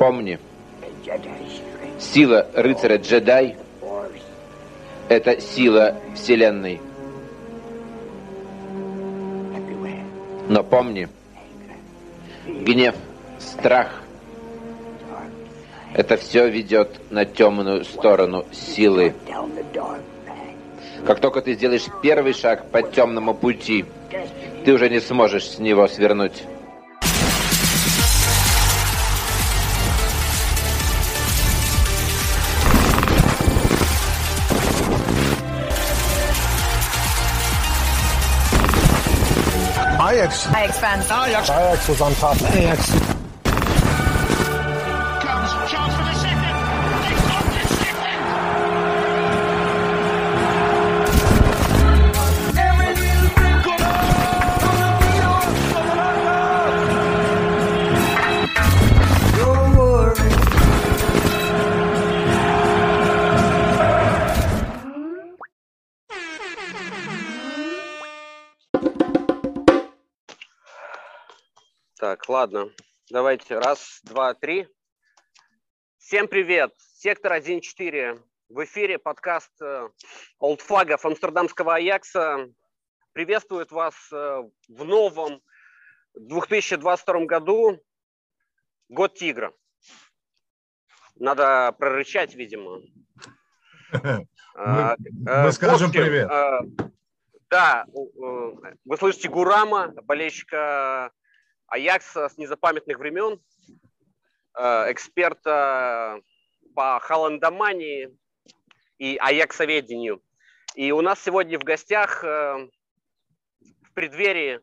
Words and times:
Помни, 0.00 0.38
сила 1.98 2.46
рыцаря 2.54 2.96
джедай– 2.96 3.56
это 5.10 5.38
сила 5.42 5.94
Вселенной. 6.14 6.80
Но 10.48 10.64
помни, 10.64 11.06
гнев, 12.46 12.94
страх– 13.38 14.00
это 15.92 16.16
все 16.16 16.48
ведет 16.48 16.98
на 17.10 17.26
темную 17.26 17.84
сторону 17.84 18.46
силы. 18.52 19.12
Как 21.04 21.20
только 21.20 21.42
ты 21.42 21.52
сделаешь 21.52 21.84
первый 22.02 22.32
шаг 22.32 22.70
по 22.70 22.80
темному 22.80 23.34
пути, 23.34 23.84
ты 24.64 24.72
уже 24.72 24.88
не 24.88 25.00
сможешь 25.00 25.46
с 25.46 25.58
него 25.58 25.86
свернуть. 25.88 26.42
Ajax. 40.30 40.46
Ajax 40.46 40.78
fans. 40.78 41.04
Ajax. 41.06 41.50
Ajax 41.50 41.88
was 41.88 42.00
on 42.00 42.14
top. 42.14 42.40
Ajax. 42.52 43.19
Ладно. 72.40 72.70
Давайте. 73.10 73.58
Раз, 73.58 74.00
два, 74.02 74.32
три. 74.32 74.66
Всем 75.98 76.26
привет. 76.26 76.72
Сектор 76.78 77.34
1.4. 77.34 78.18
В 78.48 78.64
эфире 78.64 78.98
подкаст 78.98 79.52
э, 79.60 79.90
олдфлагов 80.38 81.04
Амстердамского 81.04 81.74
Аякса. 81.74 82.48
Приветствует 83.12 83.70
вас 83.72 83.94
э, 84.10 84.42
в 84.68 84.84
новом 84.84 85.42
2022 86.14 87.26
году. 87.26 87.78
Год 88.88 89.16
тигра. 89.16 89.52
Надо 91.16 91.72
прорычать, 91.78 92.34
видимо. 92.34 92.80
А, 94.54 94.94
э, 94.94 95.44
мы 95.44 95.52
скажем 95.52 95.76
в 95.76 95.90
общем, 95.90 95.92
привет. 95.92 96.28
э, 96.30 96.88
Да, 97.50 97.84
э, 97.86 98.72
вы 98.84 98.96
слышите 98.96 99.28
Гурама, 99.28 99.88
болельщика 100.04 101.12
Аякса 101.70 102.28
с 102.28 102.36
незапамятных 102.36 102.98
времен, 102.98 103.40
э, 104.58 104.92
эксперта 104.92 106.20
по 106.74 106.98
холландомании 107.00 108.16
и 108.98 109.16
аяксоведению. 109.16 110.22
И 110.74 110.92
у 110.92 111.00
нас 111.00 111.22
сегодня 111.22 111.58
в 111.58 111.64
гостях 111.64 112.22
э, 112.24 112.68
в 113.60 113.92
преддверии 113.94 114.60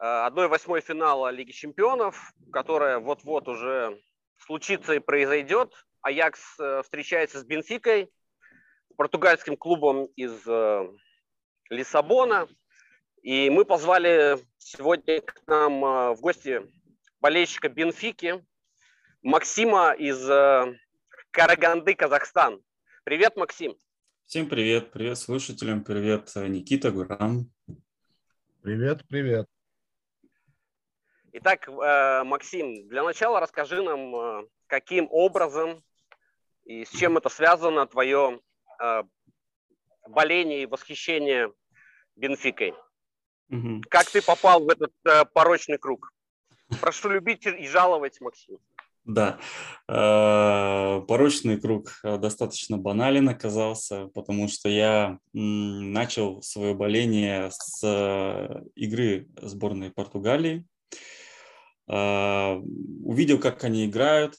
э, 0.00 0.04
1-8 0.04 0.80
финала 0.82 1.30
Лиги 1.30 1.52
Чемпионов, 1.52 2.32
которая 2.52 2.98
вот-вот 2.98 3.48
уже 3.48 4.00
случится 4.38 4.94
и 4.94 4.98
произойдет. 4.98 5.72
Аякс 6.02 6.60
э, 6.60 6.82
встречается 6.82 7.40
с 7.40 7.44
Бенфикой, 7.44 8.10
португальским 8.96 9.56
клубом 9.56 10.06
из 10.16 10.46
э, 10.46 10.88
Лиссабона. 11.70 12.48
И 13.24 13.48
мы 13.48 13.64
позвали 13.64 14.38
сегодня 14.58 15.22
к 15.22 15.40
нам 15.46 15.82
э, 15.82 16.14
в 16.14 16.20
гости 16.20 16.60
болельщика 17.22 17.70
Бенфики 17.70 18.44
Максима 19.22 19.92
из 19.92 20.28
э, 20.28 20.78
Караганды, 21.30 21.94
Казахстан. 21.94 22.60
Привет, 23.02 23.34
Максим. 23.36 23.78
Всем 24.26 24.46
привет, 24.46 24.92
привет 24.92 25.16
слушателям, 25.16 25.82
привет 25.82 26.32
э, 26.36 26.48
Никита, 26.48 26.90
Гурам. 26.90 27.50
Привет, 28.60 29.08
привет. 29.08 29.46
Итак, 31.32 31.66
э, 31.66 32.24
Максим, 32.24 32.86
для 32.88 33.04
начала 33.04 33.40
расскажи 33.40 33.80
нам, 33.80 34.14
э, 34.14 34.48
каким 34.66 35.08
образом 35.10 35.82
и 36.66 36.84
с 36.84 36.90
чем 36.90 37.16
это 37.16 37.30
связано 37.30 37.86
твое 37.86 38.38
боление 40.08 40.64
и 40.64 40.66
восхищение 40.66 41.54
Бенфикой. 42.16 42.74
Мгм. 43.48 43.82
Как 43.88 44.10
ты 44.10 44.22
попал 44.22 44.64
в 44.64 44.68
этот 44.68 44.92
э, 45.04 45.24
порочный 45.32 45.78
круг? 45.78 46.12
Прошу 46.80 47.10
любить 47.10 47.46
и 47.46 47.66
жаловать, 47.68 48.20
Максим. 48.20 48.58
Да, 49.04 49.38
э, 49.86 51.02
порочный 51.06 51.60
круг 51.60 52.00
э, 52.02 52.16
достаточно 52.16 52.78
банален 52.78 53.28
оказался, 53.28 54.06
потому 54.14 54.48
что 54.48 54.70
я 54.70 55.18
начал 55.34 56.40
свое 56.40 56.74
боление 56.74 57.50
с 57.50 57.82
э, 57.84 58.62
игры 58.74 59.28
сборной 59.40 59.90
Португалии. 59.90 60.66
Увидел, 61.86 63.38
как 63.38 63.62
они 63.62 63.84
играют, 63.84 64.36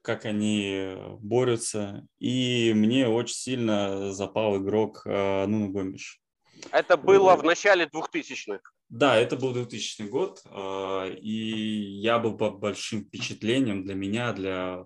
как 0.00 0.26
они 0.26 0.94
борются, 1.18 2.06
и 2.20 2.72
мне 2.72 3.08
очень 3.08 3.34
сильно 3.34 4.12
запал 4.12 4.58
игрок 4.58 5.02
Нуно 5.04 5.70
Гомеш. 5.70 6.22
Это 6.70 6.96
было 6.96 7.36
в 7.36 7.44
начале 7.44 7.86
2000-х. 7.86 8.60
Да, 8.88 9.16
это 9.16 9.36
был 9.36 9.52
2000 9.52 10.02
год, 10.02 10.42
а, 10.46 11.08
и 11.08 12.00
я 12.00 12.18
был 12.18 12.36
под 12.36 12.58
большим 12.58 13.04
впечатлением 13.04 13.84
для 13.84 13.94
меня, 13.94 14.32
для 14.32 14.84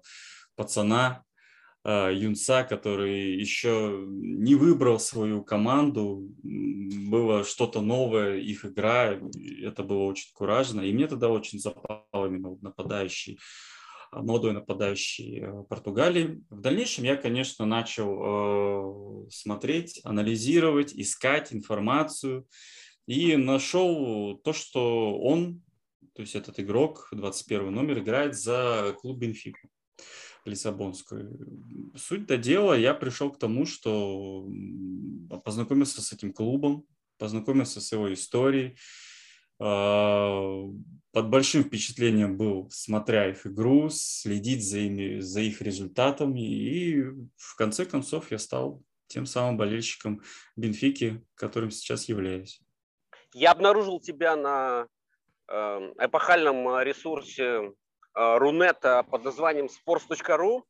пацана, 0.57 1.25
а, 1.85 2.11
юнца, 2.11 2.65
который 2.65 3.35
еще 3.35 4.05
не 4.07 4.55
выбрал 4.55 4.99
свою 5.01 5.43
команду, 5.43 6.29
было 6.43 7.45
что-то 7.45 7.81
новое, 7.81 8.37
их 8.37 8.65
игра, 8.65 9.19
это 9.63 9.83
было 9.83 10.05
очень 10.05 10.31
куражно, 10.33 10.81
и 10.83 10.93
мне 10.93 11.07
тогда 11.07 11.29
очень 11.29 11.59
запал 11.59 12.07
именно 12.15 12.57
нападающий, 12.61 13.39
молодой 14.13 14.53
нападающий 14.53 15.41
э, 15.41 15.63
Португалии. 15.69 16.43
В 16.51 16.61
дальнейшем 16.61 17.05
я, 17.05 17.17
конечно, 17.17 17.67
начал 17.67 19.27
э, 19.27 19.31
смотреть, 19.31 20.01
анализировать, 20.05 20.93
искать 20.95 21.53
информацию, 21.53 22.47
и 23.07 23.37
нашел 23.37 24.37
то, 24.45 24.53
что 24.53 25.19
он, 25.19 25.63
то 26.15 26.23
есть 26.23 26.35
этот 26.35 26.61
игрок, 26.61 27.09
21 27.13 27.73
номер, 27.73 28.01
играет 28.01 28.37
за 28.37 28.95
клуб 29.01 29.19
Бенфика 29.19 29.67
Лиссабонскую. 30.45 31.93
Суть 31.97 32.27
до 32.27 32.37
дела, 32.37 32.75
я 32.75 32.95
пришел 32.95 33.31
к 33.31 33.39
тому, 33.39 33.65
что 33.65 34.47
познакомился 35.45 36.03
с 36.03 36.13
этим 36.13 36.33
клубом, 36.33 36.85
познакомился 37.19 37.81
с 37.81 37.93
его 37.93 38.13
историей, 38.13 38.77
под 39.59 41.31
большим 41.31 41.65
впечатлением 41.65 42.37
был, 42.37 42.69
смотря 42.71 43.29
их 43.29 43.47
игру, 43.47 43.89
следить 43.91 44.65
за, 44.65 44.79
ими, 44.79 45.21
за 45.21 45.41
их 45.41 45.61
результатами, 45.61 46.41
и 46.41 47.03
в 47.37 47.57
конце 47.57 47.85
концов 47.85 48.31
я 48.31 48.39
стал 48.39 48.83
тем 49.09 49.27
самым 49.27 49.57
болельщиком 49.57 50.23
Бенфики, 50.55 51.25
которым 51.35 51.71
сейчас 51.71 52.09
являюсь. 52.09 52.61
Я 53.35 53.51
обнаружил 53.51 54.01
тебя 54.01 54.37
на 54.37 54.87
э, 55.49 55.55
эпохальном 55.99 56.69
э, 56.69 56.85
ресурсе 56.85 57.45
э, 57.45 57.71
Рунета 58.15 59.03
под 59.03 59.25
названием 59.25 59.67
sports.ru, 59.67 60.63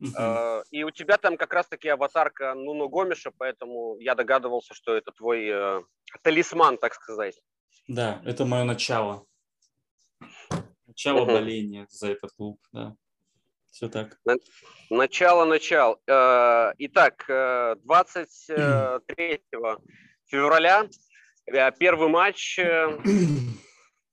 э, 0.00 0.62
и 0.70 0.84
у 0.84 0.90
тебя 0.90 1.16
там 1.16 1.36
как 1.36 1.52
раз-таки 1.52 1.88
аватарка 1.88 2.54
Нуно 2.54 2.88
Гомеша, 2.88 3.32
поэтому 3.36 3.96
я 3.98 4.14
догадывался, 4.14 4.74
что 4.74 4.94
это 4.94 5.10
твой 5.12 5.82
талисман, 6.22 6.78
так 6.78 6.94
сказать. 6.94 7.40
Да, 7.88 8.20
это 8.24 8.44
мое 8.44 8.64
начало. 8.64 9.26
Начало 10.86 11.24
боления 11.24 11.86
за 11.90 12.10
этот 12.10 12.32
клуб, 12.32 12.60
да. 12.72 12.96
Все 13.70 13.88
так. 13.88 14.18
Начало, 14.90 15.44
начал. 15.44 16.00
Э, 16.06 16.72
Итак, 16.78 17.24
э, 17.28 17.76
23 17.84 19.42
февраля 20.26 20.88
э, 21.46 21.72
первый 21.78 22.08
матч 22.08 22.58
э, 22.58 22.98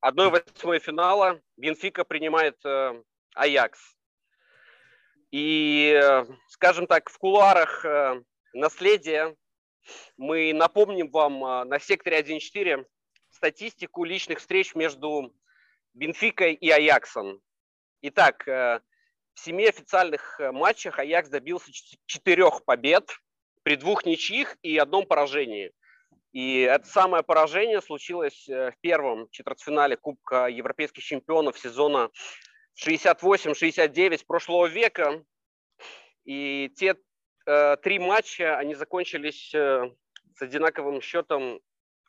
1-8 0.06 0.80
финала. 0.80 1.42
Бенфика 1.57 2.04
принимает 2.04 2.63
э, 2.63 3.02
Аякс. 3.34 3.96
И, 5.31 6.00
э, 6.02 6.25
скажем 6.50 6.88
так, 6.88 7.10
в 7.10 7.18
кулуарах 7.18 7.84
э, 7.84 8.22
наследия 8.54 9.36
мы 10.18 10.54
напомним 10.54 11.10
вам 11.10 11.44
э, 11.44 11.63
на 11.66 11.80
секторе 11.80 12.22
1.4 12.22 12.86
статистику 13.36 14.04
личных 14.04 14.40
встреч 14.40 14.76
между 14.76 15.34
Бенфикой 15.94 16.54
и 16.54 16.70
Аяксом. 16.70 17.42
Итак, 18.02 18.48
э, 18.48 18.80
в 19.34 19.40
семи 19.40 19.68
официальных 19.68 20.40
э, 20.40 20.52
матчах 20.52 21.00
Аякс 21.00 21.30
добился 21.30 21.72
четырех 22.06 22.64
побед 22.66 23.10
при 23.64 23.76
двух 23.76 24.06
ничьих 24.06 24.58
и 24.62 24.78
одном 24.78 25.06
поражении. 25.06 25.74
И 26.32 26.62
это 26.62 26.86
самое 26.86 27.24
поражение 27.24 27.82
случилось 27.82 28.48
э, 28.50 28.72
в 28.72 28.80
первом 28.82 29.30
четвертьфинале 29.30 29.98
Кубка 29.98 30.48
Европейских 30.48 31.04
чемпионов 31.04 31.58
сезона 31.58 32.10
68-69 32.78 34.26
прошлого 34.26 34.68
века. 34.68 35.24
И 36.26 36.72
те 36.76 36.96
э, 37.46 37.78
три 37.78 38.00
матча, 38.00 38.58
они 38.58 38.76
закончились 38.76 39.54
э, 39.54 39.90
с 40.36 40.42
одинаковым 40.42 41.02
счетом 41.02 41.62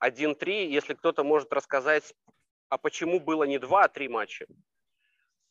1-3. 0.02 0.66
Если 0.66 0.94
кто-то 0.94 1.24
может 1.24 1.52
рассказать, 1.52 2.14
а 2.68 2.78
почему 2.78 3.20
было 3.20 3.44
не 3.44 3.58
два, 3.58 3.84
а 3.84 3.88
три 3.88 4.08
матча? 4.08 4.46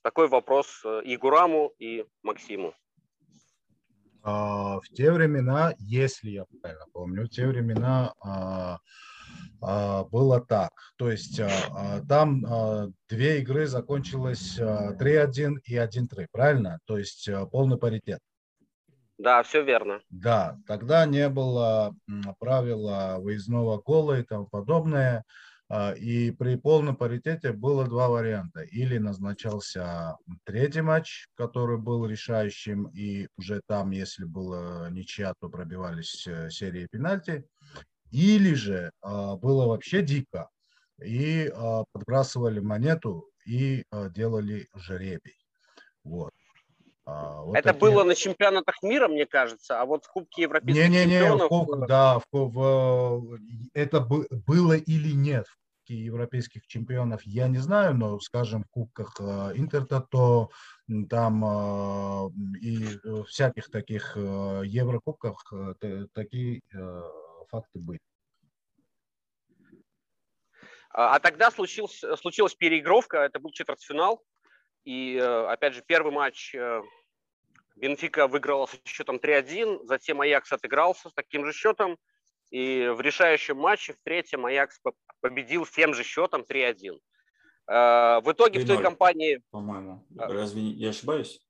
Такой 0.02 0.28
вопрос 0.28 0.82
э, 0.86 1.02
и 1.04 1.18
Гураму, 1.18 1.74
и 1.80 2.06
Максиму. 2.22 2.74
А, 4.22 4.80
в 4.80 4.88
те 4.90 5.12
времена, 5.12 5.74
если 5.78 6.32
я 6.32 6.46
правильно 6.62 6.86
помню, 6.94 7.26
в 7.26 7.30
те 7.30 7.48
времена 7.48 8.14
а, 8.20 8.80
а, 9.62 10.04
было 10.06 10.44
так. 10.44 10.72
То 10.98 11.12
есть 11.12 11.40
там 12.08 12.44
две 13.10 13.40
игры 13.40 13.68
закончилось 13.68 14.60
а, 14.60 14.94
3-1 14.96 15.58
и 15.66 15.76
1-3, 15.76 16.28
правильно? 16.32 16.80
То 16.86 16.98
есть 16.98 17.28
а, 17.30 17.46
полный 17.46 17.78
паритет. 17.78 18.20
Да, 19.18 19.44
все 19.44 19.62
верно. 19.64 20.02
Да, 20.10 20.60
тогда 20.68 21.06
не 21.06 21.28
было 21.30 21.94
правила 22.40 23.18
выездного 23.20 23.82
гола 23.82 24.20
и 24.20 24.24
тому 24.24 24.48
подобное. 24.48 25.24
А, 25.68 25.94
И 25.94 26.32
при 26.32 26.56
полном 26.58 26.96
паритете 26.96 27.52
было 27.52 27.86
два 27.86 28.08
варианта. 28.10 28.62
Или 28.62 28.98
назначался 29.00 30.18
третий 30.46 30.82
матч, 30.82 31.28
который 31.36 31.78
был 31.80 32.06
решающим, 32.06 32.86
и 32.90 33.28
уже 33.38 33.62
там, 33.68 33.92
если 33.92 34.26
была 34.26 34.90
ничья, 34.92 35.34
то 35.40 35.50
пробивались 35.50 36.28
э, 36.28 36.50
серии 36.52 36.88
пенальти. 36.92 37.46
Или 38.12 38.54
же 38.56 38.92
а, 39.02 39.36
было 39.38 39.68
вообще 39.68 40.02
дико, 40.04 40.50
и 41.04 41.52
а, 41.56 41.84
подбрасывали 41.92 42.60
монету 42.60 43.30
и 43.46 43.84
делали 44.16 44.68
жеребий. 44.76 45.38
Вот. 46.04 46.34
А, 47.08 47.42
вот 47.42 47.56
Это 47.56 47.70
такие- 47.74 47.80
было 47.82 48.04
на 48.04 48.16
чемпионатах 48.16 48.82
мира, 48.82 49.08
мне 49.08 49.28
кажется, 49.28 49.80
а 49.80 49.86
вот 49.86 50.06
в 50.06 50.12
Кубке 50.12 50.44
Европейских 50.44 50.90
не-не-не, 50.90 51.20
в 51.20 51.20
чемпионов... 51.20 51.50
Куб- 51.50 51.88
да, 51.88 52.20
в, 52.32 52.50
в- 52.50 53.40
это 53.74 54.00
бы- 54.00 54.28
было 54.32 54.74
или 54.74 55.12
нет 55.12 55.46
в 55.48 55.56
Кубке 55.56 55.94
европейских 56.04 56.66
чемпионов, 56.66 57.22
я 57.24 57.48
не 57.48 57.60
знаю, 57.60 57.94
но, 57.94 58.20
скажем, 58.20 58.64
в 58.64 58.70
кубках 58.72 59.18
э, 59.20 59.52
Интертото, 59.54 60.48
там 61.12 61.46
э, 61.46 62.30
и 62.62 62.88
э, 63.04 63.24
всяких 63.28 63.70
таких 63.70 64.14
э, 64.18 64.64
еврокубках 64.66 65.46
э, 65.54 65.74
та- 65.80 66.08
такие 66.12 66.62
э, 66.74 67.02
факты 67.50 67.78
были. 67.78 68.00
А 70.90 71.16
а 71.16 71.20
тогда 71.20 71.52
случился, 71.52 72.16
случилась 72.16 72.56
переигровка, 72.56 73.18
это 73.18 73.40
был 73.40 73.52
четвертьфинал. 73.52 74.24
И, 74.86 75.16
э, 75.18 75.46
опять 75.48 75.74
же, 75.74 75.82
первый 75.86 76.12
матч 76.14 76.54
э, 76.56 76.82
Бенфика 77.76 78.28
выиграла 78.28 78.68
с 78.68 78.80
счетом 78.86 79.18
3-1, 79.18 79.86
затем 79.86 80.22
Аякс 80.22 80.52
отыгрался 80.54 81.10
с 81.10 81.14
таким 81.14 81.46
же 81.46 81.52
счетом. 81.54 81.98
И 82.52 82.88
в 82.96 83.02
решающем 83.02 83.58
матче, 83.58 83.94
в 83.94 83.98
третьем, 84.04 84.46
Аякс 84.46 84.80
по- 84.80 84.94
победил 85.20 85.66
с 85.66 85.72
тем 85.72 85.94
же 85.94 86.04
счетом 86.04 86.44
3-1. 86.44 87.00
Э, 87.68 88.22
В 88.22 88.32
итоге 88.32 88.60
в 88.60 88.68
той 88.68 88.78
3:0. 88.78 88.84
компании, 88.84 89.42
По-моему. 89.52 90.06
Разве 90.16 90.62
я 90.62 90.90
ошибаюсь? 90.92 91.42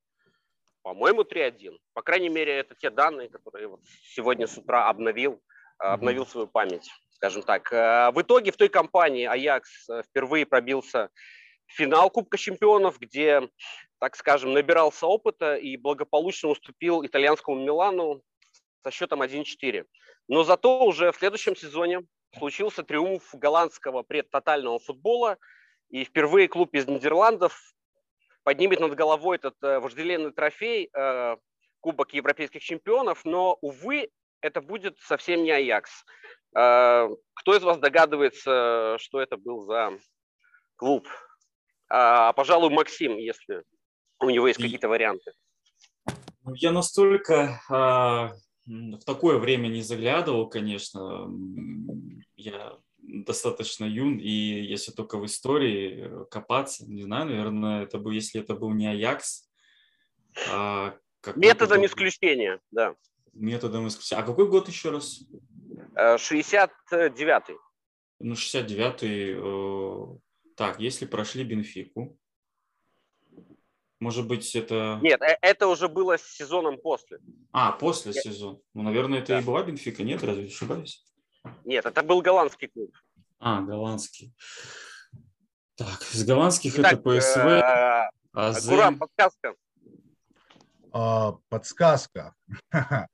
по-моему, 0.81 1.23
3-1. 1.23 1.77
По 1.93 2.03
крайней 2.03 2.29
мере, 2.29 2.53
это 2.57 2.75
те 2.75 2.91
данные, 2.91 3.27
которые 3.27 3.67
вот 3.67 3.79
сегодня 4.03 4.45
с 4.45 4.55
утра 4.55 4.87
обновил, 4.87 5.41
обновил 5.79 6.27
свою 6.27 6.45
память, 6.47 6.87
скажем 7.09 7.41
так. 7.41 7.71
В 7.71 8.21
итоге 8.21 8.51
в 8.51 8.55
той 8.57 8.69
компании 8.69 9.25
Аякс 9.25 9.87
впервые 10.07 10.45
пробился 10.45 11.09
финал 11.67 12.09
Кубка 12.09 12.37
чемпионов, 12.37 12.99
где, 12.99 13.49
так 13.99 14.15
скажем, 14.15 14.53
набирался 14.53 15.07
опыта 15.07 15.55
и 15.55 15.77
благополучно 15.77 16.49
уступил 16.49 17.05
итальянскому 17.05 17.63
Милану 17.63 18.21
со 18.83 18.91
счетом 18.91 19.21
1-4. 19.21 19.85
Но 20.27 20.43
зато 20.43 20.85
уже 20.85 21.11
в 21.11 21.17
следующем 21.17 21.55
сезоне 21.55 22.01
случился 22.37 22.83
триумф 22.83 23.33
голландского 23.33 24.03
предтотального 24.03 24.79
футбола, 24.79 25.37
и 25.89 26.03
впервые 26.03 26.47
клуб 26.47 26.73
из 26.73 26.87
Нидерландов 26.87 27.59
поднимет 28.43 28.79
над 28.79 28.95
головой 28.95 29.37
этот 29.37 29.55
э, 29.63 29.79
вожделенный 29.79 30.31
трофей 30.31 30.89
э, 30.93 31.37
Кубок 31.79 32.13
Европейских 32.13 32.61
чемпионов, 32.61 33.25
но, 33.25 33.57
увы, 33.61 34.09
это 34.41 34.61
будет 34.61 34.99
совсем 34.99 35.43
не 35.43 35.51
Аякс. 35.51 36.05
Э, 36.55 37.07
кто 37.33 37.55
из 37.55 37.63
вас 37.63 37.77
догадывается, 37.77 38.97
что 38.99 39.21
это 39.21 39.37
был 39.37 39.61
за 39.61 39.97
клуб? 40.75 41.07
А, 41.97 42.33
пожалуй, 42.33 42.71
Максим, 42.71 43.17
если 43.17 43.63
у 44.19 44.29
него 44.29 44.49
есть 44.49 44.61
какие-то 44.61 44.89
варианты. 44.89 45.31
Ну, 46.43 46.53
Я 46.55 46.73
настолько 46.73 47.61
а, 47.69 48.33
в 48.65 49.03
такое 49.05 49.37
время 49.37 49.69
не 49.69 49.81
заглядывал, 49.81 50.49
конечно. 50.49 51.29
Я 52.35 52.77
достаточно 52.97 53.85
юн, 53.85 54.17
и 54.17 54.29
если 54.29 54.91
только 54.91 55.17
в 55.17 55.25
истории 55.25 56.05
э, 56.05 56.25
копаться, 56.29 56.83
не 56.85 57.03
знаю, 57.03 57.27
наверное, 57.27 57.83
это 57.83 57.97
был, 57.97 58.11
если 58.11 58.41
это 58.41 58.55
был 58.55 58.71
не 58.71 58.87
Аякс, 58.87 59.49
а 60.51 60.97
Методом 61.35 61.77
был- 61.79 61.85
исключения, 61.85 62.59
да. 62.71 62.95
Методом 63.31 63.87
исключения. 63.87 64.21
А 64.21 64.25
какой 64.25 64.49
год 64.49 64.67
еще 64.67 64.89
раз? 64.89 65.21
Э, 65.95 66.15
69-й. 66.15 67.57
Ну, 68.19 68.33
69-й. 68.33 70.19
Так, 70.55 70.79
если 70.79 71.05
прошли 71.05 71.43
Бенфику, 71.43 72.17
может 73.99 74.27
быть, 74.27 74.55
это... 74.55 74.99
Нет, 75.01 75.21
э, 75.21 75.37
это 75.41 75.67
уже 75.67 75.87
было 75.87 76.17
с 76.17 76.23
сезоном 76.23 76.77
после. 76.77 77.19
А, 77.51 77.71
после 77.71 78.11
Я- 78.13 78.21
сезона. 78.21 78.59
Ну, 78.73 78.83
наверное, 78.83 79.19
это 79.19 79.33
Да. 79.33 79.39
и 79.39 79.43
была 79.43 79.63
Бенфика, 79.63 80.03
нет? 80.03 80.23
Разве 80.23 80.45
ошибаюсь? 80.47 81.05
Нет, 81.63 81.85
это 81.85 82.03
был 82.03 82.21
голландский 82.21 82.67
клуб. 82.67 82.95
А, 83.39 83.61
голландский. 83.61 84.33
Так, 85.75 86.01
с 86.03 86.23
голландских 86.23 86.79
Итак, 86.79 86.93
это 86.93 87.01
ПСВ, 87.01 87.39
э. 87.39 88.69
Гурам, 88.69 88.97
подсказка. 88.97 89.55
А, 90.91 91.33
подсказка. 91.49 92.33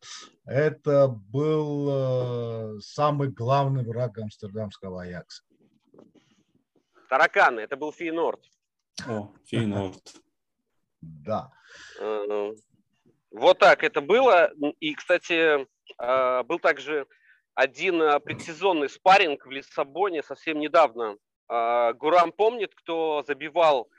Это 0.45 1.07
был 1.07 2.75
э, 2.77 2.79
самый 2.81 3.29
главный 3.29 3.83
враг 3.83 4.17
амстердамского 4.19 5.01
Аякса. 5.03 5.43
Тараканы, 7.11 7.59
это 7.59 7.75
был 7.75 7.91
Фейнорд. 7.91 8.39
О, 9.05 9.33
Фейнорд. 9.45 10.15
Да. 11.01 11.51
Э, 11.99 12.53
Вот 13.31 13.59
так 13.59 13.83
это 13.83 13.99
было. 13.99 14.49
И, 14.79 14.95
кстати, 14.95 15.67
э, 15.99 16.43
был 16.43 16.59
также 16.59 17.05
один 17.53 18.01
э, 18.01 18.17
предсезонный 18.21 18.87
спарринг 18.89 19.45
в 19.45 19.51
Лиссабоне 19.51 20.23
совсем 20.23 20.59
недавно. 20.59 21.17
Гурам 21.49 22.31
помнит, 22.31 22.73
кто 22.73 23.25
забивал 23.27 23.89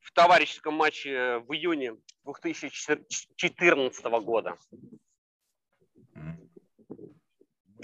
в 0.00 0.12
товарищеском 0.12 0.74
матче 0.74 1.38
в 1.38 1.54
июне 1.54 1.96
2014 2.24 4.04
года. 4.22 4.58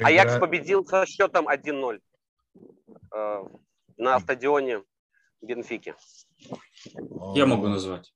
Аякс 0.00 0.38
победил 0.38 0.84
со 0.84 1.06
счетом 1.06 1.48
1-0 1.48 2.02
э, 3.14 3.44
на 3.96 4.20
стадионе 4.20 4.82
Бенфики. 5.42 5.94
Я 7.34 7.46
могу 7.46 7.68
назвать. 7.68 8.12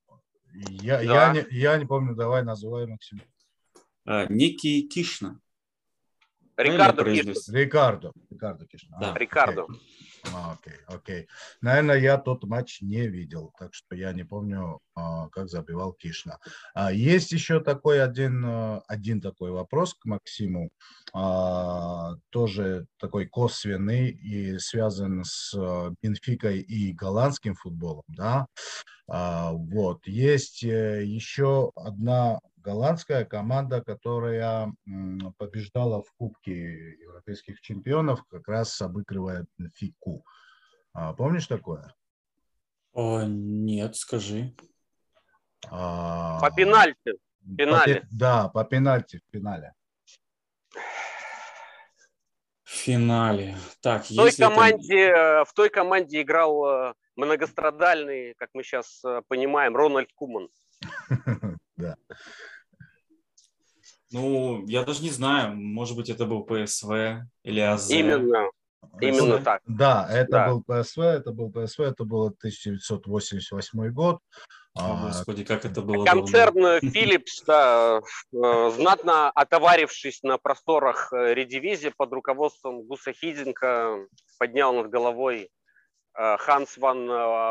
Я, 0.53 0.97
Да. 0.99 1.03
я, 1.03 1.33
не, 1.33 1.47
я 1.51 1.77
не 1.79 1.87
помню, 1.87 2.15
давай 2.15 2.43
называй, 2.43 2.87
Максим. 2.87 3.23
А, 4.05 4.27
Некий 4.27 4.89
Кишна. 4.89 5.39
Рикардо? 6.57 7.05
Кишин. 7.05 7.35
Рикардо. 7.55 8.13
Рикардо 8.31 8.67
Кишна. 8.67 8.99
Да. 9.01 9.13
А, 9.13 9.19
Рикардо. 9.19 9.63
окей. 9.65 9.81
А, 10.33 10.53
Окей, 10.53 10.79
окей. 10.87 11.27
Наверное, 11.61 11.99
я 11.99 12.19
тот 12.19 12.45
матч 12.45 12.83
не 12.83 13.07
видел, 13.07 13.53
так 13.59 13.75
что 13.75 13.95
я 13.95 14.13
не 14.13 14.25
помню, 14.25 14.81
а, 14.95 15.29
как 15.29 15.49
забивал 15.49 15.93
Кишна. 15.93 16.39
А, 16.75 16.93
Есть 16.93 17.33
еще 17.33 17.61
такой 17.61 18.03
один, 18.03 18.45
один 18.87 19.21
такой 19.21 19.51
вопрос 19.51 19.95
к 19.95 20.05
Максиму, 20.05 20.71
тоже 22.31 22.87
такой 22.99 23.27
косвенный 23.27 24.11
и 24.11 24.59
связан 24.59 25.25
с 25.25 25.53
Бенфикой 26.03 26.61
и 26.61 26.93
голландским 26.93 27.55
футболом, 27.55 28.05
да. 28.09 28.47
Вот, 29.09 30.07
есть 30.07 30.63
э, 30.63 31.05
еще 31.05 31.73
одна 31.75 32.39
голландская 32.63 33.25
команда, 33.25 33.83
которая 33.83 34.73
побеждала 35.39 36.03
в 36.03 36.13
Кубке 36.17 36.93
Европейских 37.01 37.61
чемпионов, 37.61 38.25
как 38.29 38.49
раз 38.49 38.81
обыгрывая 38.81 39.47
Бенфику. 39.57 40.25
А, 40.93 41.13
Помнишь 41.15 41.47
такое? 41.47 41.95
О, 42.93 43.23
нет, 43.25 43.97
скажи. 43.97 44.55
А, 45.69 46.41
По 46.41 46.51
пенальти. 46.51 47.13
по 47.13 47.57
пенале. 47.57 47.95
пе- 48.01 48.07
Да, 48.11 48.49
по 48.49 48.65
пенальти 48.65 49.19
в 49.19 49.33
финале. 49.33 49.73
В 52.65 52.71
финале. 52.71 53.57
Так, 53.81 54.05
В 54.05 54.15
той, 54.15 54.31
это- 54.31 54.39
команде, 54.49 54.99
э, 55.09 55.45
в 55.45 55.53
той 55.55 55.71
команде 55.71 56.23
играл 56.23 56.67
э, 56.67 56.95
многострадальный, 57.17 58.35
как 58.35 58.51
мы 58.55 58.63
сейчас 58.63 59.03
понимаем, 59.29 59.77
Рональд 59.77 60.13
Куман. 60.15 60.49
Да. 61.77 61.97
Ну, 64.13 64.67
я 64.67 64.83
даже 64.85 65.03
не 65.03 65.11
знаю, 65.11 65.55
может 65.57 65.97
быть, 65.97 66.11
это 66.11 66.27
был 66.27 66.43
ПСВ 66.43 67.23
или 67.45 67.61
АЗ. 67.61 67.91
Именно, 67.91 68.51
именно 69.01 69.37
ПСВ? 69.37 69.45
так. 69.45 69.63
Да, 69.67 70.07
это 70.11 70.31
Да. 70.33 70.49
был 70.49 70.63
ПСВ, 70.63 70.99
это 71.01 71.33
был 71.33 71.51
ПСВ, 71.51 71.81
это 71.81 72.05
был 72.05 72.27
1988 72.27 73.91
год. 73.93 74.19
О, 74.75 74.81
А, 74.83 75.07
Господи, 75.09 75.45
как 75.45 75.65
это 75.65 75.83
было 75.83 76.05
Концерн 76.05 76.55
давно. 76.55 76.79
Philips, 76.95 77.43
да, 77.47 78.01
э, 78.33 78.71
знатно 78.77 79.31
отоварившись 79.31 80.23
на 80.23 80.39
просторах 80.39 81.13
э, 81.13 81.35
редивизии 81.35 81.93
под 81.97 82.13
руководством 82.13 82.83
Гуса 82.83 83.13
Хидинка, 83.13 84.07
поднял 84.39 84.73
над 84.73 84.89
головой 84.89 85.51
э, 86.17 86.37
Ханс 86.39 86.77
ван 86.79 87.07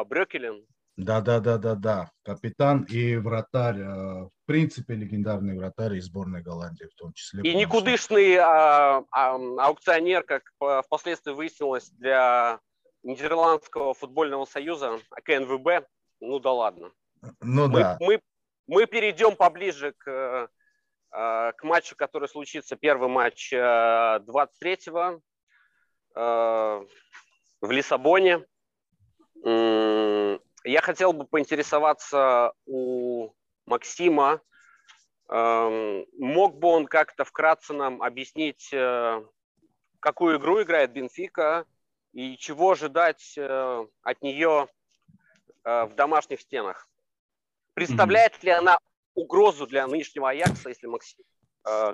Брёкелен. 0.07 0.65
Да, 0.99 1.21
да, 1.21 1.39
да, 1.39 1.57
да, 1.57 1.75
да. 1.75 2.11
Капитан 2.23 2.83
и 2.83 3.15
вратарь, 3.15 3.79
э, 3.79 3.85
в 3.85 4.31
принципе, 4.45 4.95
легендарный 4.95 5.57
вратарь 5.57 5.95
из 5.95 6.07
сборной 6.07 6.41
Голландии 6.41 6.83
в 6.83 6.95
том 6.95 7.13
числе. 7.13 7.41
И 7.43 7.55
никудышный 7.55 8.35
а, 8.35 9.05
а, 9.09 9.35
аукционер, 9.65 10.23
как 10.23 10.43
по- 10.57 10.81
впоследствии 10.81 11.31
выяснилось, 11.31 11.89
для 11.91 12.59
Нидерландского 13.03 13.93
футбольного 13.93 14.43
союза, 14.43 14.99
КНВБ, 15.23 15.87
ну 16.19 16.39
да 16.39 16.51
ладно. 16.51 16.91
Ну 17.39 17.69
мы, 17.69 17.79
да, 17.79 17.97
мы, 18.01 18.21
мы 18.67 18.85
перейдем 18.85 19.37
поближе 19.37 19.93
к, 19.97 20.05
э, 20.11 20.47
э, 21.13 21.51
к 21.53 21.63
матчу, 21.63 21.95
который 21.95 22.27
случится, 22.27 22.75
первый 22.75 23.07
матч 23.07 23.53
э, 23.53 23.57
23-го 23.57 25.21
э, 26.15 26.85
в 27.61 27.71
Лиссабоне. 27.71 28.45
Я 30.63 30.81
хотел 30.81 31.13
бы 31.13 31.25
поинтересоваться 31.25 32.53
у 32.65 33.31
Максима, 33.65 34.41
эм, 35.29 36.05
мог 36.17 36.57
бы 36.57 36.67
он 36.67 36.85
как-то 36.85 37.23
вкратце 37.23 37.73
нам 37.73 38.01
объяснить, 38.01 38.69
э, 38.73 39.23
какую 39.99 40.37
игру 40.37 40.61
играет 40.61 40.91
Бенфика 40.91 41.65
и 42.13 42.35
чего 42.37 42.71
ожидать 42.71 43.35
э, 43.37 43.87
от 44.01 44.21
нее 44.21 44.67
э, 45.63 45.85
в 45.85 45.95
домашних 45.95 46.41
стенах? 46.41 46.89
Представляет 47.73 48.43
ли 48.43 48.51
она 48.51 48.77
угрозу 49.13 49.65
для 49.65 49.87
нынешнего 49.87 50.29
Аякса, 50.29 50.69
если 50.69 50.87
Максим 50.87 51.23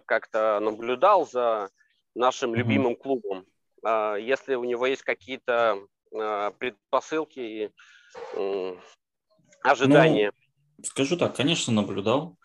как-то 0.06 0.60
наблюдал 0.62 1.28
за 1.28 1.70
нашим 2.16 2.52
Мгм. 2.52 2.60
любимым 2.60 2.96
клубом? 2.96 3.46
Если 3.84 4.56
у 4.56 4.64
него 4.64 4.86
есть 4.86 5.04
какие-то 5.04 5.80
предпосылки 6.10 7.40
и 7.40 7.72
м, 8.36 8.80
ожидания? 9.64 10.32
Скажу 10.84 11.18
так, 11.18 11.36
конечно, 11.36 11.74
наблюдал. 11.74 12.38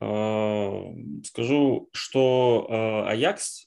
Э, 0.00 0.84
Скажу, 1.24 1.88
что 1.92 2.66
э, 2.68 3.10
Аякс, 3.10 3.66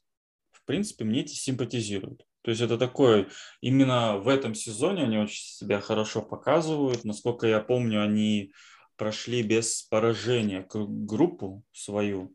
в 0.52 0.66
принципе, 0.66 1.06
мне 1.06 1.26
симпатизирует. 1.28 2.26
То 2.42 2.52
есть 2.52 2.62
это 2.62 2.78
такое, 2.78 3.30
именно 3.62 4.18
в 4.18 4.28
этом 4.28 4.54
сезоне 4.54 5.04
они 5.04 5.18
очень 5.18 5.44
себя 5.44 5.80
хорошо 5.80 6.22
показывают. 6.22 7.06
Насколько 7.06 7.48
я 7.48 7.60
помню, 7.62 8.04
они 8.04 8.52
прошли 8.98 9.42
без 9.44 9.84
поражения 9.84 10.68
группу 10.72 11.64
свою. 11.72 12.34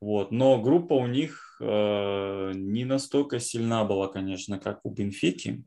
Вот. 0.00 0.30
Но 0.32 0.60
группа 0.60 0.94
у 0.94 1.06
них 1.06 1.58
э, 1.60 2.52
не 2.54 2.84
настолько 2.84 3.38
сильна 3.38 3.84
была, 3.84 4.08
конечно, 4.08 4.58
как 4.58 4.80
у 4.84 4.90
Бенфики. 4.90 5.62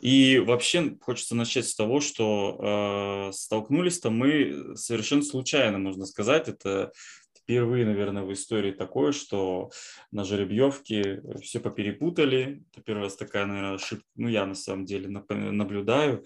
И 0.00 0.38
вообще 0.38 0.96
хочется 1.00 1.34
начать 1.34 1.68
с 1.68 1.74
того, 1.74 2.00
что 2.00 3.28
э, 3.28 3.32
столкнулись-то 3.32 4.10
мы 4.10 4.76
совершенно 4.76 5.22
случайно, 5.22 5.78
можно 5.78 6.06
сказать. 6.06 6.48
Это 6.48 6.92
впервые, 7.38 7.84
наверное, 7.84 8.22
в 8.22 8.32
истории 8.32 8.72
такое, 8.72 9.12
что 9.12 9.70
на 10.10 10.24
жеребьевке 10.24 11.20
все 11.42 11.60
поперепутали. 11.60 12.62
Это 12.72 12.82
первый 12.82 13.02
раз 13.02 13.16
такая, 13.16 13.44
наверное, 13.44 13.74
ошибка. 13.74 14.06
Ну, 14.16 14.28
я 14.28 14.46
на 14.46 14.54
самом 14.54 14.86
деле 14.86 15.08
наблюдаю. 15.28 16.24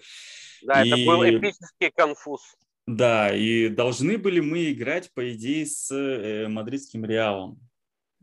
Да, 0.61 0.85
это 0.85 0.95
был 0.95 1.23
и- 1.23 1.37
эпический 1.37 1.91
конфуз. 1.91 2.41
Да, 2.89 3.31
и 3.35 3.69
должны 3.69 4.17
были 4.17 4.39
мы 4.39 4.71
играть, 4.71 5.13
по 5.13 5.31
идее, 5.31 5.67
с 5.67 5.91
э, 5.91 6.47
мадридским 6.47 7.05
Реалом. 7.05 7.59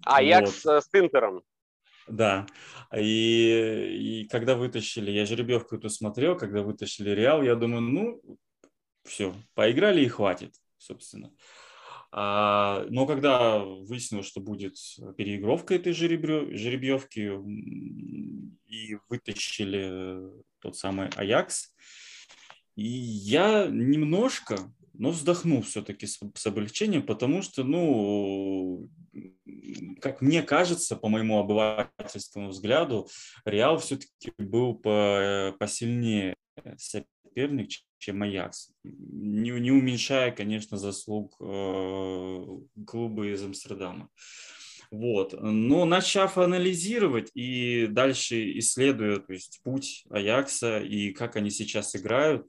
Аякс 0.05 0.65
Вот. 0.65 0.79
э, 0.79 0.81
с 0.81 0.89
Интером. 0.93 1.43
Да. 2.09 2.47
И, 2.97 4.23
и 4.25 4.29
когда 4.29 4.57
вытащили, 4.57 5.13
я 5.13 5.25
жеребьевку 5.25 5.77
эту 5.77 5.89
смотрел, 5.89 6.37
когда 6.37 6.63
вытащили 6.63 7.11
Реал, 7.11 7.45
я 7.45 7.55
думаю, 7.55 7.81
ну, 7.81 8.21
все, 9.05 9.37
поиграли 9.55 10.05
и 10.05 10.09
хватит, 10.09 10.57
собственно. 10.79 11.31
А, 12.11 12.87
но 12.91 13.07
когда 13.07 13.61
выяснилось, 13.61 14.27
что 14.27 14.41
будет 14.41 14.75
переигровка 15.17 15.77
этой 15.77 15.93
жеребрё- 15.93 16.53
жеребьевки, 16.57 17.31
и 18.67 18.99
вытащили 19.09 20.43
тот 20.59 20.77
самый 20.77 21.09
Аякс, 21.15 21.73
и 22.77 22.87
я 22.87 23.67
немножко, 23.67 24.73
но 24.93 25.11
вздохнул 25.11 25.63
все-таки 25.63 26.07
с, 26.07 26.21
с 26.35 26.47
облегчением, 26.47 27.05
потому 27.05 27.43
что, 27.43 27.65
ну, 27.65 28.89
как 30.01 30.21
мне 30.21 30.43
кажется, 30.43 30.97
по 30.97 31.09
моему 31.09 31.39
обывательскому 31.39 32.49
взгляду, 32.49 33.09
Реал 33.45 33.79
все-таки 33.79 34.33
был 34.39 34.75
по, 34.75 35.55
посильнее 35.59 36.37
соперник, 36.77 37.71
чем 37.99 38.23
Аякс. 38.23 38.71
Не, 38.85 39.51
не 39.51 39.71
уменьшая, 39.71 40.31
конечно, 40.31 40.77
заслуг 40.77 41.35
э, 41.41 42.47
клуба 42.87 43.27
из 43.27 43.43
Амстердама. 43.43 44.09
Вот. 44.91 45.35
Но 45.41 45.85
начав 45.85 46.39
анализировать 46.39 47.31
и 47.35 47.87
дальше 47.89 48.59
исследуя 48.59 49.19
то 49.19 49.33
есть, 49.33 49.61
путь 49.63 50.05
Аякса 50.11 50.81
и 50.81 51.13
как 51.13 51.37
они 51.37 51.51
сейчас 51.51 51.97
играют, 51.97 52.47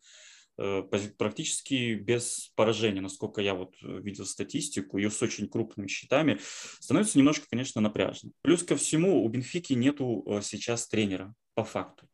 э, 0.58 0.84
практически 1.18 1.96
без 1.96 2.52
поражения, 2.56 3.02
насколько 3.02 3.42
я 3.42 3.54
вот 3.54 3.76
видел 3.82 4.26
статистику, 4.26 4.98
ее 4.98 5.10
с 5.10 5.22
очень 5.22 5.48
крупными 5.48 5.88
счетами, 5.88 6.40
становится 6.80 7.18
немножко, 7.18 7.46
конечно, 7.50 7.82
напряжно. 7.82 8.32
Плюс 8.42 8.64
ко 8.64 8.76
всему, 8.76 9.24
у 9.24 9.30
Бенфики 9.30 9.74
нету 9.74 10.24
э, 10.28 10.42
сейчас 10.42 10.88
тренера, 10.88 11.34
по 11.56 11.64
факту. 11.64 12.08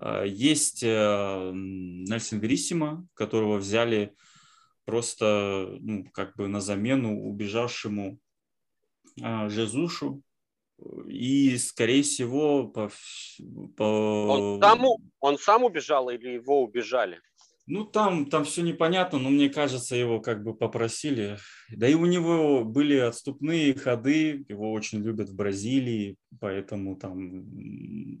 Э, 0.00 0.24
Есть 0.26 0.82
Нельсон 0.82 2.38
Вериссимо, 2.38 3.06
которого 3.14 3.58
взяли 3.58 4.14
просто 4.84 5.78
ну, 5.80 6.04
как 6.12 6.36
бы 6.36 6.48
на 6.48 6.60
замену 6.60 7.22
убежавшему 7.22 8.18
Жезушу. 9.16 10.22
И, 11.06 11.56
скорее 11.56 12.02
всего, 12.02 12.66
по, 12.66 12.90
по... 13.76 13.84
Он 13.84 14.60
сам, 14.60 14.84
он 15.20 15.38
сам 15.38 15.64
убежал 15.64 16.10
или 16.10 16.30
его 16.30 16.62
убежали? 16.62 17.20
Ну, 17.66 17.84
там, 17.86 18.26
там 18.26 18.44
все 18.44 18.60
непонятно, 18.60 19.18
но 19.18 19.30
мне 19.30 19.48
кажется, 19.48 19.96
его 19.96 20.20
как 20.20 20.42
бы 20.42 20.54
попросили. 20.54 21.38
Да 21.70 21.88
и 21.88 21.94
у 21.94 22.04
него 22.04 22.62
были 22.62 22.96
отступные 22.96 23.72
ходы, 23.72 24.44
его 24.48 24.70
очень 24.72 25.02
любят 25.02 25.30
в 25.30 25.34
Бразилии, 25.34 26.16
поэтому 26.40 26.96
там 26.96 27.46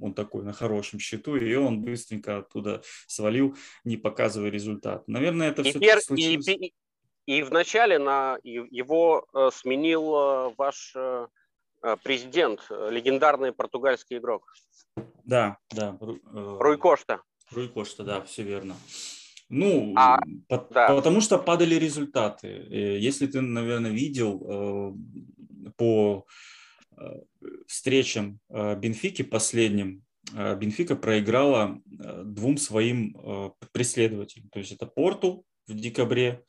он 0.00 0.14
такой 0.14 0.44
на 0.44 0.52
хорошем 0.52 0.98
счету, 0.98 1.36
и 1.36 1.54
он 1.56 1.82
быстренько 1.82 2.38
оттуда 2.38 2.82
свалил, 3.06 3.54
не 3.84 3.98
показывая 3.98 4.50
результат. 4.50 5.06
Наверное, 5.08 5.50
это 5.50 5.60
И, 5.60 5.70
все 5.70 5.78
пер- 5.78 5.98
и, 5.98 6.00
случилось... 6.00 6.46
пи- 6.46 6.72
и 7.26 7.42
вначале 7.42 7.98
на 7.98 8.38
его 8.42 9.26
э, 9.34 9.50
сменил 9.52 10.14
э, 10.14 10.54
ваш 10.58 10.92
э, 10.96 11.26
президент, 12.02 12.66
легендарный 12.70 13.52
португальский 13.52 14.16
игрок 14.18 14.50
Да, 15.24 15.58
да. 15.70 15.96
Ру- 16.00 16.58
Руй 16.58 16.78
Кошта. 16.78 17.20
Руй 17.50 17.68
Кошта, 17.68 18.04
да, 18.04 18.20
все 18.22 18.42
верно. 18.42 18.74
Ну, 19.50 19.92
А, 19.96 20.18
по- 20.48 20.66
да. 20.70 20.94
потому 20.94 21.20
что 21.20 21.38
падали 21.38 21.74
результаты. 21.74 22.48
Если 22.48 23.26
ты, 23.26 23.40
наверное, 23.42 23.90
видел 23.90 24.96
по 25.76 26.24
встречам 27.66 28.40
Бенфики 28.48 29.22
последним, 29.22 30.02
Бенфика 30.32 30.96
проиграла 30.96 31.78
двум 32.24 32.56
своим 32.56 33.14
преследователям. 33.72 34.48
То 34.48 34.58
есть 34.60 34.72
это 34.72 34.86
Порту 34.86 35.44
в 35.66 35.74
декабре 35.74 36.42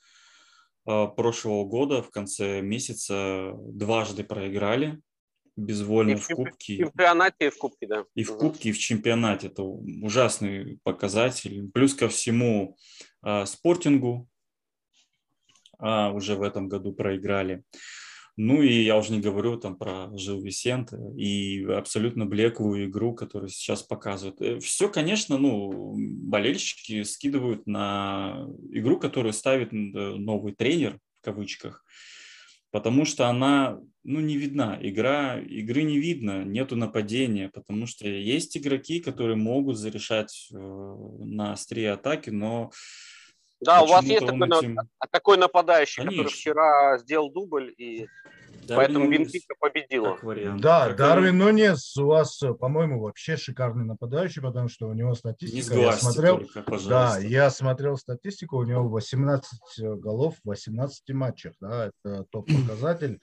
прошлого 0.85 1.65
года, 1.65 2.01
в 2.01 2.11
конце 2.11 2.61
месяца 2.61 3.53
дважды 3.57 4.23
проиграли 4.23 5.01
безвольно 5.57 6.11
И 6.11 6.15
в 6.15 6.23
в 6.25 6.27
чемпи- 6.29 6.33
В 6.33 6.35
кубке. 6.51 6.77
чемпионате 6.77 7.47
и 7.47 7.49
в 7.49 7.57
Кубке, 7.57 7.87
да. 7.87 8.05
И 8.13 8.23
в. 8.23 8.37
Кубке, 8.37 8.69
и 8.69 8.71
в 8.71 8.77
чемпионате. 8.77 9.47
Это 9.47 9.63
ужасный 9.63 10.79
показатель. 10.83 11.69
Плюс 11.73 11.93
ко 11.93 12.07
всему 12.09 12.77
а, 13.21 13.45
спортингу 13.45 14.27
а 15.77 16.11
уже 16.11 16.35
в 16.35 16.41
этом 16.41 16.69
году 16.69 16.93
проиграли. 16.93 17.63
Ну 18.37 18.61
и 18.61 18.83
я 18.83 18.97
уже 18.97 19.13
не 19.13 19.21
говорю 19.21 19.57
там 19.57 19.77
про 19.77 20.09
Жил 20.17 20.41
Висенте 20.41 20.97
и 21.17 21.63
абсолютно 21.63 22.25
блеклую 22.25 22.87
игру, 22.87 23.13
которую 23.13 23.49
сейчас 23.49 23.81
показывают. 23.81 24.63
Все, 24.63 24.89
конечно, 24.89 25.37
ну, 25.37 25.95
болельщики 25.95 27.03
скидывают 27.03 27.65
на 27.65 28.45
игру, 28.71 28.99
которую 28.99 29.31
ставит 29.31 29.71
новый 29.71 30.53
тренер, 30.53 30.99
в 31.21 31.25
кавычках, 31.25 31.85
потому 32.71 33.05
что 33.05 33.29
она, 33.29 33.79
ну, 34.03 34.19
не 34.19 34.35
видна. 34.35 34.77
Игра, 34.81 35.39
игры 35.39 35.83
не 35.83 35.97
видно, 35.97 36.43
нету 36.43 36.75
нападения, 36.75 37.49
потому 37.53 37.87
что 37.87 38.05
есть 38.05 38.57
игроки, 38.57 38.99
которые 38.99 39.37
могут 39.37 39.77
зарешать 39.77 40.49
э, 40.51 40.57
на 40.57 41.53
острие 41.53 41.93
атаки, 41.93 42.31
но 42.31 42.71
да, 43.61 43.81
у 43.81 43.87
вас 43.87 44.03
есть 44.05 44.25
такой, 44.25 44.47
этим- 44.47 44.77
такой 45.11 45.37
нападающий, 45.37 46.03
который 46.03 46.17
Конечно. 46.17 46.35
вчера 46.37 46.97
сделал 46.99 47.31
дубль, 47.31 47.73
и 47.77 48.07
поэтому 48.67 49.09
Бенфика 49.09 49.53
победила. 49.59 50.17
Да, 50.59 50.87
Как 50.87 50.97
Дарвин 50.97 51.37
Нунес 51.37 51.95
у 51.97 52.07
вас, 52.07 52.41
э, 52.41 52.53
по-моему, 52.53 52.99
вообще 53.01 53.37
шикарный 53.37 53.85
нападающий, 53.85 54.41
потому 54.41 54.69
что 54.69 54.87
у 54.87 54.93
него 54.93 55.09
Не 55.09 55.15
статистика, 55.15 55.75
я 55.75 55.91
сглазьте 55.93 56.01
смотрел, 56.01 56.37
только, 56.39 56.89
да, 56.89 57.17
я 57.19 57.49
смотрел 57.49 57.97
статистику, 57.97 58.57
у 58.57 58.63
него 58.63 58.87
18 58.89 59.59
голов 59.79 60.35
в 60.43 60.49
18 60.49 61.13
матчах, 61.13 61.53
да, 61.59 61.91
это 62.03 62.25
топ-показатель. 62.31 63.19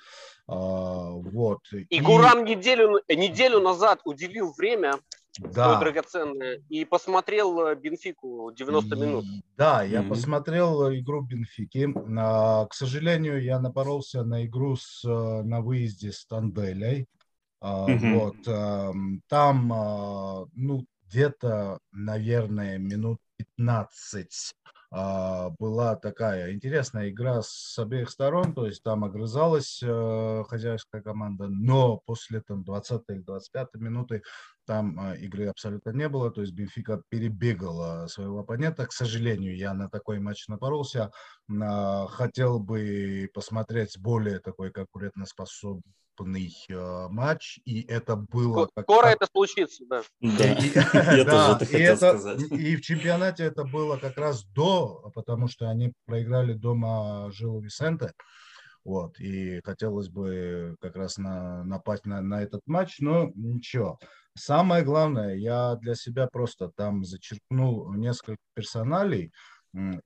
А, 0.49 1.11
вот. 1.11 1.61
И 1.73 2.01
Гурам 2.01 2.45
неделю, 2.45 3.01
неделю 3.09 3.61
назад 3.61 4.01
уделил 4.05 4.53
время 4.53 4.95
да, 5.39 5.79
драгоценное 5.81 6.61
и 6.69 6.85
посмотрел 6.85 7.67
э, 7.67 7.75
Бенфику 7.75 8.51
90 8.53 8.97
минут. 8.97 9.25
И- 9.25 9.43
Да, 9.57 9.83
я 9.83 10.01
Мгм. 10.01 10.11
посмотрел 10.11 10.89
э, 10.89 10.99
игру 10.99 11.23
Бенфики. 11.23 11.95
А, 12.19 12.67
К 12.67 12.75
сожалению, 12.75 13.43
я 13.43 13.59
напоролся 13.61 14.25
на 14.25 14.45
игру 14.47 14.77
с, 14.77 15.05
э, 15.05 15.43
на 15.43 15.61
выезде 15.61 16.13
с 16.13 16.27
Танбелей. 16.27 17.07
А, 17.61 17.89
Мгм. 17.89 18.15
Вот, 18.15 18.37
ам, 18.49 19.21
там, 19.29 19.73
а, 19.73 20.47
ну, 20.55 20.85
где-то, 21.09 21.79
наверное, 21.93 22.79
минут 22.79 23.19
15 23.37 24.53
а, 24.91 25.51
была 25.59 25.97
такая 25.97 26.53
интересная 26.53 27.09
игра 27.11 27.41
с 27.43 27.79
обеих 27.79 28.11
сторон, 28.11 28.53
то 28.55 28.67
есть 28.67 28.83
там 28.83 29.05
огрызалась 29.05 29.81
э, 29.83 30.45
хозяйская 30.49 31.01
команда, 31.03 31.49
но 31.49 31.99
после 32.05 32.41
там 32.43 32.63
20 32.65 33.03
или 33.09 33.21
25 33.21 33.75
минуты 33.75 34.23
там 34.67 34.99
э, 35.13 35.19
игры 35.19 35.47
абсолютно 35.47 35.91
не 35.91 36.09
было, 36.09 36.31
то 36.31 36.41
есть 36.41 36.53
Бенфика 36.53 37.03
перебегала 37.09 38.07
своего 38.07 38.41
оппонента. 38.41 38.87
К 38.87 38.93
сожалению, 38.93 39.57
я 39.57 39.75
на 39.75 39.89
такой 39.89 40.21
матч 40.21 40.47
напоролся. 40.49 41.11
А, 41.63 42.07
Хотел 42.09 42.61
бы 42.61 43.29
посмотреть 43.35 43.99
более 43.99 44.39
такой 44.41 44.71
конкурентоспособный 44.71 45.83
э, 46.69 47.07
матч, 47.09 47.59
и 47.65 47.83
это 47.83 48.17
было... 48.17 48.69
Скоро 48.81 49.03
как- 49.09 49.17
это 49.17 49.27
случится, 49.33 49.85
да. 49.89 50.03
Да, 50.21 50.53
и- 50.53 50.71
я 51.19 51.25
да, 51.25 51.31
тоже 51.31 51.57
это 51.57 51.67
хотел 51.67 51.95
это- 51.95 51.97
сказать. 52.19 52.41
И 52.53 52.77
в 52.77 52.81
чемпионате 52.83 53.45
это 53.45 53.65
было 53.65 53.97
как 53.97 54.17
раз 54.17 54.45
до, 54.47 55.11
потому 55.15 55.49
что 55.49 55.69
они 55.69 55.93
проиграли 56.07 56.53
дома 56.53 57.31
Жилу 57.33 57.61
Висенте. 57.61 58.13
Вот, 58.85 59.19
и 59.21 59.61
хотелось 59.65 60.09
бы 60.09 60.75
как 60.81 60.97
раз 60.97 61.17
на, 61.17 61.63
напасть 61.63 62.05
на, 62.05 62.21
на 62.21 62.43
этот 62.43 62.63
матч, 62.67 62.99
но 62.99 63.31
ничего. 63.37 63.99
Самое 64.35 64.83
главное, 64.83 65.35
я 65.37 65.77
для 65.77 65.95
себя 65.95 66.27
просто 66.27 66.71
там 66.77 67.05
зачеркнул 67.05 67.93
несколько 67.95 68.41
персоналей, 68.55 69.31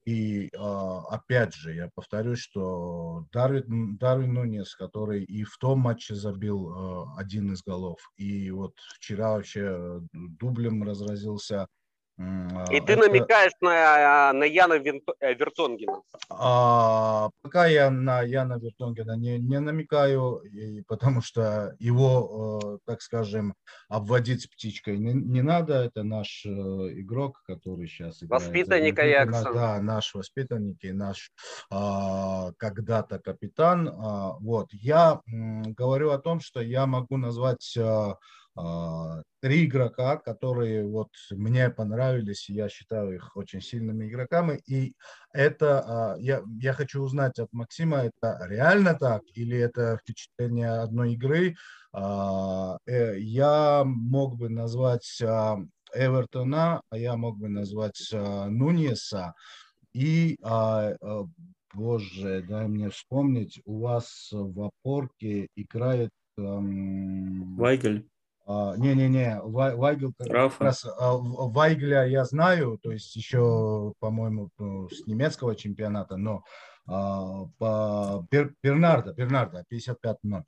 и 0.04 0.49
а, 0.56 1.00
опять 1.11 1.54
же, 1.54 1.75
я 1.75 1.90
повторюсь, 1.95 2.38
что 2.38 3.26
Дарвин, 3.32 3.97
Дарвин 3.97 4.34
Нунес, 4.34 4.75
который 4.76 5.25
и 5.25 5.43
в 5.43 5.56
том 5.58 5.80
матче 5.80 6.15
забил 6.15 6.71
э, 6.71 7.04
один 7.19 7.52
из 7.52 7.62
голов, 7.65 7.99
и 8.17 8.50
вот 8.52 8.75
вчера 8.95 9.32
вообще 9.32 9.62
э, 9.62 10.00
дублем 10.12 10.84
разразился. 10.84 11.67
А, 12.18 12.64
И 12.70 12.80
ты 12.80 12.92
это- 12.94 13.02
намекаешь 13.08 13.52
на, 13.60 14.32
на 14.32 14.44
Яна 14.44 14.74
э, 14.74 15.34
Вертонгена. 15.34 16.02
а, 16.30 17.28
пока 17.42 17.66
я 17.66 17.90
на 17.90 18.22
Яна 18.22 18.58
Вертонгена 18.58 19.16
не, 19.16 19.38
не 19.38 19.60
намекаю, 19.60 20.38
и 20.38 20.82
потому 20.82 21.20
что 21.22 21.74
его, 21.78 22.72
э, 22.74 22.78
так 22.86 23.02
скажем, 23.02 23.54
обводить 23.88 24.50
птичкой 24.50 24.98
не, 24.98 25.12
не 25.12 25.42
надо. 25.42 25.74
Это 25.84 26.02
наш 26.02 26.44
э, 26.46 26.48
игрок, 26.50 27.42
который 27.46 27.86
сейчас 27.86 28.22
играет. 28.22 28.42
Воспитанник. 28.42 28.98
Аякса. 28.98 29.52
Да, 29.52 29.80
наш 29.82 30.14
воспитанник 30.14 30.82
и 30.84 30.92
наш 30.92 31.30
а, 31.70 32.52
когда-то 32.56 33.18
капитан. 33.18 33.88
А, 33.88 34.32
вот. 34.40 34.68
Я 34.72 35.20
м, 35.28 35.62
говорю 35.74 36.10
о 36.10 36.18
том, 36.18 36.40
что 36.40 36.60
я 36.60 36.86
могу 36.86 37.16
назвать 37.16 37.76
а, 37.78 37.86
а, 37.86 38.16
три 39.40 39.66
игрока, 39.66 40.16
которые 40.16 40.88
вот 40.88 41.10
мне 41.30 41.71
понравились, 41.71 42.49
я 42.49 42.69
считаю 42.69 43.14
их 43.14 43.36
очень 43.36 43.60
сильными 43.60 44.08
игроками. 44.08 44.60
И 44.66 44.95
это 45.32 46.14
а, 46.14 46.16
я, 46.19 46.42
я 46.60 46.73
хочу 46.73 47.02
узнать 47.02 47.38
от 47.38 47.52
Максима, 47.52 47.99
это 47.99 48.45
реально 48.49 48.95
так 48.95 49.23
или 49.34 49.58
это 49.58 49.99
впечатление 49.99 50.71
одной 50.80 51.12
игры? 51.14 51.54
А, 51.92 52.78
э, 52.86 53.19
я 53.19 53.84
мог 53.84 54.36
бы 54.36 54.49
назвать 54.49 55.21
а, 55.23 55.58
Эвертона, 55.95 56.82
а 56.90 56.99
я 56.99 57.16
мог 57.16 57.38
бы 57.38 57.49
назвать 57.49 58.10
а, 58.12 58.49
Нуньеса. 58.49 59.34
И, 59.92 60.36
а, 60.42 60.95
а, 61.00 61.25
боже, 61.73 62.45
дай 62.49 62.66
мне 62.66 62.90
вспомнить, 62.90 63.60
у 63.64 63.80
вас 63.80 64.28
в 64.32 64.60
опорке 64.60 65.49
играет... 65.56 66.10
Вайгель, 66.36 68.06
а, 68.06 68.15
Не-не-не, 68.47 69.41
Вай- 69.43 69.75
Вайгл 69.75 70.13
как 70.17 70.28
раз, 70.61 70.85
а, 70.85 71.17
Вайгля 71.17 72.04
я 72.04 72.25
знаю, 72.25 72.78
то 72.80 72.93
есть 72.93 73.17
еще, 73.17 73.93
по-моему, 73.99 74.50
ну, 74.59 74.89
с 74.89 75.06
немецкого 75.06 75.56
чемпионата, 75.56 76.17
но 76.17 76.43
а, 76.89 77.47
по 77.59 78.25
Пер- 78.30 78.52
Бернарда, 78.63 79.13
Бернарда, 79.13 79.65
55 79.69 80.19
номер. 80.23 80.45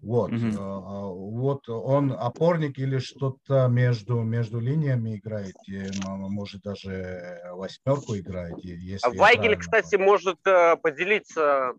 Вот, 0.00 0.30
а, 0.56 0.60
а, 0.60 1.06
вот 1.06 1.68
он 1.68 2.12
опорник 2.12 2.78
или 2.78 2.98
что-то 2.98 3.66
между, 3.66 4.20
между 4.22 4.60
линиями 4.60 5.16
играет, 5.16 5.54
и, 5.66 5.90
может 6.06 6.62
даже 6.62 7.40
восьмерку 7.52 8.16
играет, 8.16 8.58
если 8.62 9.18
Вайгель, 9.18 9.56
кстати, 9.56 9.96
может 9.96 10.38
э, 10.46 10.76
поделиться... 10.76 11.72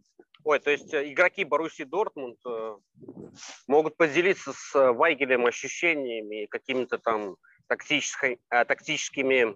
Ой, 0.44 0.60
то 0.60 0.72
есть 0.72 0.94
э, 0.94 1.12
игроки 1.12 1.44
Баруси 1.46 1.86
Дортмунд 1.86 2.38
э, 2.46 2.76
могут 3.68 3.96
поделиться 3.96 4.52
с 4.54 4.76
э, 4.76 4.92
Вайгелем 4.92 5.46
ощущениями, 5.46 6.44
и 6.44 6.48
какими-то 6.48 6.98
там 6.98 7.38
тактической, 7.68 8.40
тактическими 8.50 9.56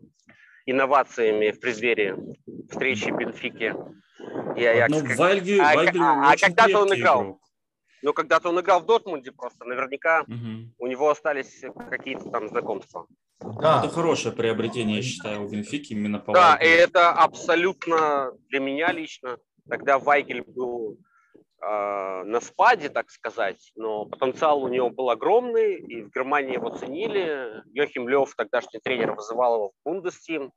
инновациями 0.65 1.51
в 1.51 1.59
преддверии 1.59 2.15
встречи 2.71 3.09
Бенфики 3.09 3.73
и. 4.57 4.85
Ну, 4.89 5.01
Как- 5.05 5.17
Вайгель, 5.17 5.61
а- 5.61 5.75
Вайгель 5.75 6.01
а- 6.01 6.31
а 6.31 6.37
когда-то 6.37 6.79
он 6.79 6.93
играл. 6.95 7.23
игрок. 7.23 7.41
Ну, 8.03 8.13
когда-то 8.13 8.49
он 8.49 8.59
играл 8.59 8.81
в 8.81 8.85
Дортмунде 8.85 9.31
просто, 9.31 9.65
наверняка 9.65 10.23
Мгм. 10.27 10.73
у 10.77 10.87
него 10.87 11.09
остались 11.09 11.63
какие-то 11.89 12.29
там 12.29 12.47
знакомства. 12.47 13.07
Да. 13.41 13.81
Это 13.83 13.89
хорошее 13.93 14.33
приобретение, 14.33 14.97
я 14.97 15.03
считаю, 15.03 15.43
у 15.43 15.49
Бенфики 15.49 15.93
именно 15.93 16.19
по 16.19 16.33
Да, 16.33 16.55
и 16.55 16.63
Вайгелю. 16.65 16.83
это 16.83 17.11
абсолютно 17.11 18.31
для 18.49 18.59
меня 18.59 18.91
лично. 18.93 19.37
Тогда 19.69 19.99
Вайгель 19.99 20.43
был 20.43 20.97
э, 21.61 22.23
на 22.23 22.39
спаде, 22.41 22.89
так 22.89 23.09
сказать, 23.09 23.71
но 23.75 24.05
потенциал 24.05 24.63
у 24.63 24.67
него 24.67 24.89
был 24.89 25.09
огромный, 25.09 25.75
и 25.75 26.01
в 26.03 26.11
Германии 26.11 26.53
его 26.53 26.69
ценили. 26.69 27.63
Йохим 27.73 28.07
Лев, 28.07 28.33
тогдашний 28.35 28.79
тренер, 28.79 29.13
вызывал 29.13 29.55
его 29.55 29.69
в 29.69 29.73
Бундестим. 29.83 30.51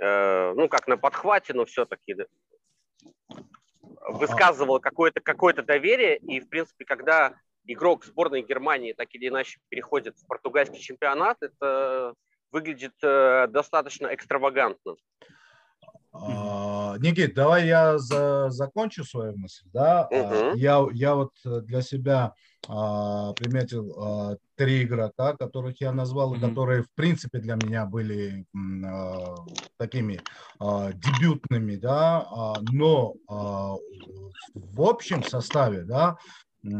Э, 0.00 0.52
ну, 0.54 0.68
как 0.68 0.86
на 0.86 0.96
подхвате, 0.96 1.54
но 1.54 1.64
все-таки 1.64 2.16
высказывал 4.08 4.80
какое-то 4.80 5.20
какое 5.20 5.54
доверие. 5.54 6.18
И, 6.18 6.40
в 6.40 6.48
принципе, 6.48 6.84
когда 6.84 7.34
игрок 7.64 8.04
сборной 8.04 8.42
Германии 8.42 8.92
так 8.92 9.08
или 9.14 9.28
иначе 9.28 9.58
переходит 9.68 10.16
в 10.16 10.26
португальский 10.26 10.80
чемпионат, 10.80 11.38
это 11.42 12.14
выглядит 12.50 12.94
э, 13.02 13.46
достаточно 13.48 14.12
экстравагантно. 14.14 14.96
А, 16.20 16.96
Никит, 16.98 17.34
давай 17.34 17.66
я 17.66 17.98
за- 17.98 18.50
закончу 18.50 19.04
свою 19.04 19.36
мысль. 19.36 19.64
Да? 19.72 20.08
Мгм. 20.10 20.56
Я, 20.56 20.86
я 20.92 21.14
вот 21.14 21.32
для 21.44 21.82
себя 21.82 22.34
а, 22.68 23.32
приметил 23.34 23.94
а, 23.98 24.36
три 24.56 24.82
игрока, 24.82 25.34
которых 25.36 25.80
я 25.80 25.92
назвал, 25.92 26.34
и 26.34 26.38
Мгм. 26.38 26.48
которые, 26.48 26.82
в 26.82 26.90
принципе, 26.94 27.38
для 27.38 27.54
меня 27.54 27.86
были 27.86 28.44
а, 28.84 29.34
такими 29.78 30.20
а, 30.58 30.92
дебютными, 30.92 31.76
да, 31.76 32.26
а, 32.30 32.60
но 32.72 33.14
а, 33.28 33.76
в 34.54 34.82
общем 34.82 35.22
составе, 35.22 35.84
да, 35.84 36.16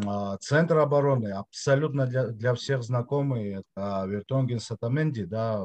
а, 0.06 0.36
центр 0.38 0.78
обороны 0.78 1.28
абсолютно 1.32 2.06
для, 2.06 2.26
для 2.28 2.54
всех 2.54 2.82
знакомый. 2.82 3.62
Это 3.76 4.04
Вертонген 4.06 4.60
Сатаменди, 4.60 5.24
да, 5.24 5.62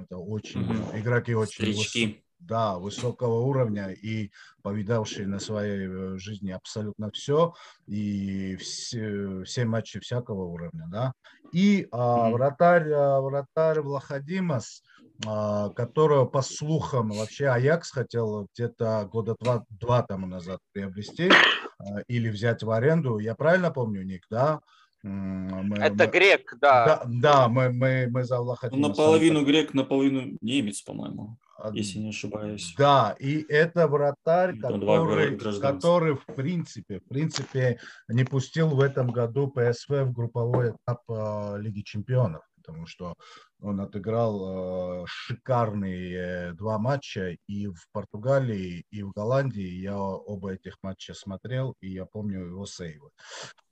это, 0.00 0.16
очень 0.16 0.60
Мгм. 0.60 0.98
игроки 0.98 1.34
очень 1.34 1.74
Старички. 1.74 2.22
Да, 2.38 2.78
высокого 2.78 3.40
уровня 3.40 3.90
и 3.90 4.30
повидавший 4.62 5.26
на 5.26 5.38
своей 5.38 5.88
э, 5.88 6.18
жизни 6.18 6.50
абсолютно 6.50 7.10
все, 7.10 7.54
и 7.86 8.56
все, 8.56 9.42
все 9.44 9.64
матчи 9.64 10.00
всякого 10.00 10.44
уровня, 10.44 10.86
да. 10.88 11.12
И 11.52 11.86
а, 11.92 12.30
вратарь, 12.30 12.90
а, 12.92 13.20
вратарь 13.20 13.80
Влахадимас, 13.80 14.82
а, 15.24 15.70
которого, 15.70 16.26
по 16.26 16.42
слухам, 16.42 17.10
вообще 17.10 17.48
Аякс 17.48 17.90
хотел 17.90 18.48
где-то 18.54 19.08
года 19.10 19.36
два, 19.40 19.64
два 19.70 20.02
тому 20.02 20.26
назад 20.26 20.58
приобрести 20.72 21.30
а, 21.78 22.00
или 22.08 22.28
взять 22.28 22.62
в 22.62 22.70
аренду. 22.70 23.18
Я 23.18 23.34
правильно 23.34 23.70
помню, 23.70 24.04
Ник, 24.04 24.26
да? 24.30 24.60
Мы- 25.02 25.76
Это 25.78 26.04
мы- 26.06 26.10
грек, 26.10 26.54
да. 26.60 26.84
да, 26.84 27.02
да, 27.06 27.48
мы, 27.48 27.70
мы, 27.70 28.08
мы 28.10 28.24
за 28.24 28.40
Влахадимаса. 28.40 28.88
наполовину 28.88 29.44
грек, 29.44 29.72
наполовину 29.72 30.36
немец, 30.40 30.82
по-моему, 30.82 31.38
если 31.72 31.98
не 31.98 32.10
ошибаюсь. 32.10 32.74
Да, 32.76 33.16
и 33.18 33.44
это 33.48 33.88
вратарь, 33.88 34.58
который, 34.58 35.38
который 35.60 36.16
в 36.16 36.26
принципе, 36.34 37.00
в 37.00 37.08
принципе 37.08 37.78
не 38.08 38.24
пустил 38.24 38.68
в 38.68 38.80
этом 38.80 39.10
году 39.10 39.48
ПСВ 39.48 39.90
в 39.90 40.12
групповой 40.12 40.70
этап 40.70 41.02
э, 41.08 41.58
Лиги 41.58 41.82
Чемпионов, 41.82 42.42
потому 42.66 42.86
что 42.86 43.14
он 43.60 43.80
отыграл 43.80 45.04
э, 45.04 45.06
шикарные 45.06 46.52
два 46.54 46.78
матча 46.78 47.36
и 47.46 47.68
в 47.68 47.86
Португалии, 47.92 48.84
и 48.90 49.02
в 49.02 49.12
Голландии. 49.12 49.80
Я 49.80 49.98
оба 49.98 50.54
этих 50.54 50.76
матча 50.82 51.14
смотрел, 51.14 51.74
и 51.80 51.88
я 51.88 52.06
помню 52.06 52.46
его 52.46 52.66
сейвы. 52.66 53.10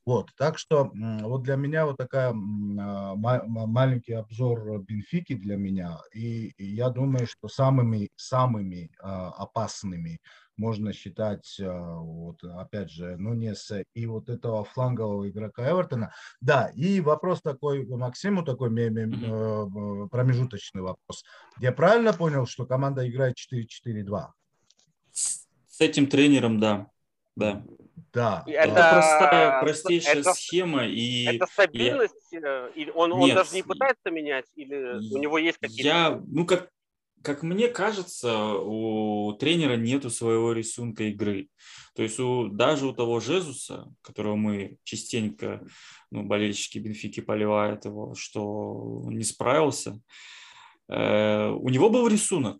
Вот, 0.07 0.31
так 0.37 0.59
что 0.59 0.91
вот 0.95 1.43
для 1.43 1.57
меня 1.57 1.87
вот 1.87 1.97
такая 1.97 2.29
а, 2.31 2.35
ма- 2.35 3.43
ма- 3.47 3.67
маленький 3.67 4.13
обзор 4.13 4.83
Бенфики 4.83 5.35
для 5.35 5.57
меня, 5.57 5.99
и, 6.13 6.49
и 6.59 6.75
я 6.75 6.91
думаю, 6.91 7.27
что 7.27 7.49
самыми 7.49 8.11
самыми 8.15 8.91
а, 9.01 9.31
опасными 9.31 10.21
можно 10.57 10.93
считать 10.93 11.59
а, 11.61 11.97
вот 11.99 12.43
опять 12.45 12.91
же 12.91 13.17
Нунес 13.17 13.73
и 13.95 14.07
вот 14.07 14.29
этого 14.29 14.65
флангового 14.65 15.29
игрока 15.29 15.71
Эвертона. 15.71 16.13
Да, 16.41 16.71
и 16.75 17.01
вопрос 17.01 17.43
такой 17.43 17.87
Максиму 17.87 18.45
такой 18.45 18.69
э, 18.69 20.09
промежуточный 20.11 20.83
вопрос. 20.83 21.25
Я 21.59 21.73
правильно 21.73 22.13
понял, 22.13 22.47
что 22.47 22.67
команда 22.67 23.09
играет 23.09 23.35
4-4-2? 23.37 24.29
С 25.13 25.45
с 25.69 25.81
этим 25.81 26.07
тренером, 26.07 26.61
да. 26.61 26.87
Да. 27.35 27.65
Да. 28.13 28.45
Это, 28.47 28.71
Это- 28.71 28.91
простая, 28.93 29.61
простейшая 29.61 30.17
это- 30.21 30.33
схема. 30.35 30.87
И 30.87 31.25
Это 31.25 31.47
стабильность? 31.47 32.33
э, 32.33 32.71
Или 32.77 32.91
он, 32.91 33.13
он 33.13 33.35
даже 33.35 33.55
не 33.57 33.65
пытается 33.65 34.11
менять? 34.13 34.45
Или 34.55 34.77
у 35.13 35.19
него 35.19 35.37
есть 35.39 35.59
какие-то... 35.59 35.89
я, 35.89 36.23
ну, 36.29 36.47
как, 36.47 36.69
как 37.25 37.43
мне 37.43 37.69
кажется, 37.69 38.55
у 38.55 39.33
тренера 39.33 39.77
нету 39.77 40.11
своего 40.11 40.53
рисунка 40.53 41.05
игры. 41.05 41.49
То 41.95 42.03
есть 42.03 42.21
у, 42.21 42.49
даже 42.49 42.87
у 42.87 42.93
того 42.93 43.21
Жезуса, 43.21 43.93
которого 44.03 44.37
мы 44.37 44.77
частенько, 44.85 45.67
ну, 46.11 46.23
болельщики 46.25 46.79
Бенфики 46.79 47.21
поливают 47.21 47.87
его, 47.87 48.15
что 48.15 49.03
он 49.07 49.17
не 49.17 49.25
справился, 49.25 50.01
э, 50.89 51.49
у 51.49 51.69
него 51.71 51.89
был 51.89 52.07
рисунок, 52.09 52.59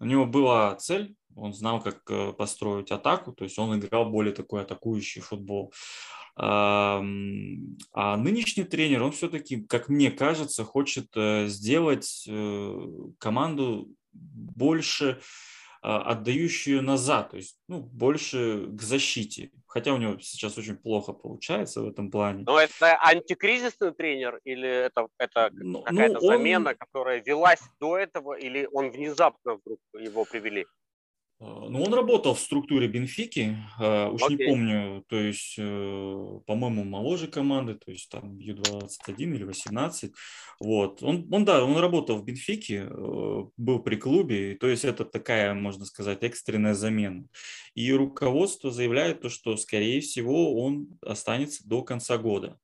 у 0.00 0.06
него 0.06 0.26
была 0.26 0.74
цель, 0.76 1.14
он 1.36 1.54
знал, 1.54 1.80
как 1.80 2.00
э, 2.10 2.32
построить 2.32 2.90
атаку, 2.90 3.32
то 3.32 3.44
есть 3.44 3.58
он 3.58 3.78
играл 3.78 4.10
более 4.10 4.34
такой 4.34 4.62
атакующий 4.62 5.20
футбол. 5.20 5.72
А 6.36 7.02
нынешний 8.16 8.64
тренер, 8.64 9.02
он 9.02 9.12
все-таки, 9.12 9.62
как 9.62 9.88
мне 9.88 10.10
кажется, 10.10 10.64
хочет 10.64 11.08
э, 11.14 11.48
сделать 11.48 12.24
э, 12.26 12.88
команду 13.18 13.90
больше 14.12 15.20
а, 15.82 16.02
отдающую 16.12 16.82
назад, 16.82 17.30
то 17.30 17.36
есть 17.36 17.58
ну, 17.68 17.80
больше 17.80 18.66
к 18.68 18.82
защите. 18.82 19.50
Хотя 19.66 19.94
у 19.94 19.98
него 19.98 20.18
сейчас 20.20 20.58
очень 20.58 20.76
плохо 20.76 21.12
получается 21.12 21.80
в 21.80 21.88
этом 21.88 22.10
плане. 22.10 22.44
Но 22.46 22.58
это 22.58 22.98
антикризисный 23.00 23.94
тренер 23.94 24.40
или 24.44 24.68
это, 24.68 25.06
это 25.16 25.50
Ну, 25.52 25.82
какая-то 25.82 26.18
ну, 26.20 26.26
он- 26.26 26.36
замена, 26.38 26.74
которая 26.74 27.22
велась 27.22 27.62
до 27.80 27.96
этого, 27.96 28.34
или 28.34 28.68
он 28.72 28.90
внезапно 28.90 29.54
вдруг 29.54 29.78
его 29.94 30.24
привели? 30.24 30.66
А, 31.40 31.68
Ну, 31.68 31.82
он 31.82 31.94
работал 31.94 32.34
в 32.34 32.40
структуре 32.40 32.86
Бенфики, 32.86 33.56
а, 33.78 34.10
уж 34.10 34.20
не 34.28 34.34
Окей. 34.34 34.46
помню, 34.46 35.04
то 35.08 35.16
есть, 35.16 35.54
э, 35.58 36.40
по-моему, 36.46 36.84
моложе 36.84 37.28
команды, 37.28 37.74
то 37.74 37.90
есть 37.90 38.10
там 38.10 38.38
Ю-21 38.38 39.34
или 39.34 39.44
18. 39.44 40.12
Вот. 40.60 41.02
Он, 41.02 41.26
он, 41.32 41.44
да, 41.46 41.64
он 41.64 41.78
работал 41.78 42.18
в 42.18 42.24
Бенфике, 42.24 42.88
э, 42.90 43.44
был 43.56 43.78
при 43.80 43.96
клубе, 43.96 44.54
то 44.56 44.68
есть 44.68 44.84
это 44.84 45.04
такая, 45.04 45.54
можно 45.54 45.86
сказать, 45.86 46.22
экстренная 46.22 46.74
замена. 46.74 47.24
И 47.74 47.90
руководство 47.92 48.70
заявляет 48.70 49.22
то, 49.22 49.30
что, 49.30 49.56
скорее 49.56 50.00
всего, 50.00 50.62
он 50.62 50.98
останется 51.00 51.66
до 51.66 51.82
конца 51.82 52.18
года. 52.18 52.58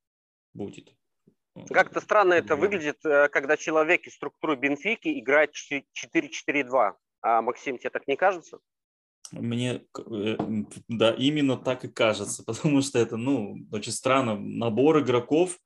Будет. 0.53 0.93
Как-то 1.71 2.01
странно 2.01 2.35
это 2.35 2.57
выглядит, 2.57 2.99
э, 3.07 3.29
когда 3.29 3.57
человек 3.57 4.07
из 4.07 4.15
структуры 4.15 4.57
Бенфики 4.57 5.19
играет 5.19 5.53
4-4-2. 5.55 6.97
А, 7.27 7.43
Максим, 7.43 7.77
тебе 7.77 7.91
так 7.91 8.07
не 8.07 8.15
кажется? 8.15 8.61
Мне, 9.33 9.83
э, 9.99 10.37
да, 10.87 11.11
именно 11.11 11.57
так 11.57 11.85
и 11.85 11.89
кажется, 11.89 12.45
потому 12.47 12.83
что 12.83 13.01
это, 13.01 13.17
ну, 13.17 13.67
очень 13.73 13.91
странно. 13.91 14.39
Набор 14.39 15.01
игроков 15.01 15.59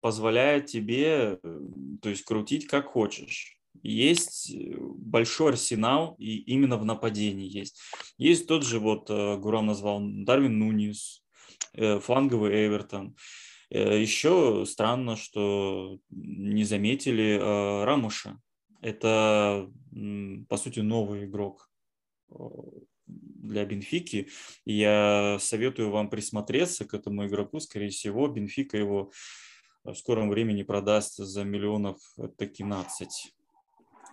позволяет 0.00 0.66
тебе, 0.66 1.40
э, 1.42 1.60
то 2.00 2.08
есть, 2.08 2.22
крутить 2.22 2.68
как 2.68 2.86
хочешь. 2.86 3.58
Есть 3.82 4.54
э, 4.54 4.76
большой 4.78 5.50
арсенал, 5.50 6.14
и 6.20 6.36
именно 6.36 6.76
в 6.76 6.84
нападении 6.84 7.48
есть. 7.48 7.80
Есть 8.16 8.46
тот 8.46 8.64
же, 8.64 8.78
вот, 8.78 9.10
Гурам 9.10 9.66
назвал, 9.66 10.00
Дарвин 10.00 10.60
Нунис, 10.60 11.24
фланговый 11.74 12.66
Эвертон. 12.66 13.16
Еще 13.70 14.66
странно, 14.68 15.16
что 15.16 15.98
не 16.10 16.62
заметили 16.62 17.40
Рамуша. 17.84 18.38
Это, 18.82 19.70
по 20.48 20.56
сути, 20.56 20.80
новый 20.80 21.24
игрок 21.24 21.70
э, 22.30 22.34
для 23.06 23.64
Бенфики. 23.64 24.28
Я 24.64 25.38
советую 25.40 25.90
вам 25.90 26.10
присмотреться 26.10 26.84
к 26.84 26.92
этому 26.92 27.26
игроку. 27.26 27.60
Скорее 27.60 27.90
всего, 27.90 28.26
Бенфика 28.26 28.76
его 28.76 29.12
в 29.84 29.94
скором 29.94 30.30
времени 30.30 30.64
продаст 30.64 31.16
за 31.16 31.44
миллионов 31.44 31.98
таки 32.36 32.64
15. 32.64 33.34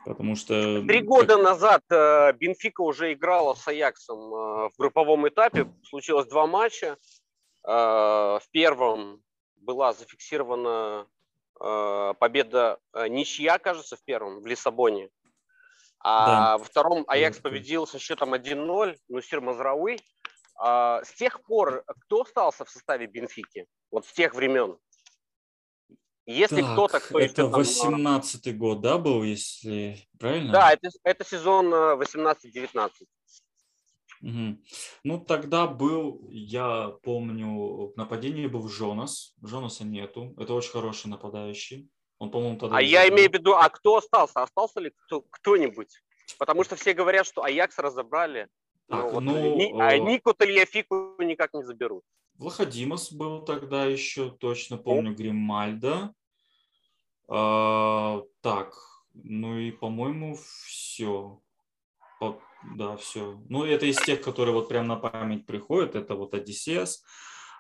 Потому 0.05 0.36
что... 0.36 0.82
Три 0.88 0.99
как- 0.99 1.08
года 1.08 1.38
назад 1.38 1.84
э, 1.89 2.34
Бенфика 2.34 2.82
уже 2.82 3.13
играла 3.13 3.55
с 3.55 3.67
Аяксом 3.67 4.19
э, 4.19 4.69
в 4.69 4.73
групповом 4.77 5.27
этапе. 5.27 5.67
Случилось 5.84 6.27
два 6.27 6.45
матча. 6.47 6.97
Э, 7.67 7.71
В 8.39 8.43
первом 8.51 9.23
была 9.58 9.93
зафиксирована 9.93 11.08
э, 11.08 11.18
победа 11.60 12.80
э, 12.93 13.08
ничья, 13.08 13.60
кажется, 13.60 13.95
в 13.95 14.04
первом, 14.04 14.41
в 14.41 14.45
Лиссабоне. 14.45 15.10
А 16.02 16.58
во 16.58 16.63
втором 16.63 17.04
Аякс 17.08 17.39
победил 17.39 17.86
со 17.86 18.00
счетом 18.00 18.34
1-0, 18.34 18.98
Нусир 19.10 19.41
Мазрауи. 19.41 20.00
А 20.58 21.04
С 21.04 21.13
тех 21.13 21.41
пор 21.43 21.84
кто 22.06 22.22
остался 22.22 22.65
в 22.65 22.69
составе 22.69 23.08
Бенфики? 23.08 23.65
Вот 23.91 24.06
с 24.06 24.12
тех 24.13 24.34
времен. 24.34 24.78
Если 26.26 26.62
Так, 26.62 26.74
кто-то, 26.74 27.00
кто 27.00 27.19
это 27.19 27.34
там, 27.34 27.56
э, 27.56 27.58
18 27.58 28.58
год, 28.58 28.82
да, 28.82 29.00
был, 29.00 29.24
если 29.24 29.98
правильно? 30.19 30.54
Да, 30.54 30.72
это, 30.72 30.89
это 31.04 31.26
сезон 31.26 31.74
э, 31.74 31.95
18-19. 31.95 32.91
Мгм. 34.21 34.63
Ну, 35.03 35.19
тогда 35.19 35.67
был, 35.67 36.27
я 36.29 36.89
помню, 37.03 37.93
нападение 37.95 38.47
был 38.47 38.67
Жонас. 38.67 39.34
Жонаса 39.41 39.86
нету. 39.86 40.34
Это 40.38 40.53
очень 40.53 40.71
хороший 40.71 41.08
нападающий. 41.08 41.89
Он, 42.17 42.32
по-моему, 42.32 42.58
тогда... 42.58 42.77
А 42.77 42.82
я 42.82 43.03
забил. 43.03 43.15
имею 43.15 43.29
в 43.29 43.34
виду, 43.34 43.53
а 43.53 43.69
кто 43.69 43.97
остался? 43.97 44.43
Остался 44.43 44.82
ли 44.82 44.91
кто, 45.05 45.21
кто-нибудь? 45.21 46.01
Потому 46.38 46.63
что 46.63 46.75
все 46.75 46.93
говорят, 46.93 47.25
что 47.25 47.43
Аякс 47.43 47.77
разобрали. 47.79 48.47
Так, 48.88 49.05
ну, 49.05 49.10
вот, 49.12 49.21
ну, 49.21 49.55
ни- 49.55 49.82
а 49.82 49.95
э, 49.95 49.99
Нику 49.99 50.34
Тальяфику 50.34 51.15
никак 51.19 51.53
не 51.53 51.63
заберут. 51.63 52.03
Влахадимос 52.36 53.12
был 53.12 53.43
тогда 53.45 53.86
еще, 53.86 54.32
точно 54.32 54.77
помню, 54.77 55.13
Гримальда. 55.13 56.13
А, 57.27 58.23
так, 58.41 58.73
ну 59.13 59.58
и, 59.58 59.71
по-моему, 59.71 60.36
все. 60.65 61.39
Да, 62.76 62.98
все. 62.98 63.39
Ну, 63.50 63.65
это 63.65 63.86
из 63.86 63.98
тех, 63.98 64.22
которые 64.22 64.54
вот 64.54 64.69
прям 64.69 64.88
на 64.88 64.95
память 64.95 65.45
приходят. 65.45 65.95
Это 65.95 66.15
вот 66.15 66.34
Одиссеас, 66.34 67.04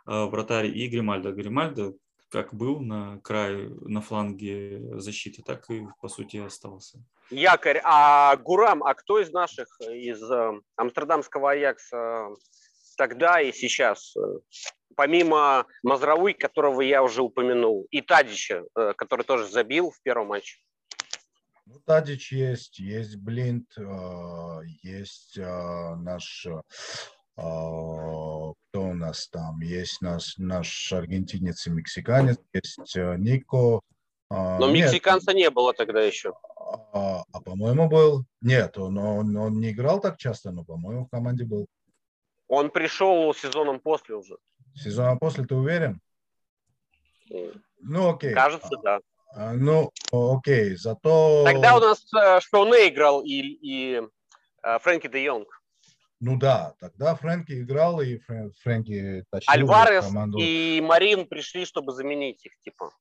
а, 0.05 0.25
вратарь 0.25 0.67
и 0.67 0.87
Гримальда. 0.87 1.31
Гримальда 1.31 1.93
как 2.29 2.53
был 2.53 2.79
на 2.79 3.19
крае, 3.23 3.69
на 3.81 4.01
фланге 4.01 4.99
защиты, 4.99 5.41
так 5.41 5.69
и, 5.69 5.85
по 6.01 6.07
сути, 6.07 6.37
остался. 6.37 6.99
Якорь, 7.31 7.81
а 7.83 8.35
Гурам, 8.37 8.83
а 8.83 8.93
кто 8.93 9.19
из 9.19 9.31
наших, 9.31 9.67
из 9.81 10.21
э, 10.31 10.51
амстердамского 10.75 11.51
Аякса 11.51 12.29
тогда 12.97 13.41
и 13.41 13.51
сейчас, 13.51 14.15
э, 14.15 14.19
помимо 14.95 15.65
Мазрауи, 15.83 16.33
которого 16.33 16.81
я 16.81 17.03
уже 17.03 17.21
упомянул, 17.21 17.87
и 17.91 18.01
Тадича, 18.01 18.63
э, 18.75 18.93
который 18.95 19.25
тоже 19.25 19.47
забил 19.47 19.91
в 19.91 20.01
первом 20.01 20.27
матче? 20.27 20.59
Ну, 21.71 21.79
Тадич 21.85 22.31
есть, 22.31 22.79
есть 22.79 23.15
Блинт, 23.17 23.77
э, 23.77 24.61
есть 24.81 25.37
э, 25.37 25.95
наш, 25.97 26.47
э, 26.47 26.61
кто 27.35 28.55
у 28.73 28.93
нас 28.95 29.27
там, 29.27 29.59
есть 29.61 30.01
наш, 30.01 30.35
наш 30.39 30.91
аргентинец 30.91 31.67
и 31.67 31.69
мексиканец, 31.69 32.39
есть 32.53 32.95
Нико. 32.95 33.81
Но 34.31 34.71
нет, 34.71 34.85
мексиканца 34.85 35.31
не 35.33 35.51
было 35.51 35.73
тогда 35.73 36.01
еще. 36.01 36.33
а, 36.91 37.23
а, 37.31 37.41
по-моему, 37.41 37.87
был. 37.87 38.25
Нет, 38.41 38.75
он, 38.79 38.97
он, 38.97 39.37
он 39.37 39.59
не 39.59 39.69
играл 39.69 39.99
так 40.01 40.17
часто, 40.17 40.49
но, 40.49 40.63
по-моему, 40.65 41.05
в 41.05 41.09
команде 41.09 41.45
был. 41.45 41.67
Он 42.47 42.71
пришел 42.71 43.31
сезоном 43.35 43.79
после 43.79 44.15
уже. 44.15 44.37
Сезона 44.73 45.17
после, 45.17 45.45
ты 45.45 45.53
уверен? 45.53 46.01
Ну, 47.79 48.09
окей. 48.09 48.33
Кажется, 48.33 48.75
да. 48.81 49.01
А, 49.31 49.53
ну, 49.53 49.91
окей, 50.11 50.75
зато... 50.75 51.43
Тогда 51.45 51.77
у 51.77 51.79
нас 51.79 52.03
э, 52.13 52.39
Шоуне 52.41 52.89
играл 52.89 53.21
и, 53.23 53.29
и 53.31 54.01
э, 54.63 54.79
Фрэнки 54.79 55.07
де 55.07 55.23
Йонг. 55.23 55.47
Ну 56.19 56.37
да, 56.37 56.73
тогда 56.79 57.15
Фрэнки 57.15 57.61
играл, 57.61 58.01
и 58.01 58.17
Фрэ- 58.17 58.51
Фрэнки 58.61 59.23
тащил 59.29 59.53
Альварес 59.53 60.05
команду. 60.05 60.37
и 60.41 60.81
Марин 60.81 61.27
пришли, 61.27 61.65
чтобы 61.65 61.93
заменить 61.93 62.45
их, 62.45 62.59
типа. 62.59 62.91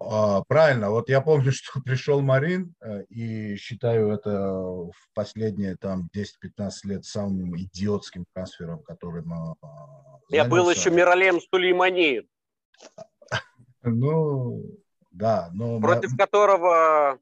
А, 0.00 0.42
правильно, 0.42 0.90
вот 0.90 1.08
я 1.08 1.20
помню, 1.20 1.52
что 1.52 1.80
пришел 1.80 2.20
Марин, 2.20 2.74
э, 2.80 3.04
и 3.04 3.56
считаю 3.56 4.10
это 4.10 4.30
в 4.30 4.92
последние 5.14 5.76
там 5.76 6.10
10-15 6.14 6.70
лет 6.84 7.04
самым 7.04 7.56
идиотским 7.56 8.26
трансфером, 8.34 8.82
которым 8.82 9.56
Я 10.30 10.44
был 10.44 10.68
еще 10.68 10.90
Миралем 10.90 11.40
Сулеймани, 11.40 12.28
Ну, 13.82 14.64
да, 15.12 15.50
но... 15.52 15.80
против 15.80 16.16
которого 16.16 17.18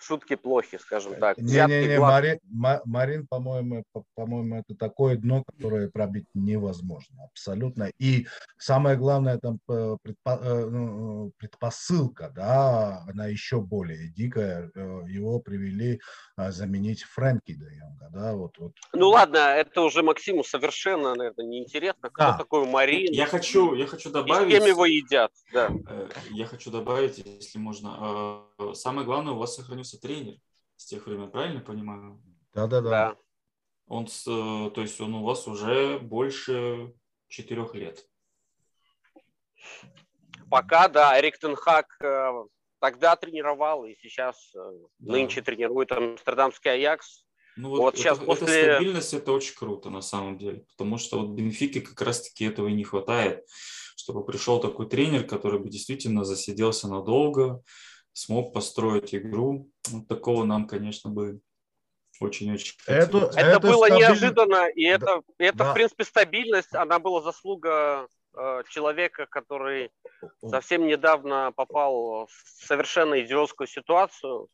шутки 0.00 0.36
плохи, 0.36 0.78
скажем 0.78 1.14
так. 1.16 1.38
Не-не-не, 1.38 1.96
глаз- 1.96 2.10
Мари- 2.10 2.40
Ма- 2.50 2.82
Марин, 2.84 3.26
по-моему, 3.26 3.84
по- 3.92 4.04
по-моему, 4.14 4.56
это 4.56 4.74
такое 4.74 5.16
дно, 5.16 5.44
которое 5.44 5.88
пробить 5.88 6.26
невозможно, 6.34 7.24
абсолютно. 7.30 7.90
И 7.98 8.26
самое 8.58 8.96
главное, 8.96 9.38
там 9.38 9.58
э, 9.68 9.96
э, 10.04 10.64
ну, 10.70 11.32
предпосылка, 11.38 12.30
да, 12.34 13.04
она 13.08 13.26
еще 13.26 13.60
более 13.60 14.08
дикая. 14.08 14.70
Э, 14.74 15.02
Его 15.08 15.38
привели 15.40 16.00
э, 16.36 16.50
заменить 16.50 17.02
Фрэнки 17.04 17.52
де 17.54 17.76
Йонга, 17.76 18.08
да, 18.10 18.34
вот, 18.34 18.58
вот. 18.58 18.72
Ну 18.92 19.10
ладно, 19.10 19.38
это 19.38 19.82
уже 19.82 20.02
Максиму 20.02 20.44
совершенно, 20.44 21.14
наверное, 21.14 21.46
неинтересно. 21.46 22.10
Кто 22.10 22.24
Да. 22.24 22.38
такой 22.38 22.66
Марин? 22.66 23.12
Я 23.12 23.26
хочу, 23.26 23.74
я 23.74 23.86
хочу 23.86 24.08
И 24.08 24.12
с 24.12 24.14
добавить... 24.14 24.50
кем 24.52 24.64
его 24.66 24.84
едят? 24.86 25.30
Да. 25.52 25.70
Э, 25.88 26.08
Я 26.30 26.46
хочу 26.46 26.70
добавить, 26.70 27.18
если 27.18 27.58
можно. 27.58 28.44
э, 28.58 28.74
Самое 28.74 29.06
главное, 29.06 29.27
у 29.32 29.38
вас 29.38 29.54
сохранился 29.54 30.00
тренер 30.00 30.34
с 30.76 30.86
тех 30.86 31.06
времен, 31.06 31.30
правильно 31.30 31.60
понимаю? 31.60 32.22
Да-да-да. 32.54 32.90
Да. 32.90 33.16
Он, 33.86 34.06
с, 34.06 34.26
э, 34.26 34.70
то 34.70 34.80
есть 34.80 35.00
он 35.00 35.14
у 35.14 35.24
вас 35.24 35.46
уже 35.48 35.98
больше 35.98 36.92
четырех 37.28 37.74
лет. 37.74 38.06
Пока, 40.50 40.88
да, 40.88 41.18
Эрик 41.18 41.38
Тенхак 41.38 41.86
э, 42.02 42.32
тогда 42.80 43.16
тренировал 43.16 43.84
и 43.84 43.94
сейчас 44.00 44.36
э, 44.54 44.58
Да. 44.98 45.12
нынче 45.12 45.42
тренирует 45.42 45.92
Амстердамский 45.92 46.70
Аякс. 46.72 47.24
Ну 47.56 47.70
Вот 47.70 47.94
это, 47.94 48.02
щас 48.02 48.18
эта 48.18 48.26
после- 48.26 48.46
стабильность 48.74 49.14
это 49.14 49.32
очень 49.32 49.56
круто 49.56 49.90
на 49.90 50.00
самом 50.00 50.38
деле, 50.38 50.64
потому 50.76 50.96
что 50.96 51.18
вот 51.20 51.30
Бенфике 51.30 51.80
как 51.80 52.00
раз-таки 52.00 52.44
этого 52.44 52.68
и 52.68 52.72
не 52.72 52.84
хватает, 52.84 53.44
чтобы 53.96 54.24
пришел 54.24 54.60
такой 54.60 54.88
тренер, 54.88 55.26
который 55.26 55.58
бы 55.58 55.68
действительно 55.68 56.24
засиделся 56.24 56.88
надолго, 56.88 57.62
смог 58.18 58.52
построить 58.52 59.14
игру. 59.14 59.70
Вот 59.88 60.08
такого 60.08 60.44
нам, 60.44 60.66
конечно, 60.66 61.08
бы 61.10 61.40
очень-очень 62.20 62.74
Это-. 62.86 63.18
Это, 63.28 63.40
Это 63.40 63.60
было 63.60 63.86
стабильно- 63.86 63.98
неожиданно, 64.08 64.66
и 64.68 64.84
это, 64.84 65.22
это 65.38 65.58
да. 65.58 65.70
в 65.70 65.74
принципе, 65.74 66.04
стабильность, 66.04 66.74
она 66.74 66.98
была 66.98 67.22
заслуга 67.22 68.08
э, 68.36 68.62
человека, 68.70 69.26
который 69.26 69.90
совсем 70.48 70.86
недавно 70.86 71.52
попал 71.52 72.26
в 72.26 72.30
совершенно 72.66 73.20
идиотскую 73.20 73.68
ситуацию. 73.68 74.48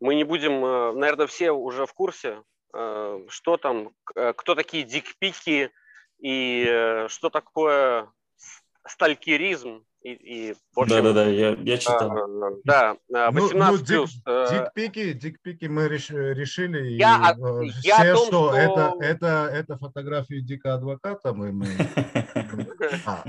Мы 0.00 0.16
не 0.16 0.24
будем, 0.24 0.64
э, 0.64 0.92
наверное, 0.92 1.28
все 1.28 1.52
уже 1.52 1.86
в 1.86 1.92
курсе, 1.94 2.42
э, 2.74 3.24
что 3.28 3.56
там, 3.58 3.92
э, 4.16 4.32
кто 4.36 4.56
такие 4.56 4.82
дикпики 4.82 5.70
и 6.18 6.66
э, 6.68 7.08
что 7.08 7.30
такое 7.30 8.10
с- 8.36 8.62
сталькеризм. 8.92 9.84
И, 10.04 10.12
и, 10.12 10.52
в 10.74 10.80
общем, 10.80 10.96
Да-да-да, 10.96 11.24
я, 11.30 11.56
я 11.58 11.78
читал. 11.78 12.14
э, 12.14 12.56
да, 12.64 12.92
э, 12.92 13.30
Ну, 13.30 13.40
18 13.40 13.54
ну, 13.54 13.76
дик- 13.78 13.86
плюс. 13.86 14.20
э, 14.26 14.46
Дикпики, 14.50 15.12
дикпики 15.14 15.64
мы 15.64 15.86
реш- 15.88 16.10
решили, 16.34 16.90
и, 16.90 16.96
Я 16.98 17.30
о- 17.30 17.62
э, 17.64 17.70
я 17.82 17.96
о 17.96 18.00
все, 18.02 18.14
том, 18.14 18.26
что, 18.26 18.48
что- 18.50 18.54
Это, 18.54 18.94
это, 19.00 19.26
это 19.50 19.78
фотографии 19.78 20.40
дика 20.40 20.74
адвоката, 20.74 21.32
мы, 21.32 21.52
мы 21.52 21.66
А, 23.06 23.24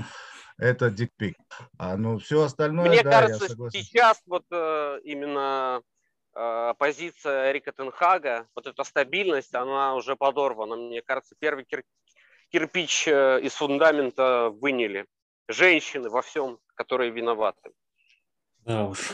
это 0.58 0.90
дикпик. 0.90 1.36
А 1.78 1.96
ну 1.96 2.18
все 2.18 2.42
остальное, 2.42 2.88
Мне 2.88 3.02
да, 3.02 3.10
я 3.10 3.20
кажется, 3.22 3.48
согласен. 3.48 3.80
сейчас 3.82 4.20
вот 4.26 4.44
э, 4.50 5.00
именно 5.04 5.80
э, 6.34 6.74
позиция 6.78 7.52
Эрика 7.52 7.72
Тенхага, 7.72 8.46
вот 8.54 8.66
эта 8.66 8.84
стабильность, 8.84 9.54
она 9.54 9.94
уже 9.94 10.14
подорвана. 10.14 10.76
Мне 10.76 11.00
кажется, 11.00 11.34
первый 11.38 11.64
кир- 11.64 11.84
кирпич 12.50 13.08
э, 13.08 13.40
из 13.40 13.54
фундамента 13.54 14.50
выняли. 14.50 15.06
Женщины 15.48 16.10
во 16.10 16.22
всем, 16.22 16.58
которые 16.76 17.10
виноваты. 17.10 17.72
Да 18.64 18.86
уж. 18.86 19.12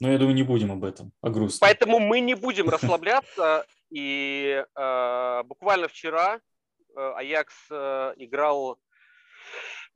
Но 0.00 0.10
я 0.10 0.18
думаю, 0.18 0.34
не 0.34 0.42
будем 0.42 0.72
об 0.72 0.84
этом, 0.84 1.12
о 1.20 1.28
грустном. 1.30 1.60
Поэтому 1.68 2.00
мы 2.00 2.20
не 2.20 2.34
будем 2.34 2.68
расслабляться. 2.68 3.64
И 3.90 4.64
э, 4.74 5.42
буквально 5.44 5.88
вчера 5.88 6.40
э, 6.96 7.12
Аякс 7.16 7.54
э, 7.70 8.14
играл, 8.18 8.78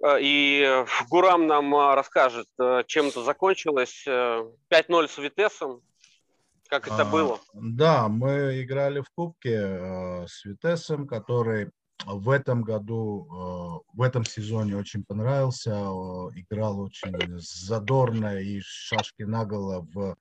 э, 0.05 0.19
и 0.21 0.85
Гурам 1.09 1.47
нам 1.47 1.73
э, 1.73 1.95
расскажет, 1.95 2.49
э, 2.61 2.83
чем 2.89 3.07
это 3.07 3.23
закончилось. 3.23 4.03
Э, 4.09 4.51
5-0 4.69 5.09
с 5.09 5.19
Витесом. 5.19 5.81
Как 6.69 6.89
это 6.89 7.03
А, 7.03 7.05
было? 7.05 7.39
Да, 7.53 8.09
мы 8.09 8.61
играли 8.63 9.01
в 9.01 9.11
Кубке 9.15 9.61
э, 9.61 10.27
с 10.27 10.45
Витесом, 10.45 11.07
который 11.07 11.71
в 12.07 12.31
этом 12.31 12.63
году, 12.63 13.27
э, 13.27 13.97
в 13.97 14.03
этом 14.03 14.25
сезоне 14.25 14.77
очень 14.77 15.05
понравился. 15.05 15.71
э, 15.71 16.41
играл 16.41 16.81
очень 16.81 17.39
задорно 17.39 18.39
и 18.41 18.61
шашки 18.61 19.23
наголо 19.23 19.87
в 19.93 20.17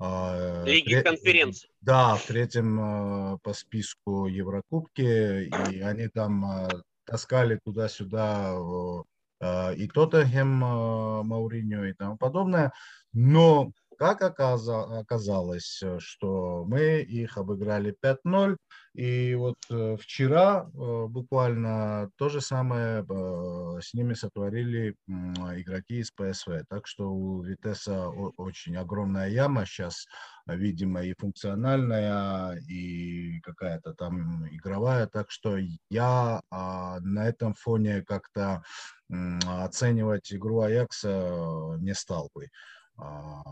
э, 0.00 0.64
Лиги 0.66 1.00
конференций. 1.00 1.70
Да, 1.80 2.16
в 2.16 2.26
третьем 2.26 3.38
по 3.42 3.52
списку 3.52 4.26
Еврокубке, 4.26 5.44
и 5.44 5.80
они 5.80 6.08
там 6.08 6.68
таскали 7.04 7.58
туда-сюда 7.62 8.56
и 9.76 9.88
Тоттенхэм, 9.88 10.48
Мауриньо 10.48 11.84
и 11.84 11.92
тому 11.92 12.16
подобное. 12.16 12.72
Но 13.12 13.70
как 13.98 14.22
оказа- 14.22 15.00
оказалось, 15.00 15.80
э, 15.82 15.98
что 16.00 16.64
мы 16.66 17.00
их 17.00 17.38
обыграли 17.38 17.96
5-0, 18.00 18.56
и 18.94 19.34
вот 19.34 19.56
э, 19.70 19.96
вчера 20.00 20.70
э, 20.72 21.06
буквально 21.08 22.10
то 22.16 22.28
же 22.28 22.40
самое 22.40 23.04
с 23.80 23.94
ними 23.94 24.14
сотворили 24.14 24.96
игроки 25.06 25.98
из 25.98 26.10
ПСВ. 26.10 26.64
Так 26.68 26.86
что 26.86 27.10
у 27.10 27.42
Витеса 27.42 28.08
очень 28.08 28.76
огромная 28.76 29.28
яма 29.28 29.66
сейчас, 29.66 30.06
видимо, 30.46 31.02
и 31.02 31.14
функциональная, 31.18 32.56
и 32.68 33.40
какая-то 33.40 33.94
там 33.94 34.46
игровая. 34.48 35.06
Так 35.06 35.30
что 35.30 35.58
я 35.90 36.42
а, 36.50 37.00
на 37.00 37.26
этом 37.26 37.54
фоне 37.54 38.02
как-то 38.02 38.62
оценивать 39.46 40.32
игру 40.32 40.60
Аякса 40.60 41.76
не 41.78 41.94
стал 41.94 42.30
бы. 42.34 42.48
А, 42.96 43.42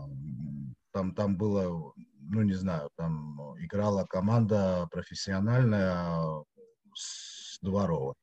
Там, 0.91 1.13
там 1.15 1.37
было, 1.37 1.93
ну 2.29 2.43
не 2.43 2.53
знаю, 2.53 2.89
там 2.95 3.55
играла 3.59 4.05
команда 4.05 4.87
профессиональная 4.91 6.43
с 6.95 7.57
Дворова. 7.61 8.13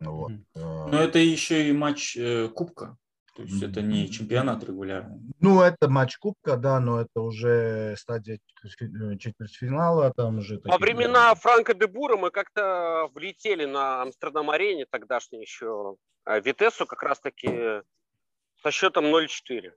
Вот. 0.00 0.32
Э, 0.54 0.86
Но 0.88 0.98
это 0.98 1.18
еще 1.18 1.68
и 1.68 1.72
матч 1.72 2.16
э, 2.16 2.48
Кубка. 2.48 2.96
То 3.36 3.42
есть 3.42 3.62
это 3.62 3.80
не 3.82 4.10
чемпионат 4.10 4.64
регулярный. 4.64 5.20
Ну, 5.40 5.60
это 5.60 5.88
матч 5.88 6.16
Кубка, 6.18 6.56
да, 6.56 6.80
но 6.80 7.00
это 7.02 7.20
уже 7.20 7.94
стадия 7.98 8.38
четвертьфи- 8.46 9.18
четвертьфинала, 9.18 10.12
там 10.16 10.38
уже... 10.38 10.56
Во 10.56 10.60
такие- 10.62 10.78
времена 10.78 11.34
Франка 11.34 11.74
де 11.74 11.86
Бура 11.86 12.16
мы 12.16 12.30
как-то 12.30 13.08
влетели 13.14 13.66
на 13.66 14.02
Амстердам-арене 14.02 14.86
тогдашней 14.90 15.42
еще 15.42 15.96
э, 16.26 16.40
Витесу 16.40 16.86
как 16.86 17.02
раз-таки 17.02 17.82
со 18.62 18.70
счетом 18.70 19.04
0-4. 19.06 19.72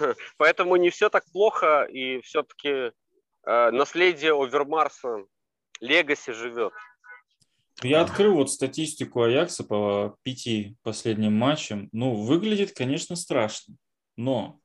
Поэтому 0.36 0.76
не 0.76 0.90
все 0.90 1.08
так 1.08 1.24
плохо, 1.32 1.84
и 1.84 2.20
все-таки 2.22 2.68
э, 2.68 3.70
наследие 3.70 4.32
Овермарса, 4.32 5.24
Легаси 5.80 6.32
живет. 6.32 6.72
Я 7.82 8.00
открыл 8.00 8.36
вот 8.36 8.50
статистику 8.50 9.22
Аякса 9.22 9.62
по 9.62 10.16
пяти 10.22 10.76
последним 10.82 11.34
матчам. 11.34 11.90
Ну, 11.92 12.14
выглядит, 12.14 12.72
конечно, 12.72 13.16
страшно. 13.16 13.74
Но 14.16 14.58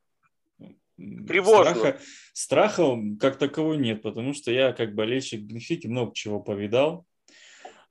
Тревожно. 1.27 1.73
Страха, 1.73 1.99
страха 2.33 2.97
как 3.19 3.37
такового 3.37 3.73
нет, 3.73 4.01
потому 4.01 4.33
что 4.33 4.51
я 4.51 4.71
как 4.71 4.93
болельщик 4.93 5.41
Бенфики 5.41 5.87
много 5.87 6.13
чего 6.13 6.39
повидал. 6.39 7.05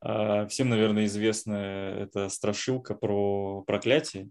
А, 0.01 0.47
Всем, 0.47 0.69
наверное, 0.69 1.07
известна 1.07 1.55
эта 1.99 2.29
страшилка 2.29 2.95
про 2.95 3.63
проклятие 3.63 4.31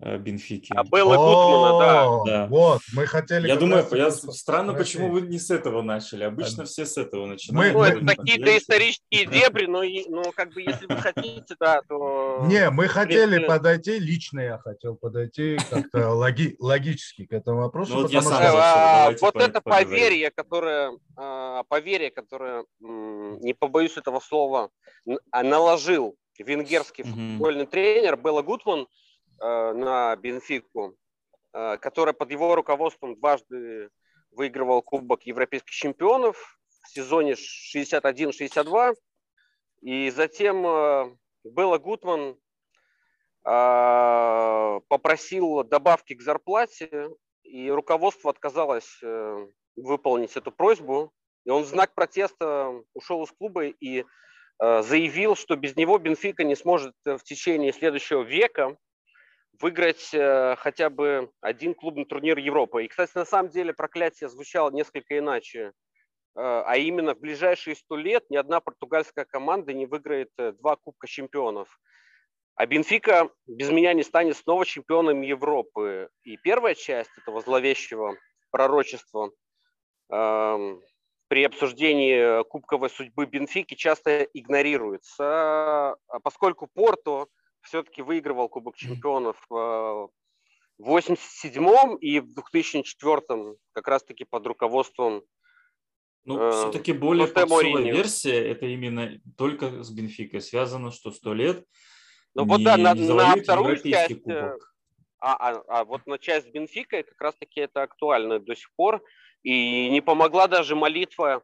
Бенфики. 0.00 0.72
А 0.76 0.84
Белла 0.84 1.16
Гутмана, 1.16 1.78
да. 1.78 2.24
Да. 2.24 2.46
Вот, 2.46 2.80
мы 2.94 3.04
хотели... 3.06 3.48
Я 3.48 3.56
думаю, 3.56 3.84
я, 3.90 4.06
это 4.08 4.10
странно, 4.32 4.72
почему 4.72 5.10
вы 5.10 5.22
не 5.22 5.40
с 5.40 5.50
этого 5.50 5.82
начали. 5.82 6.22
Обычно 6.22 6.62
А, 6.62 6.66
все 6.66 6.86
с 6.86 6.96
этого 6.96 7.26
начинают. 7.26 7.74
Ну, 7.74 7.80
мы- 7.80 7.86
это 7.88 7.96
Именно 7.98 8.14
какие-то 8.14 8.56
исторические 8.56 9.26
дебри, 9.26 9.66
но, 9.66 9.82
но 10.08 10.30
как 10.30 10.52
бы 10.54 10.62
если 10.62 10.86
вы 10.86 10.96
хотите, 10.98 11.56
да, 11.58 11.80
то... 11.88 12.44
Не, 12.46 12.70
мы 12.70 12.86
хотели 12.86 13.44
подойти, 13.44 13.98
лично 13.98 14.38
я 14.40 14.58
хотел 14.58 14.94
подойти 14.94 15.58
как-то 15.68 16.10
логи- 16.12 16.54
логически 16.60 17.26
к 17.26 17.32
этому 17.32 17.62
вопросу, 17.62 17.94
Ну 17.94 18.02
вот 18.02 18.12
я 18.12 18.22
сам 18.22 18.34
что... 18.34 18.52
А, 18.54 19.10
вот 19.20 19.32
по- 19.34 19.38
это 19.40 19.60
поверье, 19.60 20.30
которое, 20.30 20.92
а, 21.16 21.64
поверье, 21.64 22.12
которое, 22.12 22.64
не 22.80 23.52
побоюсь 23.52 23.96
этого 23.96 24.20
слова, 24.20 24.70
а, 25.32 25.42
наложил 25.42 26.14
венгерский 26.38 27.02
футбольный 27.02 27.66
тренер 27.66 28.16
Белла 28.16 28.42
Гутман 28.42 28.82
э, 28.82 28.86
на 29.40 30.16
Бенфику, 30.16 30.96
э, 31.52 31.76
которая 31.78 32.12
под 32.12 32.30
его 32.30 32.54
руководством 32.54 33.16
дважды 33.16 33.90
выигрывал 34.30 34.82
Кубок 34.82 35.22
Европейских 35.24 35.70
чемпионов 35.70 36.58
в 36.82 36.88
сезоне 36.90 37.34
61-62. 37.74 38.94
И 39.82 40.10
затем 40.10 40.66
э, 40.66 41.16
Белла 41.44 41.78
Гутман 41.78 42.36
э, 43.44 44.80
попросил 44.88 45.64
добавки 45.64 46.14
к 46.14 46.22
зарплате, 46.22 47.10
и 47.44 47.70
руководство 47.70 48.30
отказалось 48.30 48.98
э, 49.02 49.46
выполнить 49.76 50.36
эту 50.36 50.52
просьбу. 50.52 51.12
И 51.44 51.50
он 51.50 51.62
в 51.62 51.66
знак 51.66 51.94
протеста 51.94 52.72
ушел 52.94 53.24
из 53.24 53.32
клуба 53.32 53.66
и 53.66 54.04
э, 54.60 54.82
заявил, 54.82 55.36
что 55.36 55.56
без 55.56 55.76
него 55.76 55.98
Бенфика 55.98 56.44
не 56.44 56.56
сможет 56.56 56.94
э, 57.06 57.16
в 57.16 57.22
течение 57.22 57.72
следующего 57.72 58.22
века 58.22 58.76
выиграть 59.60 60.10
э, 60.12 60.56
хотя 60.56 60.90
бы 60.90 61.30
один 61.40 61.74
клубный 61.74 62.04
турнир 62.04 62.38
Европы. 62.38 62.84
И, 62.84 62.88
кстати, 62.88 63.12
на 63.14 63.24
самом 63.24 63.50
деле 63.50 63.72
проклятие 63.72 64.28
звучало 64.28 64.70
несколько 64.70 65.18
иначе. 65.18 65.72
Э, 66.36 66.62
а 66.64 66.76
именно 66.76 67.14
в 67.14 67.20
ближайшие 67.20 67.76
сто 67.76 67.96
лет 67.96 68.24
ни 68.30 68.36
одна 68.36 68.60
португальская 68.60 69.24
команда 69.24 69.72
не 69.72 69.86
выиграет 69.86 70.30
э, 70.38 70.52
два 70.52 70.76
Кубка 70.76 71.06
чемпионов. 71.06 71.80
А 72.54 72.66
Бенфика 72.66 73.30
без 73.46 73.70
меня 73.70 73.92
не 73.94 74.02
станет 74.02 74.36
снова 74.36 74.64
чемпионом 74.64 75.22
Европы. 75.22 76.08
И 76.22 76.36
первая 76.36 76.74
часть 76.74 77.10
этого 77.16 77.40
зловещего 77.40 78.16
пророчества 78.50 79.30
эм, 80.10 80.82
при 81.28 81.44
обсуждении 81.44 82.42
кубковой 82.44 82.90
судьбы 82.90 83.26
Бенфики 83.26 83.74
часто 83.74 84.22
игнорируется, 84.22 85.92
а 86.08 86.20
поскольку 86.24 86.66
Порту 86.66 87.28
все-таки 87.68 88.02
выигрывал 88.02 88.48
Кубок 88.48 88.76
чемпионов 88.76 89.36
э, 89.50 89.54
в 89.54 90.10
87 90.78 91.98
и 92.00 92.20
в 92.20 92.34
2004 92.34 93.22
как 93.72 93.88
раз-таки 93.88 94.24
под 94.24 94.46
руководством 94.46 95.22
Ну, 96.24 96.38
Э, 96.38 96.50
все-таки 96.50 96.92
более 96.92 97.28
попсовая 97.28 97.82
версия, 97.92 98.50
это 98.50 98.66
именно 98.66 99.20
только 99.36 99.82
с 99.82 99.90
Бенфикой 99.90 100.40
связано, 100.40 100.90
что 100.90 101.10
сто 101.10 101.34
лет 101.34 101.64
Ну 102.34 102.44
не, 102.44 102.48
вот 102.48 102.62
да, 102.62 102.76
на, 102.76 102.94
на 102.94 103.36
вторую 103.36 103.76
часть, 103.82 104.10
э, 104.10 104.14
кубок. 104.16 104.74
а, 105.20 105.34
а, 105.34 105.64
а 105.68 105.84
вот 105.84 106.06
на 106.06 106.18
часть 106.18 106.48
с 106.48 106.50
Бенфикой 106.50 107.02
как 107.02 107.20
раз-таки 107.20 107.60
это 107.60 107.82
актуально 107.82 108.38
до 108.40 108.54
сих 108.54 108.70
пор. 108.74 109.02
И 109.42 109.88
не 109.90 110.00
помогла 110.00 110.48
даже 110.48 110.74
молитва 110.74 111.42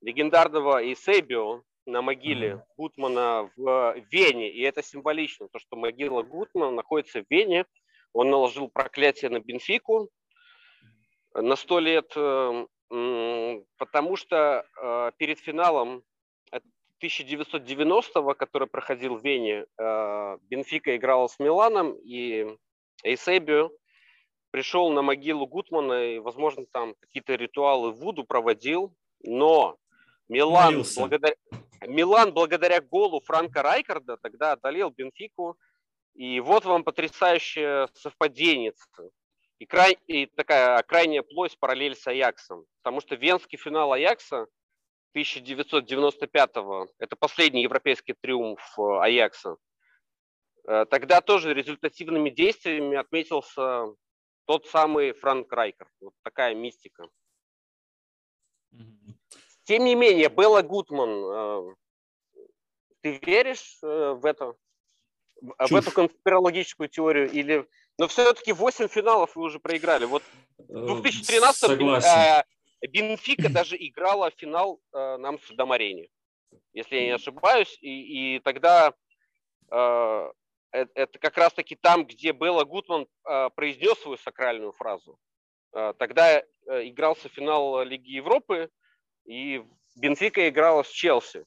легендарного 0.00 0.82
Эйсебио 0.82 1.62
на 1.86 2.02
могиле. 2.02 2.64
Гутмана 2.76 3.50
в 3.56 3.96
Вене. 4.10 4.50
И 4.50 4.60
это 4.62 4.82
символично, 4.82 5.48
то, 5.48 5.58
что 5.58 5.76
могила 5.76 6.22
Гутмана 6.22 6.72
находится 6.72 7.22
в 7.22 7.26
Вене. 7.30 7.66
Он 8.12 8.30
наложил 8.30 8.68
проклятие 8.68 9.30
на 9.30 9.40
Бенфику 9.40 10.10
на 11.34 11.56
сто 11.56 11.78
лет, 11.78 12.12
э, 12.16 12.66
потому 13.78 14.16
что 14.16 14.66
э, 14.80 15.12
перед 15.16 15.38
финалом 15.38 16.02
1990-го, 17.02 18.34
который 18.34 18.68
проходил 18.68 19.16
в 19.16 19.24
Вене, 19.24 19.66
э, 19.78 20.38
Бенфика 20.42 20.96
играла 20.96 21.26
с 21.26 21.38
Миланом, 21.38 21.96
и 22.04 22.46
Эйсебио 23.02 23.70
пришел 24.50 24.90
на 24.90 25.02
могилу 25.02 25.46
Гутмана 25.46 26.14
и, 26.14 26.18
возможно, 26.18 26.64
там 26.70 26.94
какие-то 27.00 27.34
ритуалы 27.34 27.92
Вуду 27.92 28.24
проводил, 28.24 28.94
но 29.24 29.76
Милан 30.28 30.84
благодаря, 30.96 31.34
Милан 31.86 32.32
благодаря 32.32 32.80
голу 32.80 33.20
Франка 33.20 33.62
Райкарда 33.62 34.16
тогда 34.16 34.52
одолел 34.52 34.90
Бенфику, 34.90 35.58
и 36.14 36.40
вот 36.40 36.64
вам 36.64 36.84
потрясающее 36.84 37.88
совпадение. 37.94 38.72
И, 39.58 39.66
край, 39.66 39.96
и 40.06 40.26
такая 40.26 40.82
крайняя 40.82 41.22
плоть 41.22 41.58
параллель 41.58 41.94
с 41.94 42.06
Аяксом. 42.06 42.64
Потому 42.82 43.00
что 43.00 43.14
венский 43.14 43.58
финал 43.58 43.92
Аякса 43.92 44.46
1995-го, 45.16 46.88
это 46.98 47.16
последний 47.16 47.62
европейский 47.62 48.14
триумф 48.14 48.60
э, 48.78 48.82
Аякса, 49.00 49.56
Э, 50.64 50.84
тогда 50.88 51.20
тоже 51.20 51.54
результативными 51.54 52.30
действиями 52.30 52.96
отметился 52.96 53.94
тот 54.46 54.66
самый 54.66 55.12
Франк 55.12 55.52
Райкер. 55.52 55.88
Вот 56.00 56.14
такая 56.22 56.54
мистика. 56.54 57.08
Тем 59.64 59.84
не 59.84 59.94
менее, 59.94 60.28
Белла 60.28 60.62
Гутман, 60.62 61.10
э, 61.10 61.74
ты 63.00 63.20
веришь 63.22 63.78
э, 63.82 64.12
в 64.12 64.24
это? 64.26 64.54
В 65.40 65.54
в 65.58 65.68
Чушь. 65.68 65.78
эту 65.78 65.90
конспирологическую 65.90 66.88
теорию? 66.88 67.30
Или... 67.30 67.66
Но 67.98 68.08
все-таки 68.08 68.52
8 68.52 68.88
финалов 68.88 69.36
вы 69.36 69.42
уже 69.42 69.58
проиграли. 69.60 70.04
Вот 70.04 70.22
Э, 70.68 70.74
в 70.74 71.02
2013 71.02 71.54
Согласен. 71.58 72.44
Бенфика 72.88 73.48
даже 73.48 73.76
играла 73.76 74.30
финал 74.32 74.80
на 74.92 75.28
Амстердам-арене, 75.28 76.08
если 76.72 76.96
я 76.96 77.04
не 77.04 77.10
ошибаюсь. 77.10 77.78
И, 77.80 78.36
и 78.36 78.38
тогда 78.40 78.92
э, 79.70 80.30
э- 80.72 80.86
это 80.94 81.18
как 81.20 81.36
раз-таки 81.36 81.76
там, 81.76 82.04
где 82.04 82.32
Белла 82.32 82.64
Гутман 82.64 83.06
э, 83.24 83.50
произнес 83.54 83.98
свою 84.00 84.18
сакральную 84.18 84.72
фразу. 84.72 85.18
Тогда 85.72 86.40
игрался 86.66 87.30
финал 87.30 87.82
Лиги 87.82 88.10
Европы, 88.10 88.68
и 89.24 89.62
Бенфика 89.96 90.48
играла 90.48 90.82
с 90.82 90.88
Челси. 90.88 91.44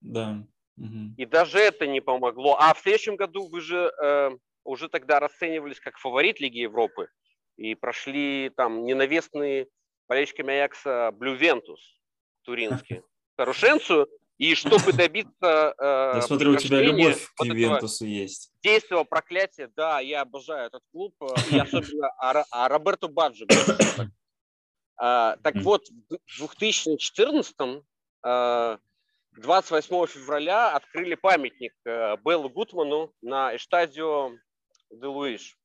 Да. 0.00 0.44
Мгм. 0.76 1.14
И 1.16 1.26
даже 1.26 1.58
это 1.58 1.86
не 1.86 2.00
помогло. 2.00 2.56
А 2.58 2.72
в 2.74 2.80
следующем 2.80 3.16
году 3.16 3.48
вы 3.48 3.60
же 3.60 3.92
э, 4.02 4.30
уже 4.64 4.88
тогда 4.88 5.18
расценивались 5.18 5.80
как 5.80 5.98
фаворит 5.98 6.40
Лиги 6.40 6.58
Европы 6.58 7.08
и 7.56 7.74
прошли 7.74 8.50
там 8.56 8.84
ненавистные 8.84 9.66
болельщиками 10.08 10.54
Аякса 10.54 11.10
Блювентус 11.12 11.98
туринский 12.42 13.02
Старушенцию. 13.34 14.08
И 14.38 14.54
чтобы 14.54 14.92
добиться 14.92 15.74
э, 15.76 16.12
Я 16.14 16.22
смотрю, 16.22 16.52
у 16.52 16.56
тебя 16.56 16.80
любовь 16.80 17.26
к 17.34 17.40
вот 17.40 17.48
Ювентусу 17.48 18.06
есть. 18.06 18.52
действия 18.62 19.04
проклятия, 19.04 19.68
да, 19.74 19.98
я 19.98 20.20
обожаю 20.20 20.68
этот 20.68 20.80
клуб, 20.92 21.12
э, 21.22 21.26
и 21.50 21.58
особенно 21.58 22.08
а, 22.20 22.44
а 22.52 22.68
Роберто 22.68 23.08
Баджо. 23.08 23.46
так. 24.98 25.00
А, 25.00 25.36
Так 25.42 25.56
вот, 25.62 25.86
в 26.38 26.56
2014 26.58 27.54
э, 28.24 28.78
28 29.36 30.06
февраля 30.06 30.74
открыли 30.74 31.14
памятник 31.14 31.72
э, 31.86 32.16
Беллу 32.24 32.48
Гутману 32.48 33.12
на 33.22 33.54
Эштадио 33.56 34.32
де 34.90 35.06
Луиш. 35.06 35.56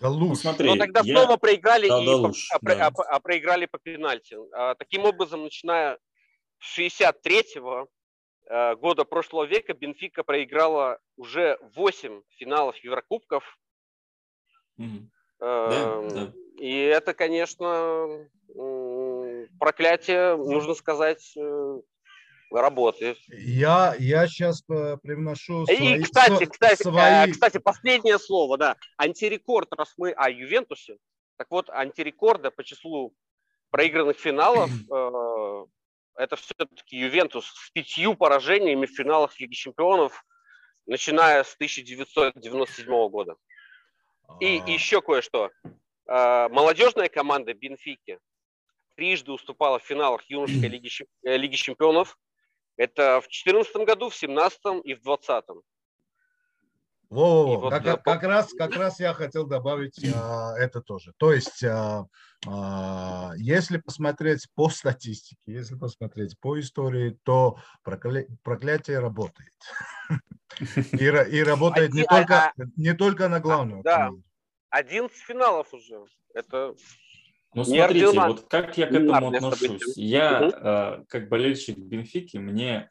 Да 0.00 0.08
лучше. 0.08 0.42
смотри, 0.42 0.68
Но 0.68 0.76
тогда 0.76 1.00
я- 1.04 1.14
снова 1.16 1.36
проиграли 1.36 1.88
Да, 1.88 2.00
и 2.00 2.06
да 2.06 2.12
по- 2.12 2.16
лучше, 2.18 2.46
а, 2.54 2.58
про- 2.60 2.76
да. 2.76 2.86
а, 2.86 3.02
а 3.16 3.20
проиграли 3.20 3.66
по 3.66 3.78
пенальти. 3.78 4.36
А, 4.52 4.74
Таким 4.76 5.04
образом, 5.04 5.42
начиная 5.42 5.98
с 6.60 6.78
63-го 6.78 7.88
э, 8.52 8.76
года 8.76 9.04
прошлого 9.04 9.44
века 9.44 9.74
Бенфика 9.74 10.22
проиграла 10.24 10.98
уже 11.16 11.58
8 11.74 12.22
финалов 12.38 12.76
Еврокубков. 12.84 13.44
Мгм. 14.76 15.10
Э, 15.40 16.08
да. 16.10 16.32
И 16.60 16.76
это, 16.78 17.14
конечно, 17.14 18.28
проклятие, 19.58 20.36
нужно 20.36 20.74
сказать, 20.74 21.32
э, 21.34 21.80
работает. 22.50 23.16
Я, 23.28 23.94
я 23.98 24.26
сейчас 24.26 24.62
привношу 24.62 25.62
И, 25.64 25.74
свои... 25.74 26.02
кстати, 26.02 26.44
со- 26.44 26.50
кстати, 26.50 26.80
э, 26.82 26.84
свои- 26.84 27.32
кстати, 27.32 27.56
последнее 27.56 28.18
слово, 28.18 28.58
да. 28.58 28.76
Антирекорд, 28.98 29.72
раз 29.72 29.94
мы 29.96 30.10
о 30.10 30.28
Ювентусе. 30.28 30.98
Так 31.38 31.46
вот, 31.50 31.70
антирекорда 31.70 32.50
по 32.50 32.62
числу 32.62 33.14
проигранных 33.70 34.18
финалов 34.18 34.70
э, 34.92 35.64
это 36.16 36.36
все-таки 36.36 36.98
Ювентус 36.98 37.46
с 37.46 37.70
пятью 37.70 38.14
поражениями 38.14 38.84
в 38.84 38.94
финалах 38.94 39.40
Лиги 39.40 39.54
Чемпионов, 39.54 40.26
начиная 40.84 41.42
с 41.42 41.54
1997 41.54 43.08
года. 43.08 43.36
И 44.40 44.58
А, 44.58 44.70
еще 44.70 45.00
кое-что. 45.00 45.50
Э, 46.10 46.48
молодежная 46.48 47.08
команда 47.08 47.54
Бенфики 47.54 48.18
трижды 48.96 49.32
уступала 49.32 49.78
в 49.78 49.82
финалах 49.82 50.22
юношеской 50.28 50.68
лиги, 50.68 50.90
э, 51.24 51.36
лиги 51.36 51.54
чемпионов. 51.54 52.18
Это 52.76 53.20
в 53.20 53.28
2014 53.28 53.76
году, 53.86 54.10
в 54.10 54.18
2017 54.18 54.60
и 54.84 54.94
в 54.94 55.02
2020. 55.02 55.62
Во-во-во, 57.10 57.52
И 57.52 57.56
вот 57.56 57.70
как, 57.70 57.84
я 57.84 57.96
как 57.96 58.22
раз, 58.22 58.52
как 58.56 58.76
раз 58.76 59.00
я 59.00 59.12
хотел 59.14 59.44
добавить 59.44 59.98
а, 60.14 60.54
это 60.56 60.80
тоже. 60.80 61.12
То 61.16 61.32
есть, 61.32 61.64
а, 61.64 62.06
а, 62.46 63.32
если 63.36 63.78
посмотреть 63.78 64.46
по 64.54 64.68
статистике, 64.68 65.40
если 65.46 65.74
посмотреть 65.74 66.38
по 66.38 66.58
истории, 66.60 67.18
то 67.24 67.58
прокля- 67.84 68.28
проклятие 68.44 69.00
работает. 69.00 69.52
И, 70.92 71.04
и 71.04 71.42
работает 71.42 71.92
не 71.92 72.02
а- 72.02 72.06
только, 72.06 72.52
не 72.76 72.92
только 72.92 73.28
на 73.28 73.40
главную 73.40 73.82
да. 73.82 73.96
команду. 73.96 74.29
11 74.70 75.16
финалов 75.16 75.72
уже. 75.74 76.04
Это 76.34 76.74
Ну, 77.52 77.62
Не 77.62 77.64
смотрите, 77.64 78.20
вот 78.20 78.48
как 78.48 78.78
я 78.78 78.86
к 78.86 78.92
этому 78.92 79.28
отношусь. 79.28 79.96
Я, 79.96 80.40
Мгм. 80.40 80.54
э, 80.54 81.04
как 81.08 81.28
болельщик 81.28 81.78
Бенфики, 81.78 82.36
мне, 82.36 82.88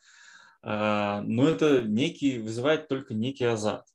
э, 0.64 1.22
ну, 1.22 1.48
это 1.48 1.82
некий, 1.82 2.40
вызывает 2.40 2.90
только 2.90 3.14
некий 3.14 3.46
азарт. 3.46 3.86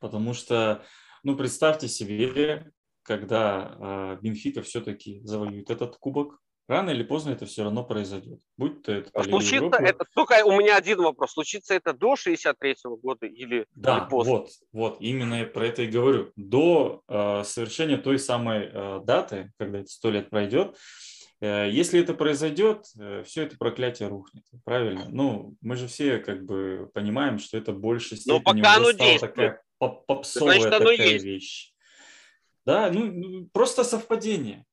Потому 0.00 0.34
что, 0.34 0.84
ну, 1.22 1.36
представьте 1.36 1.86
себе, 1.86 2.72
когда 3.02 3.76
э, 3.78 4.18
Бенфика 4.20 4.62
все-таки 4.62 5.20
завоюет 5.22 5.70
этот 5.70 5.96
кубок, 5.96 6.40
рано 6.70 6.90
или 6.90 7.02
поздно 7.02 7.30
это 7.32 7.44
все 7.46 7.64
равно 7.64 7.84
произойдет. 7.84 8.40
Будь 8.56 8.82
то 8.82 8.92
это 8.92 9.10
Лиге 9.18 9.30
случится 9.30 9.54
Европы. 9.56 9.76
это. 9.84 10.04
Только 10.14 10.44
у 10.44 10.52
меня 10.58 10.76
один 10.76 11.02
вопрос. 11.02 11.32
Случится 11.32 11.74
это 11.74 11.92
до 11.92 12.16
63 12.16 12.76
года 13.02 13.26
или, 13.26 13.66
Да, 13.74 13.98
или 13.98 14.08
после? 14.08 14.32
вот, 14.32 14.48
вот, 14.72 14.96
именно 15.00 15.40
я 15.40 15.46
про 15.46 15.66
это 15.66 15.82
и 15.82 15.88
говорю. 15.88 16.32
До 16.36 17.02
э, 17.08 17.42
совершения 17.44 17.98
той 17.98 18.18
самой 18.18 18.70
э, 18.72 19.00
даты, 19.04 19.52
когда 19.58 19.80
это 19.80 19.88
сто 19.88 20.10
лет 20.10 20.30
пройдет, 20.30 20.76
э, 21.40 21.68
если 21.70 22.00
это 22.00 22.14
произойдет, 22.14 22.86
все 23.26 23.42
это 23.42 23.56
проклятие 23.58 24.08
рухнет, 24.08 24.44
правильно? 24.64 25.06
Ну, 25.08 25.56
мы 25.60 25.76
же 25.76 25.88
все 25.88 26.18
как 26.18 26.44
бы 26.44 26.88
понимаем, 26.94 27.38
что 27.38 27.58
это 27.58 27.72
в 27.72 27.80
большей 27.80 28.16
Но 28.26 28.38
степени 28.38 28.62
пока 28.62 28.70
уже 28.76 28.76
оно 28.76 28.92
действует. 28.92 29.20
такая 29.20 29.62
поп- 29.78 30.06
попсовая 30.06 30.60
Значит, 30.60 30.78
такая 30.78 31.08
есть. 31.08 31.24
вещь. 31.24 31.72
Да, 32.64 32.90
ну, 32.92 33.10
ну, 33.10 33.48
просто 33.52 33.82
совпадение. 33.84 34.64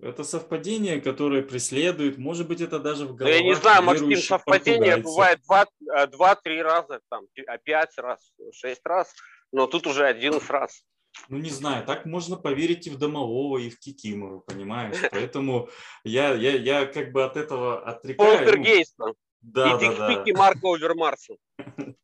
Это 0.00 0.24
совпадение, 0.24 1.00
которое 1.00 1.42
преследует, 1.42 2.18
может 2.18 2.48
быть, 2.48 2.60
это 2.60 2.78
даже 2.78 3.06
в 3.06 3.10
Ну, 3.10 3.16
головах 3.16 3.36
я 3.36 3.42
не 3.42 3.54
знаю, 3.54 3.82
Максим, 3.82 4.16
совпадение 4.16 4.96
бывает 4.98 5.40
два- 5.46 5.66
э, 5.96 6.06
два-три 6.08 6.62
раза, 6.62 7.00
там, 7.08 7.26
а 7.46 7.58
пять 7.58 7.96
раз, 7.98 8.32
шесть 8.52 8.84
раз, 8.84 9.14
но 9.52 9.66
тут 9.66 9.86
уже 9.86 10.06
11 10.06 10.50
раз. 10.50 10.84
Ну, 11.28 11.38
не 11.38 11.50
знаю, 11.50 11.86
так 11.86 12.06
можно 12.06 12.36
поверить 12.36 12.86
и 12.86 12.90
в 12.90 12.98
Домового, 12.98 13.58
и 13.58 13.70
в 13.70 13.78
Кикимору, 13.78 14.40
понимаешь? 14.46 14.96
Поэтому 15.10 15.68
я, 16.02 16.34
я, 16.34 16.52
я 16.52 16.86
как 16.86 17.12
бы 17.12 17.24
от 17.24 17.36
этого 17.36 17.82
отрекаюсь. 17.84 18.32
ну, 18.32 18.44
Полтергейста 18.44 19.14
да, 19.40 19.76
и 19.76 19.96
да, 19.96 20.24
да. 20.24 20.24
Марка 20.34 20.74
Овермарса. 20.74 21.36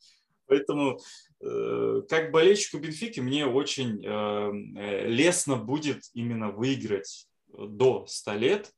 Поэтому 0.47 0.99
э, 1.41 2.03
как 2.09 2.31
болельщику 2.33 2.79
Бенфики 2.79 3.21
мне 3.21 3.47
очень 3.47 4.05
э, 4.05 5.07
лестно 5.07 5.57
будет 5.57 6.03
именно 6.13 6.51
выиграть 6.51 7.27
до 7.53 8.07
100 8.07 8.35
лет, 8.35 8.75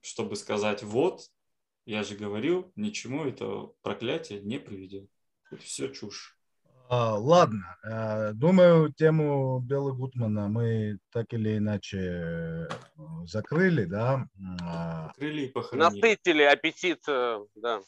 чтобы 0.00 0.36
сказать, 0.36 0.82
вот, 0.82 1.22
я 1.86 2.02
же 2.02 2.16
говорил, 2.16 2.72
ничему 2.76 3.24
это 3.24 3.72
проклятие 3.82 4.40
не 4.40 4.58
приведет. 4.58 5.08
Это 5.50 5.62
все 5.62 5.88
чушь. 5.88 6.33
А, 6.96 7.16
ладно, 7.18 7.76
э, 7.82 8.32
думаю, 8.34 8.92
тему 8.92 9.58
Белла 9.58 9.90
Гутмана 9.90 10.48
мы 10.48 10.98
так 11.10 11.32
или 11.32 11.58
иначе 11.58 11.98
э, 11.98 12.68
закрыли, 13.26 13.84
да? 13.84 14.28
А, 14.62 15.10
Крылья 15.16 15.46
и 15.46 15.48
похоронили. 15.48 16.00
Насытили 16.00 16.42
аппетит, 16.44 17.00
э, 17.08 17.40
да. 17.56 17.80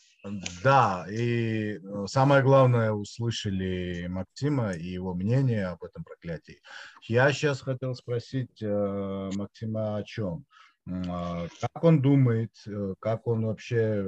Да, 0.64 1.06
и 1.08 1.78
самое 2.06 2.42
главное, 2.42 2.90
услышали 2.90 4.08
Максима 4.08 4.72
и 4.72 4.88
его 4.88 5.14
мнение 5.14 5.66
об 5.66 5.84
этом 5.84 6.02
проклятии. 6.02 6.60
Я 7.02 7.32
сейчас 7.32 7.60
хотел 7.60 7.94
спросить 7.94 8.60
Максима 8.60 9.98
о 9.98 10.02
чем. 10.02 10.44
А, 10.88 11.48
Как 11.60 11.82
он 11.84 12.00
думает, 12.00 12.52
э, 12.66 12.94
как 13.00 13.26
он 13.26 13.46
вообще 13.46 14.04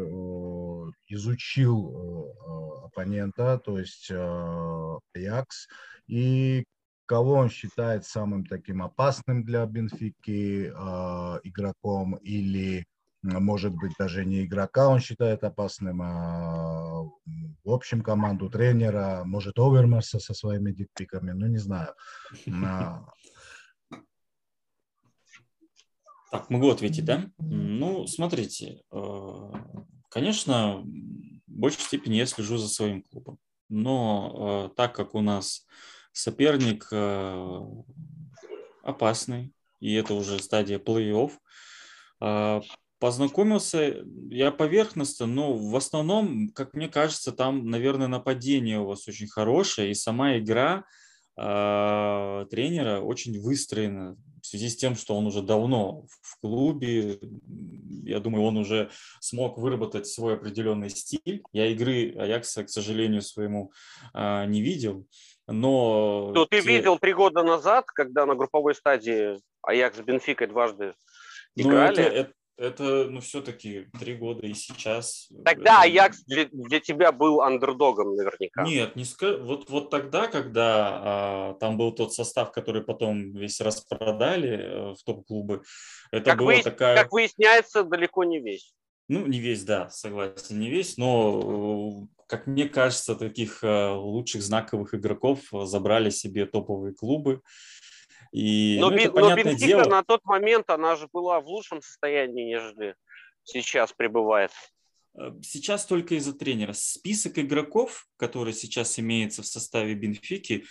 изучил 1.08 1.90
э, 1.90 2.86
оппонента, 2.86 3.58
то 3.58 3.78
есть 3.78 4.08
э, 4.10 4.98
Аякс, 5.14 5.66
и 6.06 6.64
кого 7.06 7.32
он 7.34 7.48
считает 7.48 8.04
самым 8.04 8.44
таким 8.46 8.82
опасным 8.82 9.42
для 9.42 9.66
Бенфики 9.66 10.66
игроком 11.42 12.16
или 12.16 12.84
может 13.22 13.74
быть, 13.74 13.92
даже 13.98 14.24
не 14.24 14.44
игрока 14.44 14.88
он 14.88 15.00
считает 15.00 15.42
опасным, 15.42 16.00
а 16.02 17.02
в 17.64 17.70
общем 17.70 18.00
команду 18.02 18.48
тренера, 18.48 19.22
может, 19.24 19.58
Овермарса 19.58 20.20
со 20.20 20.34
своими 20.34 20.70
дикпиками, 20.70 21.32
ну, 21.32 21.46
не 21.46 21.58
знаю. 21.58 21.94
А, 22.64 23.04
Так, 26.30 26.50
могу 26.50 26.68
ответить, 26.68 27.04
да? 27.04 27.30
Ну, 27.38 28.06
смотрите, 28.06 28.82
э, 28.92 29.50
конечно, 30.10 30.82
в 30.82 30.84
большей 31.46 31.80
степени 31.80 32.16
я 32.16 32.26
слежу 32.26 32.58
за 32.58 32.68
своим 32.68 33.02
клубом. 33.02 33.38
Но 33.70 34.68
э, 34.70 34.76
так 34.76 34.94
как 34.94 35.14
у 35.14 35.22
нас 35.22 35.66
соперник 36.12 36.86
э, 36.92 37.60
опасный, 38.82 39.54
и 39.80 39.94
это 39.94 40.14
уже 40.14 40.38
стадия 40.40 40.78
плей-офф, 40.78 41.32
познакомился 42.98 44.02
я 44.28 44.50
поверхностно, 44.50 45.26
но 45.26 45.54
в 45.54 45.76
основном, 45.76 46.48
как 46.48 46.74
мне 46.74 46.88
кажется, 46.88 47.30
там, 47.30 47.70
наверное, 47.70 48.08
нападение 48.08 48.80
у 48.80 48.86
вас 48.86 49.06
очень 49.06 49.28
хорошее, 49.28 49.92
и 49.92 49.94
сама 49.94 50.36
игра 50.36 50.84
тренера 51.38 53.00
очень 53.00 53.40
выстроена 53.40 54.16
в 54.42 54.46
связи 54.46 54.68
с 54.68 54.76
тем, 54.76 54.94
что 54.96 55.14
он 55.16 55.26
уже 55.26 55.42
давно 55.42 56.06
в 56.22 56.40
клубе, 56.40 57.18
я 58.04 58.20
думаю, 58.20 58.44
он 58.44 58.56
уже 58.56 58.90
смог 59.20 59.58
выработать 59.58 60.06
свой 60.06 60.34
определенный 60.34 60.90
стиль. 60.90 61.42
Я 61.52 61.66
игры 61.66 62.14
Аякса, 62.16 62.64
к 62.64 62.70
сожалению, 62.70 63.22
своему 63.22 63.72
а, 64.14 64.46
не 64.46 64.62
видел, 64.62 65.06
но... 65.46 66.32
Ну, 66.34 66.46
ты 66.46 66.62
те- 66.62 66.68
видел 66.68 66.98
три 66.98 67.12
года 67.12 67.42
назад, 67.42 67.86
когда 67.86 68.26
на 68.26 68.34
групповой 68.34 68.74
стадии 68.74 69.38
Аякс 69.62 69.98
с 69.98 70.00
Бенфикой 70.02 70.46
дважды 70.46 70.94
Ну, 71.56 71.68
играли. 71.70 72.00
это, 72.00 72.02
это, 72.02 72.32
это, 72.58 73.06
ну, 73.08 73.20
все-таки 73.20 73.86
три 73.98 74.14
года 74.14 74.46
и 74.46 74.52
сейчас. 74.54 75.28
Тогда 75.44 75.74
это- 75.74 75.82
Аякс 75.82 76.24
для, 76.24 76.46
для 76.52 76.80
тебя 76.80 77.12
был 77.12 77.40
андердогом 77.40 78.16
наверняка. 78.16 78.64
Нет, 78.64 78.96
не 78.96 79.04
ска- 79.04 79.40
вот, 79.42 79.70
вот 79.70 79.90
тогда, 79.90 80.26
когда 80.26 81.00
а, 81.02 81.54
там 81.54 81.78
был 81.78 81.92
тот 81.92 82.12
состав, 82.12 82.50
который 82.52 82.82
потом 82.82 83.32
весь 83.32 83.60
распродали 83.60 84.58
э, 84.58 84.94
в 84.94 85.02
топ-клубы, 85.04 85.62
это 86.10 86.30
как, 86.30 86.38
была 86.40 86.54
выяс- 86.54 86.62
такая... 86.64 86.96
как 86.96 87.12
выясняется, 87.12 87.84
далеко 87.84 88.24
не 88.24 88.40
весь. 88.40 88.74
Ну, 89.08 89.26
не 89.26 89.38
весь, 89.40 89.64
да, 89.64 89.88
согласен, 89.88 90.58
не 90.58 90.68
весь, 90.68 90.98
но, 90.98 92.02
э, 92.10 92.24
как 92.26 92.46
мне 92.46 92.68
кажется, 92.68 93.14
таких 93.14 93.62
э, 93.62 93.90
лучших 93.92 94.42
знаковых 94.42 94.94
игроков 94.94 95.40
э, 95.54 95.64
забрали 95.64 96.10
себе 96.10 96.44
топовые 96.44 96.94
клубы. 96.94 97.40
И, 98.32 98.78
Но, 98.80 98.90
ну, 98.90 98.96
это 98.96 99.20
но 99.20 99.34
Бенфика 99.34 99.66
дело. 99.66 99.84
на 99.84 100.02
тот 100.02 100.24
момент, 100.24 100.68
она 100.70 100.96
же 100.96 101.08
была 101.12 101.40
в 101.40 101.46
лучшем 101.46 101.80
состоянии, 101.80 102.44
нежели 102.44 102.94
сейчас 103.44 103.92
пребывает. 103.92 104.50
Э, 105.18 105.32
Сейчас 105.42 105.86
только 105.86 106.14
из-за 106.16 106.34
тренера. 106.34 106.72
Список 106.72 107.38
игроков, 107.38 108.06
который 108.16 108.52
сейчас 108.52 108.98
имеется 108.98 109.42
в 109.42 109.46
составе 109.46 109.94
Бенфики, 109.94 110.64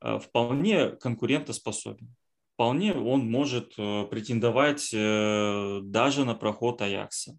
э, 0.00 0.18
вполне 0.18 0.90
конкурентоспособен. 0.90 2.14
Вполне 2.54 2.94
он 2.94 3.30
может 3.30 3.74
э, 3.78 4.04
претендовать 4.04 4.90
даже 4.92 6.24
на 6.24 6.34
проход 6.34 6.82
Аякса 6.82 7.36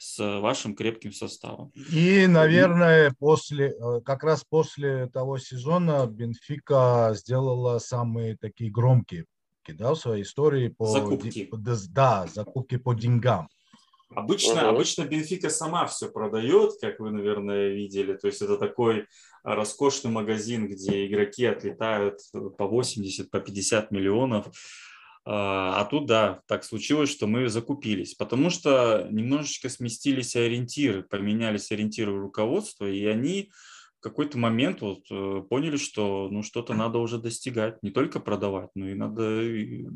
с 0.00 0.40
вашим 0.40 0.74
крепким 0.74 1.12
составом. 1.12 1.72
И, 1.92 2.26
наверное, 2.26 3.14
после, 3.18 3.68
э, 3.68 4.00
как 4.00 4.24
раз 4.24 4.44
после 4.48 5.08
того 5.08 5.36
сезона 5.36 6.06
Бенфика 6.06 7.10
сделала 7.14 7.78
самые 7.78 8.38
такие 8.38 8.70
громкие 8.70 9.26
да, 9.68 9.92
в 9.92 9.98
своей 9.98 10.22
истории 10.22 10.68
по 10.68 10.86
Закупки. 10.86 11.44
по 11.44 11.58
да, 11.58 12.26
закупки 12.26 12.76
по 12.76 12.94
деньгам. 12.94 13.48
Обычно, 14.12 14.62
Мгм. 14.62 14.70
обычно 14.70 15.04
Бенфика 15.04 15.50
сама 15.50 15.86
все 15.86 16.10
продает, 16.10 16.72
как 16.80 16.98
вы, 16.98 17.10
наверное, 17.10 17.68
видели. 17.68 18.14
То 18.14 18.26
есть 18.26 18.42
это 18.42 18.56
такой 18.56 19.06
а, 19.44 19.54
роскошный 19.54 20.10
магазин, 20.10 20.66
где 20.66 21.06
игроки 21.06 21.44
отлетают 21.44 22.18
по 22.58 22.66
80, 22.66 23.30
по 23.30 23.38
50 23.38 23.92
миллионов. 23.92 24.46
А 25.32 25.80
а 25.80 25.84
тут, 25.84 26.06
да, 26.06 26.40
так 26.48 26.64
случилось, 26.64 27.08
что 27.08 27.28
мы 27.28 27.48
закупились, 27.48 28.14
потому 28.14 28.50
что 28.50 29.06
немножечко 29.12 29.68
сместились 29.68 30.34
ориентиры, 30.34 31.04
поменялись 31.04 31.70
ориентиры 31.70 32.18
руководства, 32.18 32.86
и 32.86 33.06
они 33.06 33.52
в 33.98 34.02
какой-то 34.02 34.38
момент 34.38 34.80
вот 34.80 35.04
э, 35.08 35.42
поняли, 35.48 35.76
что 35.76 36.28
ну 36.32 36.42
что-то 36.42 36.74
надо 36.74 36.98
уже 36.98 37.18
достигать, 37.18 37.80
не 37.80 37.90
только 37.90 38.18
продавать, 38.18 38.70
но 38.74 38.88
и 38.88 38.94
надо 38.94 39.40
и 39.40 39.86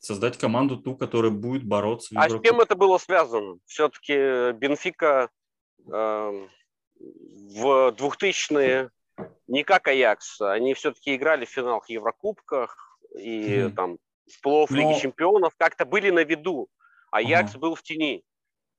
создать 0.00 0.36
команду 0.36 0.76
ту, 0.76 0.96
которая 0.96 1.30
будет 1.30 1.64
бороться. 1.64 2.14
А 2.16 2.28
с 2.28 2.38
чем 2.42 2.60
это 2.60 2.76
было 2.76 2.98
связано? 2.98 3.56
Все-таки 3.64 4.52
Бенфика 4.52 5.30
э, 5.86 6.48
в 7.00 7.94
2000-е 7.96 8.90
не 9.46 9.64
как 9.64 9.88
Аякс, 9.88 10.42
они 10.42 10.74
все-таки 10.74 11.16
играли 11.16 11.46
в 11.46 11.50
финалах 11.50 11.88
Еврокубках 11.88 12.98
и 13.18 13.62
Мгм. 13.62 13.74
там 13.74 13.98
в 14.32 14.46
плей-офф 14.46 14.66
Но- 14.70 14.76
Лиги 14.76 15.00
Чемпионов 15.00 15.54
как-то 15.56 15.84
были 15.84 16.10
на 16.10 16.24
виду. 16.24 16.68
Аякс 17.10 17.56
был 17.56 17.74
в 17.74 17.82
тени. 17.82 18.22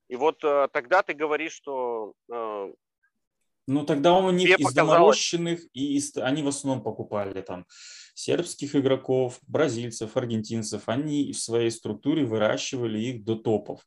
И 0.07 0.15
вот 0.15 0.43
э, 0.43 0.67
тогда 0.71 1.01
ты 1.03 1.13
говоришь, 1.13 1.53
что 1.53 2.13
э, 2.31 2.73
Ну, 3.67 3.85
тогда 3.85 4.15
у 4.17 4.31
них 4.31 4.59
из 4.59 4.73
доморощенных, 4.73 5.61
и 5.73 5.95
из- 5.97 6.17
они 6.17 6.41
в 6.43 6.47
основном 6.47 6.83
покупали 6.83 7.41
там 7.41 7.65
сербских 8.15 8.75
игроков, 8.75 9.39
бразильцев, 9.47 10.17
аргентинцев. 10.17 10.83
Они 10.89 11.31
в 11.31 11.39
своей 11.39 11.69
структуре 11.71 12.25
выращивали 12.25 12.99
их 12.99 13.23
до 13.23 13.35
топов. 13.35 13.81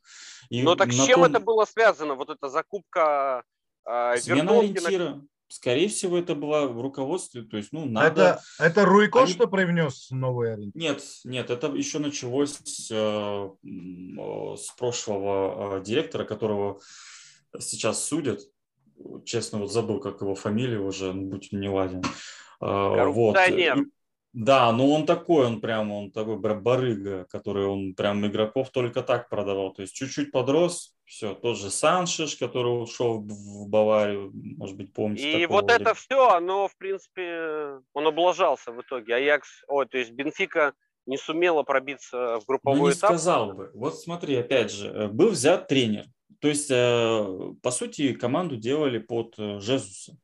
И 0.49 0.63
ну 0.63 0.77
так 0.77 0.93
с 0.93 1.07
чем 1.07 1.17
том- 1.21 1.25
это 1.25 1.41
было 1.41 1.65
связано? 1.65 2.15
Вот 2.15 2.31
эта 2.31 2.49
закупка 2.49 3.43
э, 3.85 4.17
Смена 4.19 4.39
Вертонкина? 4.53 4.59
ориентира. 4.89 5.23
Скорее 5.53 5.89
всего, 5.89 6.17
это 6.17 6.35
было 6.35 6.67
в 6.67 6.81
руководстве. 6.81 7.43
То 7.43 7.59
есть, 7.59 7.73
ну, 7.73 7.85
надо... 7.85 8.41
Это, 8.59 8.71
это 8.81 8.85
Руйко, 8.87 9.25
Они- 9.25 9.33
что 9.33 9.47
привнес 9.47 10.11
новый 10.11 10.55
ориентир? 10.55 10.81
Нет, 10.81 11.03
нет, 11.25 11.51
это 11.51 11.67
еще 11.67 11.99
началось 11.99 12.59
с, 12.65 12.91
э, 12.91 13.51
э, 13.63 14.57
с 14.57 14.71
прошлого 14.79 15.77
э, 15.77 15.85
директора, 15.85 16.25
которого 16.25 16.81
сейчас 17.59 18.03
судят. 18.03 18.41
Честно, 19.27 19.59
вот 19.59 19.71
забыл, 19.71 20.01
как 20.01 20.23
его 20.23 20.35
фамилия 20.35 20.79
уже, 20.79 21.13
ну, 21.13 21.29
будь 21.29 21.51
он 21.53 21.61
не 21.61 21.69
ладен. 21.69 22.03
Э, 22.63 23.05
Вот. 23.11 23.37
Да, 24.33 24.73
но 24.73 24.91
он 24.91 25.05
такой, 25.05 25.47
он 25.47 25.61
прям, 25.61 25.93
он 25.93 26.11
такой 26.11 26.39
барыга, 26.39 27.27
который 27.31 27.67
он 27.67 27.95
прям 27.95 28.27
игроков 28.27 28.71
только 28.71 29.03
так 29.03 29.29
продавал. 29.29 29.75
То 29.75 29.83
есть 29.83 29.95
чуть-чуть 29.95 30.33
подрос, 30.33 30.95
все, 31.05 31.35
тот 31.35 31.59
же 31.59 31.71
Саншиш, 31.71 32.37
который 32.37 32.83
ушел 32.83 33.19
в 33.21 33.69
Баварию, 33.69 34.31
может 34.33 34.77
быть, 34.77 34.95
помните. 34.95 35.43
И 35.43 35.47
вот 35.47 35.71
это 35.71 35.93
все, 35.93 36.31
оно, 36.31 36.69
в 36.69 36.77
принципе, 36.79 37.81
он 37.93 38.07
облажался 38.07 38.73
в 38.73 38.81
итоге. 38.81 39.17
Аякс, 39.17 39.65
ой, 39.69 39.87
то 39.87 39.99
есть 39.99 40.13
Бенфика 40.13 40.73
не 41.05 41.19
сумела 41.19 41.63
пробиться 41.63 42.17
в 42.17 42.41
Ну, 42.41 42.45
групповой 42.47 42.93
не 42.93 42.97
этап. 42.97 43.11
сказал 43.11 43.53
бы. 43.53 43.71
Вот 43.75 43.99
смотри, 43.99 44.37
опять 44.37 44.73
же, 44.73 44.89
э, 44.89 45.09
был 45.09 45.31
взят 45.31 45.69
тренер. 45.69 46.07
То 46.41 46.49
есть, 46.49 46.71
э, 46.71 47.55
по 47.63 47.71
сути, 47.71 48.15
команду 48.15 48.57
делали 48.57 48.99
под 48.99 49.35
э, 49.39 49.61
Жезуса, 49.61 50.17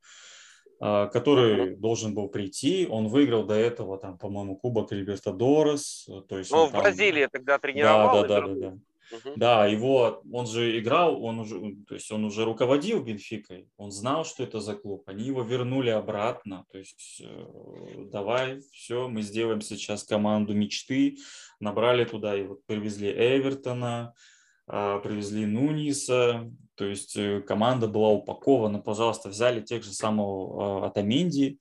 который 0.80 1.76
должен 1.76 2.14
был 2.14 2.28
прийти. 2.28 2.86
Он 2.90 3.08
выиграл 3.08 3.44
до 3.44 3.54
этого, 3.54 3.98
там, 3.98 4.16
по-моему, 4.18 4.56
Кубок 4.56 4.92
Либертадорес. 4.92 6.06
э, 6.08 6.22
То 6.28 6.38
есть 6.38 6.50
Ну, 6.50 6.66
в 6.66 6.72
там- 6.72 6.82
Бразилии 6.82 7.26
тогда 7.30 7.54
Да, 7.54 7.58
тренировал. 7.58 8.22
да, 8.22 8.22
да, 8.22 8.28
да, 8.28 8.40
вернул. 8.46 8.60
да. 8.60 8.78
Мгм. 9.10 9.32
Да, 9.36 9.66
его, 9.66 10.20
он 10.30 10.46
же 10.46 10.78
играл, 10.78 11.24
он 11.24 11.38
уже, 11.38 11.58
то 11.88 11.94
есть 11.94 12.12
он 12.12 12.26
уже 12.26 12.44
руководил 12.44 13.02
Бенфикой, 13.02 13.66
он 13.78 13.90
знал, 13.90 14.26
что 14.26 14.42
это 14.42 14.60
за 14.60 14.74
клуб, 14.74 15.02
они 15.06 15.24
его 15.24 15.42
вернули 15.42 15.88
обратно, 15.88 16.66
то 16.70 16.76
есть 16.76 17.22
э, 17.24 18.04
давай, 18.12 18.60
все, 18.70 19.08
мы 19.08 19.22
сделаем 19.22 19.62
сейчас 19.62 20.04
команду 20.04 20.52
мечты, 20.52 21.16
набрали 21.58 22.04
туда 22.04 22.36
и 22.36 22.42
вот 22.42 22.66
привезли 22.66 23.08
Эвертона, 23.10 24.12
а, 24.66 24.98
привезли 24.98 25.46
Нуниса, 25.46 26.52
то 26.78 26.84
есть 26.84 27.16
э, 27.16 27.40
команда 27.40 27.88
была 27.88 28.10
упакована, 28.10 28.78
пожалуйста, 28.78 29.28
взяли 29.28 29.60
тех 29.60 29.82
же 29.82 29.92
самого 29.92 30.86
Атаменди, 30.86 31.58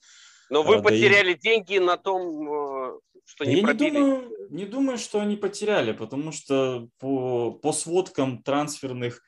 Но 0.49 0.61
вы 0.63 0.75
А, 0.75 0.81
да 0.81 0.81
и- 0.81 0.83
потеряли 0.83 1.33
деньги 1.33 1.79
на 1.79 1.97
том, 1.97 2.21
э, 2.47 2.99
что 3.25 3.43
Да 3.43 3.51
не 3.51 3.57
я 3.61 3.61
не 3.63 3.73
думаю, 3.73 4.31
не 4.51 4.65
думаю, 4.65 4.97
что 4.99 5.19
они 5.19 5.35
потеряли, 5.35 5.91
потому 5.91 6.31
что 6.31 6.87
по, 6.99 7.51
по 7.51 7.73
сводкам 7.73 8.43
трансферных 8.43 9.23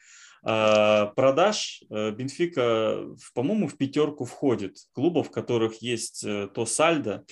э, 0.45 1.07
продаж 1.15 1.81
э, 1.89 2.11
Бенфика, 2.11 3.03
по-моему, 3.33 3.67
в 3.67 3.75
пятерку 3.75 4.25
входит 4.25 4.77
клубов, 4.93 5.27
в 5.29 5.31
которых 5.31 5.81
есть 5.81 6.23
э, 6.23 6.47
то 6.53 6.65
сальдо, 6.67 7.25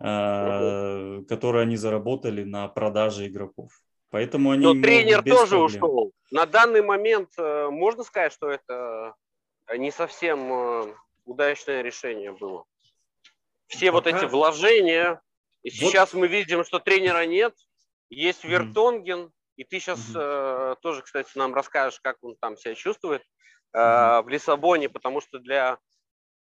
э, 0.00 1.22
которое 1.28 1.64
они 1.64 1.76
заработали 1.76 2.44
на 2.44 2.68
продаже 2.68 3.26
игроков. 3.26 3.72
Поэтому 4.10 4.50
они 4.52 4.64
Но 4.64 4.72
тренер 4.72 5.22
тоже 5.22 5.56
проблем. 5.58 5.64
ушел. 5.64 6.12
На 6.30 6.46
данный 6.46 6.82
момент 6.82 7.30
э, 7.36 7.68
можно 7.70 8.04
сказать, 8.04 8.32
что 8.32 8.50
это 8.50 9.14
не 9.76 9.90
совсем 9.90 10.50
э, 10.52 10.94
удачное 11.26 11.82
решение 11.82 12.32
было. 12.32 12.64
Все 13.66 13.90
вот 13.90 14.04
Пока- 14.04 14.16
эти 14.16 14.24
вложения. 14.24 15.20
И 15.62 15.70
Вот- 15.70 15.90
сейчас 15.90 16.14
мы 16.14 16.26
видим, 16.26 16.64
что 16.64 16.78
тренера 16.78 17.26
нет. 17.26 17.54
Есть. 18.08 18.44
Вертонген. 18.44 19.30
И 19.56 19.64
ты 19.64 19.80
сейчас 19.80 19.98
Мгм. 20.10 20.76
тоже, 20.80 21.02
кстати, 21.02 21.30
нам 21.36 21.52
расскажешь, 21.52 21.98
как 22.00 22.16
он 22.22 22.36
там 22.40 22.56
себя 22.56 22.74
чувствует 22.74 23.22
э, 23.74 23.78
в 24.22 24.28
Лиссабоне, 24.28 24.88
потому 24.88 25.20
что 25.20 25.38
для 25.40 25.78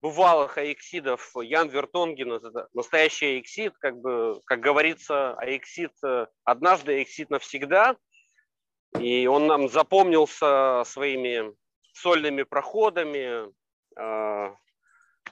бывалых 0.05 0.59
аексидов 0.59 1.31
Ян 1.41 1.67
Вертонген 1.67 2.33
это 2.33 2.67
настоящий 2.75 3.37
аексид, 3.37 3.73
как 3.79 3.97
бы, 3.97 4.39
как 4.45 4.59
говорится, 4.59 5.33
аексид 5.33 5.93
э, 6.03 6.27
однажды, 6.43 6.97
аексид 6.97 7.31
навсегда. 7.31 7.97
И 8.99 9.25
он 9.25 9.47
нам 9.47 9.67
запомнился 9.67 10.83
своими 10.85 11.51
сольными 11.91 12.43
проходами, 12.43 13.51
э, 13.99 14.55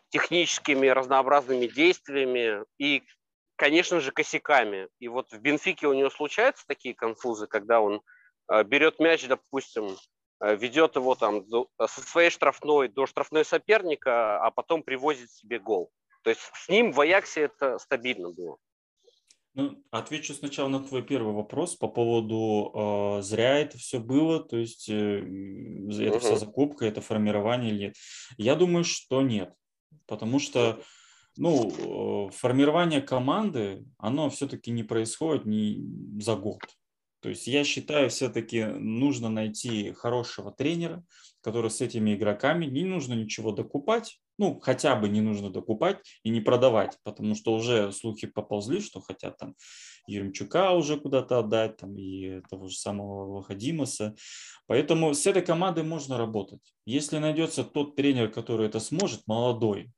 техническими 0.10 0.88
разнообразными 0.88 1.68
действиями 1.68 2.64
и, 2.80 3.04
конечно 3.56 4.00
же, 4.00 4.12
косяками. 4.12 4.88
И 4.98 5.08
вот 5.08 5.32
в 5.32 5.40
Бенфике 5.40 5.86
у 5.86 5.94
него 5.94 6.10
случаются 6.10 6.66
такие 6.68 6.96
конфузы, 6.96 7.46
когда 7.46 7.80
он 7.80 8.02
э, 8.52 8.64
берет 8.64 9.00
мяч, 9.00 9.28
допустим, 9.28 9.96
ведет 10.52 10.96
его 10.96 11.16
там 11.16 11.48
до- 11.48 11.68
со 11.88 12.02
своей 12.02 12.30
штрафной 12.30 12.90
до 12.90 13.06
штрафной 13.06 13.46
соперника, 13.46 14.40
а 14.44 14.52
потом 14.52 14.84
привозит 14.84 15.32
себе 15.32 15.60
гол. 15.60 15.92
То 16.24 16.30
есть 16.30 16.42
с 16.54 16.70
ним 16.70 16.92
в 16.92 17.00
Аяксе 17.02 17.42
это 17.42 17.80
стабильно 17.80 18.30
было. 18.30 18.58
Ну, 19.56 19.84
отвечу 19.92 20.34
сначала 20.34 20.68
на 20.68 20.84
твой 20.84 21.04
первый 21.04 21.34
вопрос 21.34 21.76
по 21.76 21.88
поводу 21.88 22.72
э, 22.74 23.22
зря 23.22 23.60
это 23.60 23.78
все 23.78 24.00
было, 24.00 24.44
то 24.44 24.58
есть 24.58 24.90
э, 24.90 25.20
это 26.02 26.20
вся 26.20 26.32
Мгм. 26.32 26.40
закупка, 26.40 26.86
это 26.86 27.02
формирование 27.02 27.72
или 27.72 27.80
нет. 27.86 27.96
Я 28.38 28.56
думаю, 28.56 28.84
что 28.84 29.22
нет, 29.22 29.54
потому 30.08 30.40
что 30.40 30.82
ну, 31.38 32.28
э, 32.28 32.32
формирование 32.32 33.02
команды, 33.02 33.86
оно 34.00 34.30
все-таки 34.32 34.72
не 34.72 34.84
происходит 34.84 35.46
не 35.46 35.84
за 36.20 36.36
год. 36.36 36.62
То 37.24 37.30
есть 37.30 37.48
я 37.48 37.64
считаю, 37.64 38.10
все-таки 38.10 38.66
нужно 38.66 39.30
найти 39.30 39.94
хорошего 39.94 40.52
тренера, 40.52 41.04
который 41.42 41.72
с 41.72 41.80
этими 41.80 42.16
игроками, 42.16 42.66
не 42.66 42.84
нужно 42.84 43.14
ничего 43.14 43.54
докупать, 43.54 44.20
ну, 44.38 44.60
хотя 44.60 44.98
бы 44.98 45.08
не 45.08 45.22
нужно 45.22 45.50
докупать 45.50 46.00
и 46.24 46.30
не 46.30 46.42
продавать, 46.42 46.98
потому 47.04 47.34
что 47.36 47.54
уже 47.54 47.94
слухи 47.94 48.28
поползли, 48.28 48.82
что 48.82 49.00
хотят 49.00 49.38
там 49.38 49.56
Еремчука 50.06 50.72
уже 50.72 51.00
куда-то 51.00 51.40
отдать, 51.40 51.78
там 51.78 51.98
и 51.98 52.42
того 52.50 52.68
же 52.68 52.76
самого 52.76 53.38
Вахадимаса. 53.38 54.16
Поэтому 54.68 55.14
с 55.14 55.26
этой 55.26 55.42
командой 55.42 55.86
можно 55.86 56.18
работать. 56.18 56.74
Если 56.86 57.20
найдется 57.20 57.64
тот 57.64 57.96
тренер, 57.96 58.30
который 58.30 58.68
это 58.68 58.82
сможет, 58.82 59.22
молодой. 59.28 59.94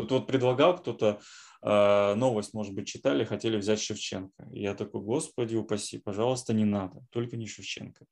Тут 0.00 0.12
вот 0.12 0.26
предлагал 0.26 0.78
кто-то 0.78 1.20
э, 1.62 2.14
новость, 2.14 2.54
может 2.54 2.74
быть, 2.74 2.86
читали, 2.88 3.24
хотели 3.24 3.56
взять 3.58 3.80
Шевченко. 3.80 4.48
И 4.52 4.62
я 4.62 4.74
такой, 4.74 5.02
господи, 5.02 5.56
упаси, 5.56 5.98
пожалуйста, 5.98 6.54
не 6.54 6.64
надо, 6.64 7.02
только 7.10 7.36
не 7.36 7.46
Шевченко. 7.46 8.06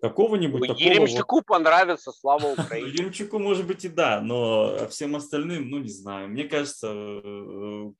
Какого-нибудь 0.00 0.60
такого... 0.60 0.74
вот- 0.74 0.80
Еремчуку 0.80 1.42
понравится, 1.42 2.12
слава 2.12 2.42
ну, 2.56 2.62
Украине. 2.62 2.90
Еремчуку, 2.90 3.38
может 3.38 3.66
быть, 3.66 3.84
и 3.84 3.88
да, 3.88 4.20
но 4.20 4.86
всем 4.88 5.16
остальным, 5.16 5.70
ну, 5.70 5.78
не 5.78 5.88
знаю. 5.88 6.28
Мне 6.28 6.44
кажется, 6.44 6.88
э, 6.92 7.20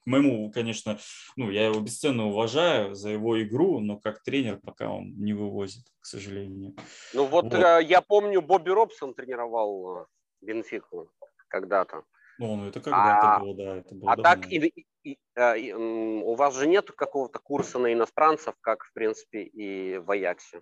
к 0.01 0.07
моему, 0.07 0.53
конечно, 0.53 0.99
ну, 1.37 1.51
я 1.51 1.67
его 1.67 1.81
бесценно 1.81 2.27
уважаю 2.27 2.95
за 2.95 3.11
его 3.11 3.43
игру, 3.43 3.81
но 3.81 3.99
как 3.99 4.23
тренер 4.23 4.61
пока 4.65 4.91
он 4.91 5.15
не 5.17 5.33
вывозит, 5.33 5.87
к 6.01 6.07
сожалению. 6.07 6.77
Ну 7.15 7.25
вот, 7.25 7.45
Вот. 7.45 7.55
э, 7.55 7.81
я 7.83 8.01
помню, 8.03 8.41
Бобби 8.43 8.71
Робсон 8.71 9.15
тренировал 9.15 10.03
э, 10.03 10.05
Бенфику 10.43 11.11
когда-то. 11.49 12.03
Ну, 12.39 12.55
ну, 12.57 12.69
это 12.69 12.81
когда-то 12.81 13.37
А- 13.37 13.41
было, 13.41 13.55
да, 13.55 13.77
это 13.77 13.95
было 13.95 14.13
А 14.13 14.17
давно. 14.17 14.23
так 14.23 14.51
и, 14.53 14.57
и- 14.59 14.87
и, 15.03 15.19
э, 15.35 15.59
и, 15.59 15.71
м, 15.71 16.23
у 16.23 16.35
вас 16.35 16.55
же 16.57 16.67
нет 16.69 16.91
какого-то 16.93 17.39
курса 17.41 17.79
на 17.79 17.93
иностранцев, 17.93 18.55
как, 18.61 18.85
в 18.85 18.93
принципе, 18.93 19.43
и 19.43 19.99
в 19.99 20.11
Аяксе. 20.11 20.61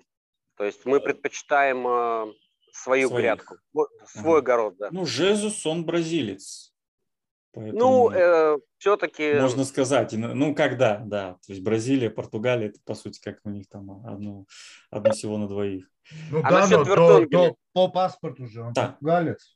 То 0.56 0.64
есть 0.64 0.86
мы 0.86 1.00
предпочитаем 1.00 1.86
э, 1.86 2.32
свою 2.72 3.08
Своих. 3.08 3.22
грядку, 3.22 3.56
свой- 3.72 3.88
свой 4.06 4.38
огород, 4.40 4.76
да. 4.78 4.88
Ну, 4.90 5.04
Жезус, 5.04 5.66
он 5.66 5.84
бразилец. 5.84 6.72
Поэтому 7.52 8.10
Ну, 8.10 8.60
все-таки 8.78 9.40
можно 9.40 9.64
сказать, 9.64 10.12
ну, 10.12 10.54
когда, 10.54 10.98
да. 10.98 11.34
То 11.46 11.52
есть 11.52 11.62
Бразилия, 11.62 12.10
Португалия, 12.10 12.68
это, 12.68 12.78
по 12.84 12.94
сути, 12.94 13.18
как 13.22 13.38
у 13.44 13.50
них 13.50 13.66
там 13.68 13.90
одно, 14.06 14.44
одно 14.90 15.12
всего 15.12 15.38
на 15.38 15.48
двоих. 15.48 15.90
Ну 16.30 16.40
А 16.44 16.50
да, 16.50 16.66
но 16.68 16.82
Вертонгена? 16.84 17.48
то 17.50 17.56
по 17.72 17.88
паспорту 17.88 18.46
же 18.46 18.60
он 18.62 18.72
Да. 18.74 18.88
португалец. 18.88 19.55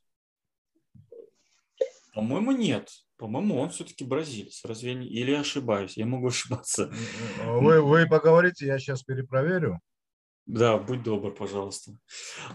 По-моему, 2.13 2.51
нет. 2.51 2.89
По-моему, 3.17 3.59
он 3.59 3.69
все-таки 3.69 4.03
бразилец. 4.03 4.65
Разве 4.65 4.93
не... 4.95 5.07
Или 5.07 5.31
я 5.31 5.41
ошибаюсь? 5.41 5.97
Я 5.97 6.05
могу 6.05 6.27
ошибаться. 6.29 6.91
Вы, 7.45 7.81
вы 7.81 8.07
поговорите, 8.07 8.65
я 8.65 8.79
сейчас 8.79 9.03
перепроверю. 9.03 9.79
Да, 10.47 10.77
будь 10.77 11.03
добр, 11.03 11.31
пожалуйста. 11.33 11.91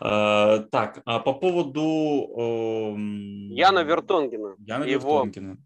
А, 0.00 0.58
так, 0.70 1.00
а 1.06 1.20
по 1.20 1.32
поводу... 1.34 2.28
эм, 2.36 3.48
Яна 3.50 3.84
Вертонгена. 3.84 4.56
Яна 4.58 4.84
его, 4.84 5.24
Вертонгена. 5.24 5.56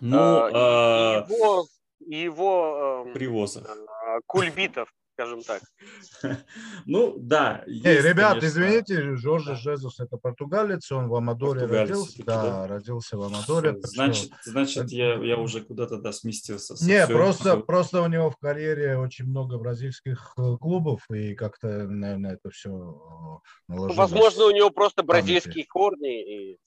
Ну, 0.00 0.16
э, 0.16 0.50
а, 0.54 1.26
и 1.26 1.34
его, 1.34 1.66
его 2.06 3.04
эм, 3.06 3.14
привоза. 3.14 3.60
э, 3.66 4.20
кульбитов, 4.26 4.92
скажем 5.16 5.42
так. 5.42 5.62
Ну, 6.86 7.14
да. 7.18 7.64
Эй, 7.66 7.96
есть, 7.96 8.06
ребят, 8.06 8.40
конечно. 8.40 8.46
извините, 8.46 9.16
Жоржа 9.16 9.52
Да. 9.52 9.56
Жезус 9.56 9.98
это 9.98 10.16
португалец, 10.18 10.92
он 10.92 11.08
в 11.08 11.14
Амадоре 11.14 11.60
Португалец 11.60 11.90
родился. 11.90 12.24
Да, 12.24 12.42
да? 12.42 12.66
родился 12.66 13.16
в 13.16 13.22
Амадоре. 13.22 13.76
Значит, 13.82 14.30
значит 14.44 14.90
я, 14.90 15.14
я 15.14 15.38
уже 15.38 15.62
куда-то 15.62 15.96
да, 15.96 16.12
сместился. 16.12 16.74
Не, 16.86 17.06
просто, 17.06 17.56
просто 17.56 18.02
у 18.02 18.06
него 18.06 18.30
в 18.30 18.36
карьере 18.36 18.98
очень 18.98 19.26
много 19.26 19.58
бразильских 19.58 20.34
э, 20.36 20.56
клубов, 20.60 21.02
и 21.10 21.34
как-то, 21.34 21.66
наверное, 21.88 22.34
это 22.34 22.50
все 22.50 22.70
наложилось. 23.68 23.96
Возможно, 23.96 24.44
у 24.44 24.50
него 24.50 24.70
просто 24.70 25.02
бразильские 25.02 25.66
корни. 25.66 26.52
И... 26.52 26.58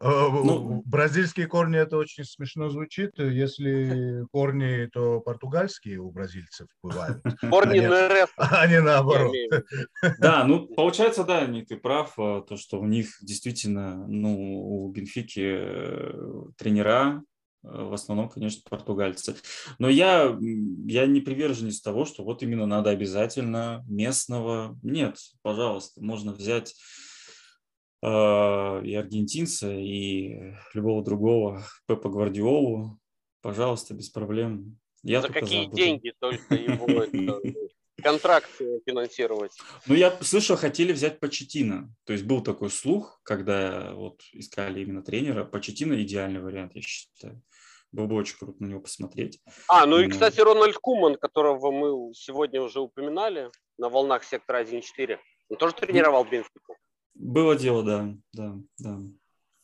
Э, 0.00 0.28
Ну- 0.30 0.82
Бразильские 0.84 1.46
корни 1.46 1.78
это 1.78 1.96
очень 1.96 2.24
смешно 2.24 2.68
звучит. 2.68 3.18
Если 3.18 4.24
корни, 4.32 4.86
то 4.92 5.20
португальские 5.20 5.98
у 5.98 6.10
бразильцев 6.10 6.68
бывают, 6.82 7.22
Корни 7.50 7.78
Нет. 7.78 7.90
НРС. 7.90 8.30
а 8.36 8.66
не 8.66 8.80
наоборот. 8.80 9.34
Да, 10.18 10.44
ну, 10.44 10.66
получается, 10.66 11.24
да, 11.24 11.46
Ник, 11.46 11.68
ты 11.68 11.76
прав, 11.76 12.14
а, 12.18 12.42
то, 12.42 12.56
что 12.56 12.80
у 12.80 12.86
них 12.86 13.10
действительно, 13.22 14.06
ну, 14.08 14.84
у 14.84 14.88
Бенфики 14.90 15.40
э, 15.40 16.12
тренера, 16.56 17.22
э, 17.64 17.68
в 17.68 17.92
основном, 17.92 18.28
конечно, 18.28 18.62
португальцы. 18.68 19.36
Но 19.78 19.88
я, 19.88 20.36
я 20.40 21.06
не 21.06 21.20
приверженец 21.20 21.80
того, 21.80 22.04
что 22.04 22.24
вот 22.24 22.42
именно 22.42 22.66
надо 22.66 22.90
обязательно 22.90 23.84
местного. 23.88 24.78
Нет, 24.82 25.18
пожалуйста, 25.42 26.02
можно 26.02 26.32
взять 26.32 26.72
э, 26.72 27.11
и 28.04 28.94
аргентинца, 28.94 29.72
и 29.72 30.54
любого 30.74 31.04
другого 31.04 31.62
Пепа 31.86 32.08
Гвардиолу. 32.08 32.98
Пожалуйста, 33.42 33.94
без 33.94 34.08
проблем. 34.08 34.78
Я 35.02 35.20
За 35.20 35.28
какие 35.28 35.66
буду. 35.66 35.76
деньги 35.76 36.12
только 36.18 36.54
его 36.54 36.86
контракт 38.02 38.48
э, 38.60 38.78
финансировать? 38.86 39.52
Ну, 39.86 39.94
я 39.94 40.16
слышал, 40.22 40.56
хотели 40.56 40.92
взять 40.92 41.20
Почетина. 41.20 41.92
То 42.04 42.12
есть 42.12 42.24
был 42.24 42.42
такой 42.42 42.70
слух, 42.70 43.20
когда 43.24 43.94
вот 43.94 44.20
искали 44.32 44.82
именно 44.82 45.02
тренера. 45.02 45.44
Почетина 45.44 46.00
идеальный 46.02 46.40
вариант, 46.40 46.72
я 46.74 46.82
считаю. 46.82 47.42
Было 47.90 48.06
бы 48.06 48.16
очень 48.16 48.38
круто 48.38 48.62
на 48.62 48.68
него 48.68 48.80
посмотреть. 48.80 49.40
А, 49.68 49.86
ну 49.86 49.98
и, 49.98 50.08
кстати, 50.08 50.40
Рональд 50.40 50.76
Куман, 50.78 51.16
которого 51.16 51.70
мы 51.70 52.14
сегодня 52.14 52.62
уже 52.62 52.80
упоминали 52.80 53.50
на 53.76 53.88
волнах 53.88 54.24
сектора 54.24 54.62
1.4, 54.62 55.18
он 55.50 55.56
тоже 55.56 55.74
тренировал 55.74 56.24
Бенфику. 56.24 56.76
Было 57.22 57.54
дело, 57.54 57.84
да, 57.84 58.14
да, 58.32 58.56
да. 58.78 58.98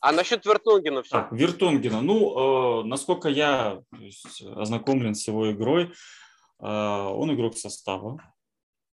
А 0.01 0.13
насчет 0.13 0.47
Вертонгена 0.47 1.03
все. 1.03 1.17
А, 1.17 1.29
Вертонгена. 1.33 2.01
Ну, 2.01 2.83
э, 2.83 2.85
насколько 2.85 3.29
я 3.29 3.83
есть, 3.99 4.43
ознакомлен 4.43 5.17
с 5.17 5.27
его 5.27 5.51
игрой, 5.51 5.87
э, 5.87 6.65
он 6.65 7.35
игрок 7.35 7.59
состава. 7.59 8.23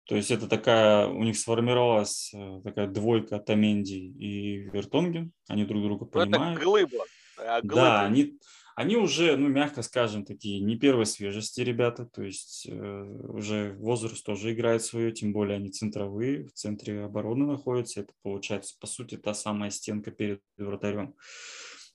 То 0.06 0.14
есть 0.14 0.30
это 0.30 0.46
такая, 0.46 1.08
у 1.08 1.24
них 1.24 1.36
сформировалась 1.36 2.32
э, 2.32 2.60
такая 2.62 2.86
двойка 2.86 3.40
Таменди 3.40 3.94
и 3.94 4.58
Вертонген. 4.70 5.32
Они 5.48 5.64
друг 5.64 5.82
друга 5.82 6.04
Ну, 6.04 6.20
это 6.20 6.30
понимают. 6.30 6.62
глыба. 6.62 7.04
А, 7.38 7.60
глыбы. 7.62 7.74
Да, 7.74 8.02
они, 8.02 8.38
они 8.74 8.96
уже, 8.96 9.36
ну, 9.36 9.48
мягко 9.48 9.82
скажем, 9.82 10.24
такие 10.24 10.60
не 10.60 10.76
первой 10.76 11.06
свежести 11.06 11.60
ребята, 11.60 12.06
то 12.06 12.22
есть 12.22 12.66
э, 12.68 13.02
уже 13.28 13.74
возраст 13.78 14.24
тоже 14.24 14.52
играет 14.52 14.82
свое, 14.82 15.12
тем 15.12 15.32
более 15.32 15.56
они 15.56 15.70
центровые, 15.70 16.46
в 16.46 16.52
центре 16.52 17.04
обороны 17.04 17.46
находятся, 17.46 18.00
это 18.00 18.12
получается, 18.22 18.76
по 18.80 18.86
сути, 18.86 19.16
та 19.16 19.34
самая 19.34 19.70
стенка 19.70 20.10
перед 20.10 20.40
вратарем. 20.56 21.14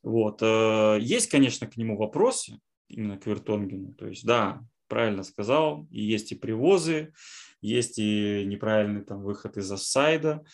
Вот. 0.04 0.42
э, 0.42 0.98
Есть, 1.02 1.30
конечно, 1.30 1.68
к 1.68 1.78
нему 1.78 1.98
вопросы, 1.98 2.60
именно 2.88 3.18
к 3.18 3.26
Вертонгену, 3.26 3.94
то 3.94 4.08
есть, 4.08 4.26
да, 4.26 4.62
правильно 4.88 5.24
сказал, 5.24 5.88
и 5.92 6.02
есть 6.02 6.32
и 6.32 6.36
привозы, 6.36 7.14
есть 7.62 7.98
и 7.98 8.46
неправильный 8.46 9.04
там 9.04 9.22
выход 9.22 9.58
из 9.58 9.72
офсайда, 9.72 10.46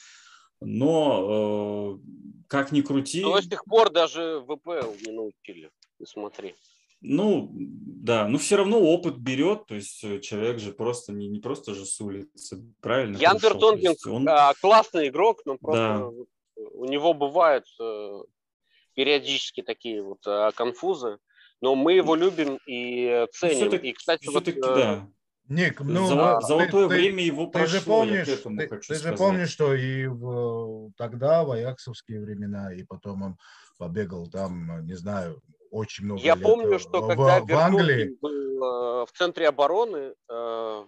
но 0.59 1.99
э, 1.99 2.47
как 2.47 2.71
ни 2.71 2.81
крути... 2.81 3.21
Но 3.21 3.39
с 3.39 3.47
тех 3.47 3.65
пор 3.65 3.91
даже 3.91 4.41
ВПЛ 4.47 4.93
не 5.05 5.11
научили. 5.11 5.69
Смотри. 6.05 6.55
Ну, 7.05 7.49
да, 7.53 8.27
но 8.29 8.37
все 8.37 8.55
равно 8.55 8.79
опыт 8.79 9.17
берет, 9.17 9.65
то 9.65 9.75
есть 9.75 10.01
э, 10.05 10.19
человек 10.21 10.59
же 10.59 10.71
просто 10.71 11.11
не, 11.11 11.27
не 11.27 11.39
просто 11.39 11.73
же 11.73 11.85
с 11.85 11.99
улицы, 11.99 12.63
правильно? 12.79 13.17
Ян 13.17 13.37
пришел, 13.39 13.59
то 13.59 13.65
Вертонген 13.71 13.91
есть 13.91 14.07
он- 14.07 14.29
а, 14.29 14.53
классный 14.61 15.09
игрок, 15.09 15.41
но 15.45 15.57
просто 15.57 15.81
Да. 15.99 16.05
вот 16.05 16.27
у 16.55 16.85
него 16.85 17.13
бывают 17.13 17.65
э, 17.81 18.21
периодически 18.95 19.61
такие 19.61 20.01
вот 20.01 20.25
э, 20.27 20.51
конфузы. 20.55 21.17
Но 21.61 21.75
мы 21.75 21.93
его 21.93 22.15
любим 22.15 22.57
и 22.67 23.05
э, 23.05 23.27
ценим. 23.33 23.55
всё-таки- 23.55 23.89
и, 23.89 23.93
кстати, 23.93 24.27
вот, 24.27 24.47
э, 24.47 24.53
да. 24.61 25.07
Ник, 25.49 25.81
ну, 25.81 26.07
Золо- 26.07 26.39
ты- 26.39 26.47
золотое 26.47 26.87
ты- 26.87 26.95
время 26.95 27.21
его 27.23 27.45
Ты 27.47 27.51
прошло, 27.51 27.67
же 27.67 27.77
я 27.77 27.83
помнишь, 27.83 28.25
к 28.27 28.29
этому 28.29 28.57
ты, 28.59 28.67
хочу 28.69 28.87
ты 28.87 28.93
же 28.93 28.99
сказать. 29.01 29.19
помнишь, 29.19 29.49
что 29.49 29.73
и 29.73 30.07
в, 30.07 30.91
тогда, 30.95 31.43
в 31.43 31.51
аяксовские 31.51 32.21
времена, 32.21 32.73
и 32.73 32.83
потом 32.83 33.23
он 33.23 33.37
побегал 33.77 34.27
там, 34.27 34.85
не 34.85 34.95
знаю, 34.95 35.41
очень 35.73 36.05
много 36.05 36.21
Я 36.21 36.35
лет 36.35 36.43
помню, 36.43 36.79
что 36.79 37.01
в, 37.01 37.07
когда 37.07 37.41
в 37.41 37.51
Англии. 37.51 38.15
Был 38.21 38.63
э, 38.63 39.05
в 39.05 39.11
центре 39.17 39.47
обороны, 39.47 40.13
э, 40.29 40.85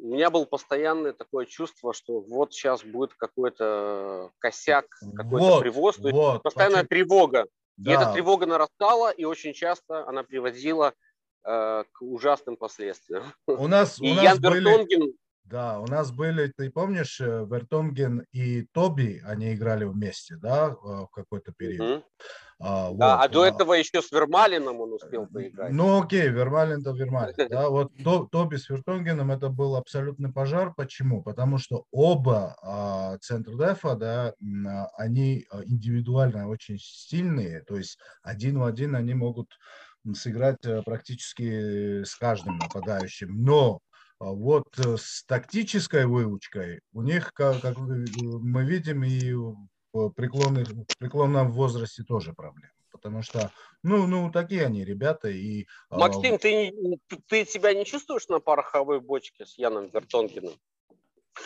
у 0.00 0.06
меня 0.06 0.28
было 0.30 0.44
постоянное 0.44 1.12
такое 1.12 1.46
чувство, 1.46 1.94
что 1.94 2.20
вот 2.20 2.52
сейчас 2.52 2.84
будет 2.84 3.14
какой-то 3.14 4.30
косяк, 4.38 4.86
какой-то 5.16 5.46
Вот, 5.46 5.60
привоз. 5.60 5.98
Вот, 5.98 6.42
постоянная 6.42 6.84
почему- 6.84 6.88
тревога. 6.88 7.46
И 7.78 7.82
да, 7.82 7.92
эта 8.02 8.12
тревога 8.12 8.46
нарастала, 8.46 9.10
и 9.10 9.24
очень 9.24 9.52
часто 9.52 10.06
она 10.06 10.22
приводила 10.22 10.92
э, 11.44 11.84
к 11.90 12.02
ужасным 12.02 12.56
последствиям. 12.56 13.24
у 13.46 13.66
нас, 13.66 13.98
у 14.00 14.04
И 14.04 14.14
нас 14.14 14.22
Ян 14.24 14.40
были, 14.40 14.60
Вертонген, 14.60 15.12
да, 15.44 15.78
у 15.78 15.86
нас 15.86 16.10
были, 16.10 16.50
ты 16.56 16.70
помнишь, 16.70 17.20
э, 17.20 17.44
Вертонген 17.44 18.24
и 18.32 18.62
Тоби, 18.72 19.20
они 19.24 19.54
играли 19.54 19.84
вместе, 19.84 20.36
да, 20.36 20.68
э, 20.68 20.72
в 20.72 21.08
какой-то 21.12 21.52
период. 21.52 21.88
мгм. 21.98 22.04
А, 22.60 22.90
Да, 22.92 23.16
вот, 23.16 23.24
а 23.24 23.28
до 23.28 23.42
а- 23.42 23.48
этого 23.48 23.72
еще 23.74 24.00
с 24.00 24.10
Вермалином 24.10 24.80
он 24.80 24.92
успел 24.94 25.26
поиграть. 25.26 25.72
Ну 25.72 26.00
окей, 26.00 26.28
Вермалин 26.28 26.82
то 26.82 26.92
Вермалин. 26.92 27.34
Да, 27.50 27.68
вот 27.68 27.92
То- 28.02 28.26
Тоби 28.30 28.56
с 28.56 28.70
Вертонгеном 28.70 29.30
это 29.32 29.48
был 29.50 29.76
абсолютный 29.76 30.32
пожар. 30.32 30.72
Почему? 30.74 31.22
Потому 31.22 31.58
что 31.58 31.84
оба 31.90 32.56
а, 32.62 33.18
центр 33.18 33.50
дефа, 33.58 33.96
да, 33.96 34.34
а, 34.66 34.86
они 34.96 35.44
а, 35.50 35.62
индивидуально 35.64 36.48
очень 36.48 36.78
сильные. 36.78 37.60
То 37.64 37.76
есть 37.76 37.98
один 38.22 38.58
в 38.60 38.64
один 38.64 38.94
они 38.94 39.14
могут 39.14 39.58
сыграть 40.14 40.64
э, 40.64 40.82
практически 40.82 42.04
с 42.04 42.14
каждым 42.14 42.58
нападающим. 42.58 43.42
Но 43.44 43.80
а, 43.90 43.93
вот 44.32 44.78
э, 44.78 44.96
с 44.98 45.24
тактической 45.24 46.06
выучкой 46.06 46.80
у 46.92 47.02
них, 47.02 47.32
как, 47.32 47.60
как 47.62 47.78
вы- 47.78 48.06
мы 48.40 48.64
видим, 48.64 49.04
и 49.04 49.32
в 49.92 50.10
преклонных, 50.10 50.68
в 50.68 50.98
преклонном 50.98 51.52
возрасте 51.52 52.02
тоже 52.02 52.32
проблемы. 52.32 52.70
Потому 52.90 53.22
что, 53.22 53.50
ну, 53.82 54.06
ну, 54.06 54.30
такие 54.30 54.64
они 54.64 54.84
ребята. 54.84 55.28
И, 55.28 55.66
а, 55.90 55.98
Максим, 55.98 56.38
ты, 56.38 56.70
не- 56.70 56.98
ты, 57.06 57.18
ты 57.26 57.44
себя 57.44 57.74
не 57.74 57.84
чувствуешь 57.84 58.28
на 58.28 58.40
пороховой 58.40 59.00
бочке 59.00 59.46
с 59.46 59.58
Яном 59.58 59.88
Вертонгеном? 59.88 60.54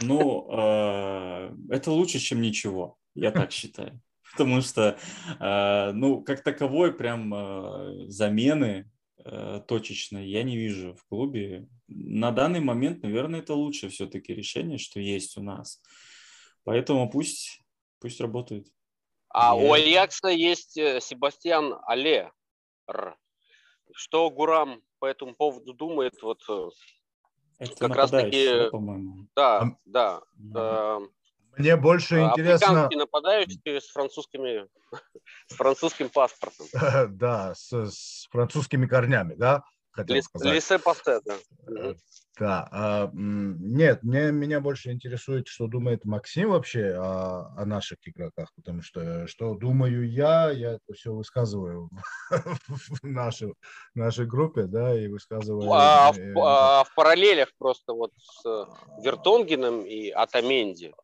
Ну, 0.00 0.48
э, 0.52 1.54
это 1.70 1.90
лучше, 1.90 2.18
чем 2.18 2.40
ничего, 2.40 2.98
я 3.14 3.32
так 3.32 3.50
считаю. 3.50 4.00
Потому 4.32 4.60
что, 4.60 4.98
э, 5.40 5.92
ну, 5.92 6.22
как 6.22 6.42
таковой 6.42 6.92
прям 6.92 7.34
э, 7.34 8.08
замены 8.08 8.90
э, 9.24 9.60
точечной 9.66 10.28
я 10.28 10.42
не 10.42 10.56
вижу 10.56 10.94
в 10.94 11.04
клубе. 11.06 11.68
На 11.88 12.30
данный 12.32 12.60
момент, 12.60 13.02
наверное, 13.02 13.40
это 13.40 13.54
лучшее 13.54 13.90
все-таки 13.90 14.34
решение, 14.34 14.78
что 14.78 15.00
есть 15.00 15.36
у 15.36 15.42
нас. 15.42 15.82
Поэтому 16.64 17.10
пусть, 17.10 17.62
пусть 18.00 18.20
работает. 18.20 18.68
А 19.28 19.54
у 19.56 19.74
Я- 19.74 19.74
Аякса 19.74 20.28
есть 20.28 20.76
э, 20.78 21.00
Себастьян 21.00 21.74
Але. 21.86 22.30
Что 23.92 24.30
Гурам 24.30 24.82
по 24.98 25.06
этому 25.06 25.34
поводу 25.34 25.72
думает? 25.74 26.14
Вот, 26.22 26.42
э, 26.48 26.68
Это 27.58 27.74
Как 27.76 27.96
раз 27.96 28.10
таки, 28.10 28.70
да, 29.34 29.76
да, 29.84 30.20
да. 30.36 30.98
Э, 31.00 31.06
Мне 31.58 31.76
больше 31.76 32.20
интересно, 32.22 32.84
Африканский 32.84 32.96
нападающий 32.96 33.80
с 33.80 33.88
французскими, 33.88 34.68
с 35.48 35.54
французским 35.54 36.08
паспортом. 36.08 36.66
да, 37.16 37.54
с, 37.54 37.72
с 37.72 38.28
французскими 38.30 38.86
корнями, 38.86 39.34
да. 39.34 39.64
Лисе 40.06 40.78
Пассе, 40.78 41.20
да. 41.24 41.36
Мгм. 41.66 41.96
Да, 42.38 42.68
а, 42.70 43.10
нет, 43.12 44.04
мне, 44.04 44.30
меня 44.30 44.60
больше 44.60 44.92
интересует, 44.92 45.48
что 45.48 45.66
думает 45.66 46.04
Максим 46.04 46.50
вообще 46.50 46.94
о, 46.94 47.52
о 47.56 47.66
наших 47.66 47.98
игроках, 48.04 48.52
потому 48.54 48.80
что 48.80 49.26
что 49.26 49.54
думаю 49.54 50.08
я, 50.08 50.50
я 50.52 50.74
это 50.74 50.94
все 50.94 51.12
высказываю 51.12 51.90
в 52.30 53.02
нашей, 53.02 53.54
нашей 53.94 54.26
группе, 54.26 54.64
да, 54.64 54.96
и 54.96 55.08
высказываю. 55.08 55.72
А, 55.72 56.12
э, 56.12 56.32
в, 56.32 56.38
а 56.38 56.84
в 56.84 56.94
параллелях 56.94 57.52
просто 57.58 57.92
вот 57.92 58.12
с 58.20 58.68
Вертонгеном 59.02 59.84
и 59.84 60.10
Атаменди. 60.10 60.94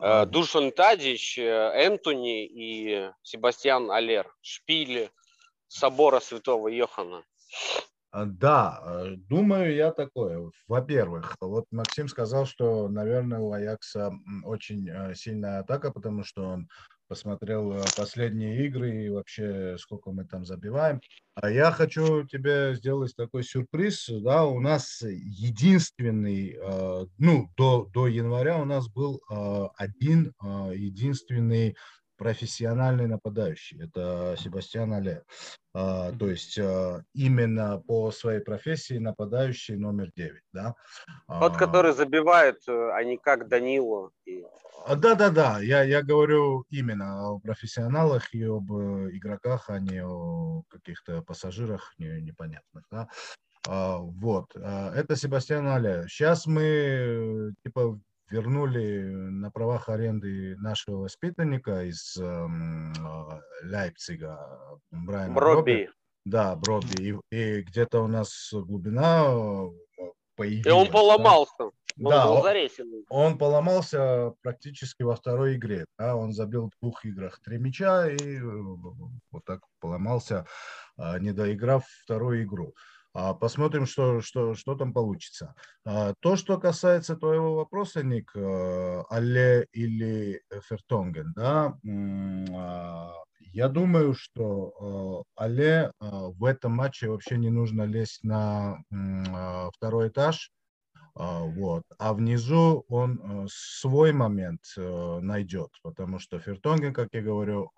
Э, 0.00 0.26
Душан 0.26 0.72
Тадич, 0.72 1.38
э, 1.38 1.42
Энтони 1.42 2.46
и 2.46 3.10
Себастьян 3.22 3.90
Алер. 3.90 4.32
Шпили 4.40 5.10
собора 5.68 6.20
святого 6.20 6.68
Йохана. 6.68 7.24
А, 8.14 8.26
Да, 8.26 8.80
э, 8.86 9.16
думаю 9.16 9.74
я 9.74 9.90
такое. 9.90 10.48
Во-первых, 10.68 11.34
вот 11.40 11.64
Максим 11.72 12.06
сказал, 12.06 12.46
что, 12.46 12.88
наверное, 12.88 13.40
у 13.40 13.52
Аякса 13.52 14.12
очень 14.44 14.88
э, 14.88 15.14
сильная 15.16 15.58
атака, 15.58 15.90
потому 15.90 16.22
что 16.22 16.44
он 16.44 16.68
посмотрел 17.08 17.76
последние 17.96 18.66
игры 18.66 19.04
и 19.06 19.08
вообще 19.10 19.76
сколько 19.78 20.12
мы 20.12 20.24
там 20.26 20.44
забиваем. 20.44 21.00
А 21.34 21.50
я 21.50 21.72
хочу 21.72 22.24
тебе 22.24 22.76
сделать 22.76 23.14
такой 23.16 23.42
сюрприз. 23.42 24.08
Да, 24.22 24.44
у 24.46 24.60
нас 24.60 25.02
единственный, 25.02 26.56
ну, 27.18 27.50
до, 27.58 27.84
до 27.92 28.06
января 28.06 28.56
у 28.56 28.64
нас 28.64 28.88
был 28.88 29.20
один 29.76 30.32
единственный 30.72 31.76
профессиональный 32.16 33.06
нападающий. 33.06 33.82
Это 33.82 34.36
Себастьян 34.38 34.92
Але. 34.92 35.22
А, 35.76 36.12
то 36.12 36.28
есть 36.30 36.56
а, 36.58 37.02
именно 37.14 37.82
по 37.86 38.12
своей 38.12 38.40
профессии 38.40 38.98
нападающий 38.98 39.76
номер 39.76 40.10
9, 40.16 40.40
да. 40.52 40.74
Тот, 41.26 41.56
А, 41.56 41.58
который 41.58 41.92
забивает, 41.92 42.58
э, 42.68 42.90
а 42.92 43.02
не 43.02 43.16
как 43.18 43.48
Данило. 43.48 44.10
И- 44.24 44.44
а, 44.86 44.94
Да, 44.96 45.14
да, 45.14 45.30
да. 45.30 45.60
Я, 45.60 45.82
я 45.82 46.02
говорю 46.02 46.64
именно 46.70 47.28
о 47.28 47.40
профессионалах 47.40 48.32
и 48.34 48.44
об 48.44 48.72
э, 48.72 49.10
игроках, 49.16 49.68
а 49.68 49.80
не 49.80 50.04
о 50.04 50.62
каких-то 50.68 51.22
пассажирах 51.22 51.92
не- 51.98 52.20
непонятных, 52.22 52.84
да. 52.92 53.08
А, 53.66 53.98
Вот. 53.98 54.54
Это 54.54 55.16
Себастьян 55.16 55.66
Але. 55.66 56.06
Сейчас 56.06 56.46
мы 56.46 56.62
э, 56.62 57.50
типа 57.64 57.98
вернули 58.30 59.02
на 59.02 59.50
правах 59.50 59.88
аренды 59.88 60.56
нашего 60.56 61.02
воспитанника 61.02 61.84
из 61.84 62.16
эм, 62.16 62.92
а, 63.00 63.40
Лейпцига, 63.62 64.78
Брайана 64.90 65.34
Броби. 65.34 65.54
Броби. 65.54 65.90
Да, 66.24 66.56
Броби. 66.56 67.20
И, 67.30 67.36
и 67.36 67.62
где-то 67.62 68.02
у 68.02 68.06
нас 68.06 68.48
глубина 68.52 69.24
э, 69.26 70.04
появилась. 70.36 70.66
И 70.66 70.70
он 70.70 70.86
да. 70.86 70.92
поломался. 70.92 71.64
Он 72.02 72.10
Да, 72.10 72.26
был 72.26 72.42
зарезан. 72.42 73.04
Он 73.08 73.38
поломался 73.38 74.34
практически 74.42 75.02
во 75.02 75.14
второй 75.14 75.56
игре. 75.56 75.84
Да? 75.98 76.16
Он 76.16 76.32
забил 76.32 76.70
в 76.70 76.80
двух 76.80 77.04
играх 77.04 77.40
три 77.40 77.58
мяча 77.58 78.08
и 78.08 78.38
э, 78.38 78.40
вот 78.42 79.44
так 79.44 79.60
поломался, 79.80 80.46
а, 80.96 81.18
не 81.18 81.32
доиграв 81.32 81.84
вторую 82.04 82.44
игру. 82.44 82.74
А, 83.14 83.32
Посмотрим, 83.32 83.86
что, 83.86 84.20
что, 84.20 84.54
что 84.54 84.74
там 84.74 84.92
получится. 84.92 85.54
А, 85.84 86.14
То, 86.20 86.34
что 86.36 86.58
касается 86.58 87.16
твоего 87.16 87.54
вопроса, 87.54 88.02
Ник, 88.02 88.32
э, 88.34 89.02
Алле 89.08 89.66
или 89.72 90.42
Фертонген, 90.68 91.32
да, 91.36 91.78
а, 92.52 93.12
я 93.38 93.68
думаю, 93.68 94.14
что 94.14 95.24
э, 95.36 95.42
Алле 95.44 95.72
э, 95.88 95.90
в 96.00 96.44
этом 96.44 96.72
матче 96.72 97.08
вообще 97.08 97.38
не 97.38 97.50
нужно 97.50 97.82
лезть 97.82 98.24
на 98.24 98.78
второй 99.76 100.08
этаж, 100.08 100.50
Вот. 101.16 101.84
А 101.98 102.12
внизу 102.12 102.84
он 102.88 103.20
э, 103.22 103.46
свой 103.48 104.12
момент 104.12 104.62
э, 104.76 105.18
найдет, 105.20 105.70
потому 105.82 106.18
что 106.18 106.40
Фертонген, 106.40 106.92
как 106.92 107.10
я 107.12 107.22
говорю, 107.22 107.70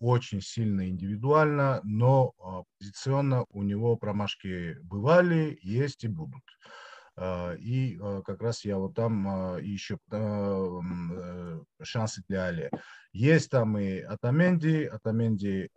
очень 0.00 0.40
сильно 0.40 0.88
индивидуально, 0.88 1.80
но 1.84 2.32
э, 2.38 2.62
позиционно 2.80 3.44
у 3.50 3.62
него 3.62 3.96
промашки 3.96 4.76
бывали, 4.82 5.56
есть 5.62 6.02
и 6.02 6.08
будут. 6.08 6.42
Э, 7.16 7.56
И 7.58 7.96
э, 7.96 8.22
как 8.24 8.42
раз 8.42 8.64
я 8.64 8.76
вот 8.76 8.94
там 8.96 9.24
ищу 9.60 9.98
шансы 11.82 12.22
для 12.28 12.46
Али. 12.46 12.70
Есть 13.12 13.50
там 13.50 13.78
и 13.78 14.00
Атаменди. 14.00 14.84
Атаменди 14.84 15.68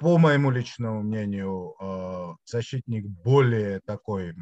по 0.00 0.18
моему 0.18 0.50
личному 0.50 1.02
мнению, 1.02 1.74
э, 1.80 2.34
защитник 2.44 3.06
более 3.06 3.80
такой 3.80 4.34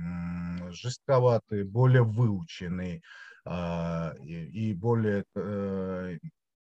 жестковатый, 0.70 1.64
более 1.64 2.02
выученный 2.02 3.02
э, 3.46 4.16
и, 4.24 4.74
более 4.74 5.24
э, 5.36 6.18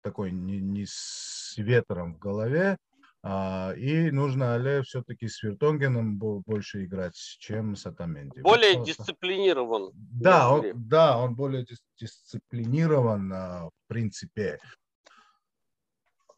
такой 0.01 0.31
не, 0.31 0.85
с 0.87 1.53
ветром 1.57 2.15
в 2.15 2.19
голове. 2.19 2.77
А, 3.23 3.73
И 3.77 4.09
нужно 4.09 4.55
Але 4.55 4.81
все-таки 4.81 5.27
с 5.27 5.43
Вертонгеном 5.43 6.17
бо- 6.17 6.41
больше 6.47 6.85
играть, 6.85 7.13
чем 7.39 7.75
с 7.75 7.85
Атаменди. 7.85 8.39
Вот 8.41 8.55
Более 8.55 8.73
просто- 8.73 9.03
дисциплинирован. 9.03 9.91
Да, 9.93 10.49
он, 10.51 10.71
да, 10.87 11.19
он 11.19 11.35
более 11.35 11.63
дис- 11.63 11.83
дисциплинирован 11.99 13.31
а, 13.31 13.65
в 13.67 13.71
принципе. 13.87 14.57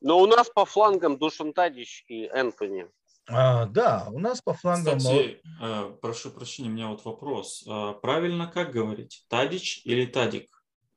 Но 0.03 0.19
у 0.19 0.27
нас 0.27 0.49
по 0.49 0.65
флангам 0.65 1.17
Душан 1.17 1.53
Тадич 1.53 2.03
и 2.07 2.25
Энтони. 2.25 2.87
А, 3.29 3.65
да, 3.67 4.07
у 4.11 4.19
нас 4.19 4.41
по 4.41 4.53
флангам... 4.53 4.97
Кстати, 4.97 5.41
э, 5.61 5.95
прошу 6.01 6.29
прощения, 6.29 6.69
у 6.69 6.73
меня 6.73 6.87
вот 6.89 7.05
вопрос. 7.05 7.63
А, 7.67 7.93
Правильно 7.93 8.47
как 8.47 8.71
говорить? 8.71 9.23
Тадич 9.29 9.81
или 9.85 10.05
Тадик? 10.05 10.49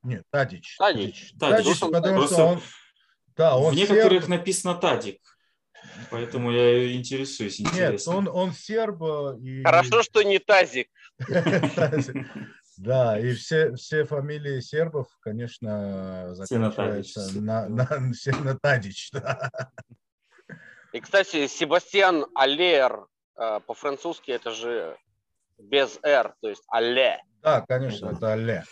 Нет, 0.03 0.25
Тадич. 0.31 0.77
Тадич. 0.77 1.33
Тадич. 1.39 1.65
Тадич, 1.65 1.81
потому 1.81 2.19
Просто 2.19 2.35
что 2.35 2.45
он... 2.47 2.61
Да, 3.37 3.57
он 3.57 3.75
В 3.75 3.77
некоторых 3.77 4.25
серб. 4.25 4.29
написано 4.29 4.75
Тадик. 4.75 5.21
Поэтому 6.11 6.51
я 6.51 6.97
интересуюсь. 6.97 7.61
Нет, 7.61 7.73
Интересно. 7.73 8.17
он, 8.17 8.29
он 8.29 8.53
серб. 8.53 9.01
э, 9.03 9.39
И... 9.41 9.63
Хорошо, 9.63 10.03
что 10.03 10.23
не 10.23 10.41
Тазик. 10.41 10.89
Да, 12.77 13.19
и 13.19 13.33
все, 13.35 13.75
все 13.75 14.05
фамилии 14.05 14.61
сербов, 14.61 15.07
конечно, 15.21 16.35
заканчиваются 16.35 17.41
на, 17.41 17.69
на, 17.69 17.87
все 18.13 18.33
на 18.33 18.59
Тадич. 18.59 19.11
да. 19.13 19.51
И, 20.93 21.01
кстати, 21.01 21.47
Себастьян 21.47 22.27
Аллер 22.35 23.07
э, 23.39 23.61
по-французски 23.67 24.31
это 24.31 24.51
же 24.51 24.97
без 25.59 25.99
«р», 26.03 26.35
то 26.41 26.49
есть 26.49 26.63
«алле». 26.69 27.23
Да, 27.43 27.63
конечно, 27.63 28.11
это 28.11 28.33
Алле. 28.33 28.65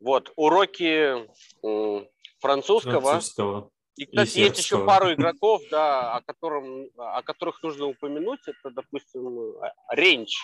Вот, 0.00 0.32
уроки 0.36 1.26
французского. 2.38 3.00
Французского. 3.00 3.70
И, 3.96 4.06
кстати, 4.06 4.38
есть 4.38 4.58
еще 4.58 4.84
пару 4.84 5.12
игроков, 5.14 5.62
да, 5.70 6.16
о, 6.16 6.22
котором, 6.22 6.88
о 6.96 7.22
которых 7.22 7.62
нужно 7.62 7.86
упомянуть. 7.86 8.40
Это, 8.46 8.70
допустим, 8.70 9.54
Ренч. 9.90 10.36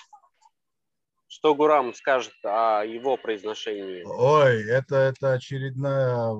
Что 1.28 1.54
Гурам 1.54 1.94
скажет 1.94 2.34
о 2.44 2.82
его 2.82 3.16
произношении? 3.16 4.02
Ой, 4.04 4.62
это, 4.68 4.96
это 4.96 5.32
очередная 5.32 6.30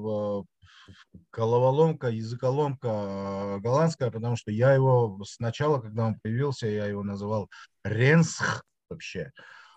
головоломка, 1.32 2.08
языколомка 2.08 2.88
э, 2.88 3.58
голландская, 3.60 4.10
потому 4.10 4.36
что 4.36 4.50
я 4.50 4.74
его 4.74 5.18
сначала, 5.24 5.80
когда 5.80 6.06
он 6.06 6.18
появился, 6.22 6.66
я 6.66 6.86
его 6.86 7.02
называл 7.02 7.48
Ренсх 7.84 8.64
вообще. 8.90 9.32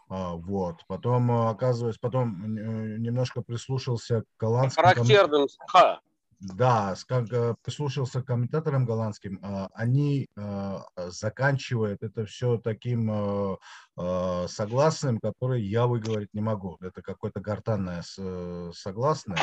А, 0.10 0.36
Вот. 0.36 0.82
Потом, 0.88 1.32
э, 1.32 1.50
оказывается, 1.50 2.00
потом 2.02 2.58
э, 2.58 2.98
немножко 2.98 3.42
прислушался 3.42 4.22
к 4.22 4.26
голландским... 4.40 4.84
ком- 4.84 4.94
Характерным 4.94 5.48
«х». 5.68 6.00
Да, 6.40 6.96
как 7.08 7.32
э, 7.32 7.56
прислушался 7.64 8.22
к 8.22 8.28
комментаторам 8.28 8.86
голландским, 8.86 9.40
а, 9.42 9.70
они 9.74 10.28
э, 10.36 10.80
заканчивают 11.08 12.04
это 12.04 12.26
все 12.26 12.58
таким 12.58 13.58
э, 13.98 14.48
согласным, 14.48 15.20
который 15.20 15.64
я 15.64 15.88
выговорить 15.88 16.34
не 16.34 16.42
могу. 16.42 16.78
Это 16.82 17.02
какое-то 17.02 17.40
гортанное 17.40 18.04
э, 18.18 18.72
согласное. 18.74 19.38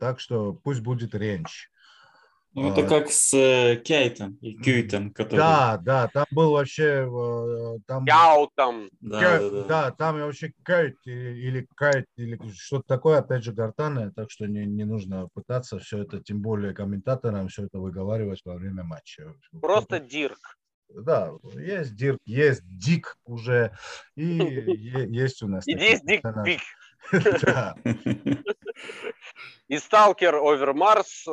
Так 0.00 0.20
что 0.20 0.54
пусть 0.54 0.80
будет 0.80 1.14
ренч. 1.14 1.68
Ну, 2.56 2.72
это 2.72 2.86
А. 2.86 2.88
как 2.88 3.10
с 3.10 3.34
э, 3.34 3.76
Кейтом 3.76 4.38
и 4.40 4.54
Кюйтом, 4.56 5.10
который... 5.10 5.36
Да, 5.36 5.76
да, 5.76 6.08
там 6.08 6.24
был 6.30 6.52
вообще... 6.52 7.06
э, 7.06 7.78
Там, 7.86 8.06
Яу 8.06 8.50
там. 8.54 8.88
да, 9.00 9.20
Кэ- 9.20 9.38
да, 9.38 9.50
да. 9.50 9.64
да, 9.64 9.90
там 9.90 10.20
вообще 10.20 10.52
кайт 10.62 10.96
или, 11.04 11.66
кайт 11.76 12.06
или 12.16 12.40
что-то 12.54 12.84
такое, 12.88 13.18
опять 13.18 13.44
же, 13.44 13.52
гортанное, 13.52 14.10
так 14.10 14.30
что 14.30 14.46
не, 14.46 14.64
не 14.64 14.84
нужно 14.84 15.28
пытаться 15.34 15.78
все 15.78 15.98
это, 16.04 16.20
тем 16.22 16.40
более 16.40 16.72
комментаторам, 16.72 17.48
все 17.48 17.64
это 17.66 17.78
выговаривать 17.78 18.40
во 18.46 18.54
время 18.54 18.84
матча. 18.84 19.34
Просто 19.60 20.00
Дирк. 20.00 20.56
Да, 20.88 21.32
есть 21.56 21.94
Дирк, 21.94 22.20
есть 22.24 22.62
Дик 22.64 23.18
уже, 23.26 23.76
и 24.14 24.22
есть 25.10 25.42
у 25.42 25.48
нас... 25.48 25.68
И 25.68 25.72
здесь 25.76 26.00
Дик. 26.00 26.22
Пик. 26.42 26.60
И 29.68 29.76
Сталкер 29.78 30.36
Овермарс. 30.36 31.26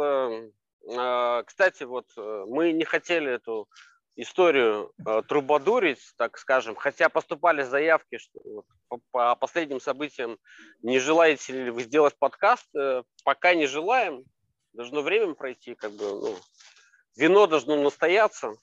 Э, 0.87 1.43
Кстати, 1.45 1.83
вот 1.83 2.07
э, 2.17 2.45
мы 2.47 2.71
не 2.71 2.85
хотели 2.85 3.31
эту 3.31 3.67
историю 4.15 4.93
э, 5.05 5.21
трубадурить, 5.27 6.01
так 6.17 6.37
скажем, 6.37 6.75
хотя 6.75 7.09
поступали 7.09 7.63
заявки, 7.63 8.17
что 8.17 8.39
вот 8.43 8.65
по, 8.87 8.99
по 9.11 9.35
последним 9.35 9.79
событиям 9.79 10.37
не 10.81 10.99
желаете 10.99 11.53
ли 11.53 11.71
вы 11.71 11.83
сделать 11.83 12.15
подкаст, 12.17 12.67
э, 12.75 13.03
пока 13.23 13.55
не 13.55 13.65
желаем, 13.65 14.23
должно 14.73 15.01
время 15.01 15.33
пройти, 15.33 15.75
как 15.75 15.91
бы, 15.91 16.03
ну, 16.03 16.37
вино 17.15 17.47
должно 17.47 17.81
настояться, 17.81 18.53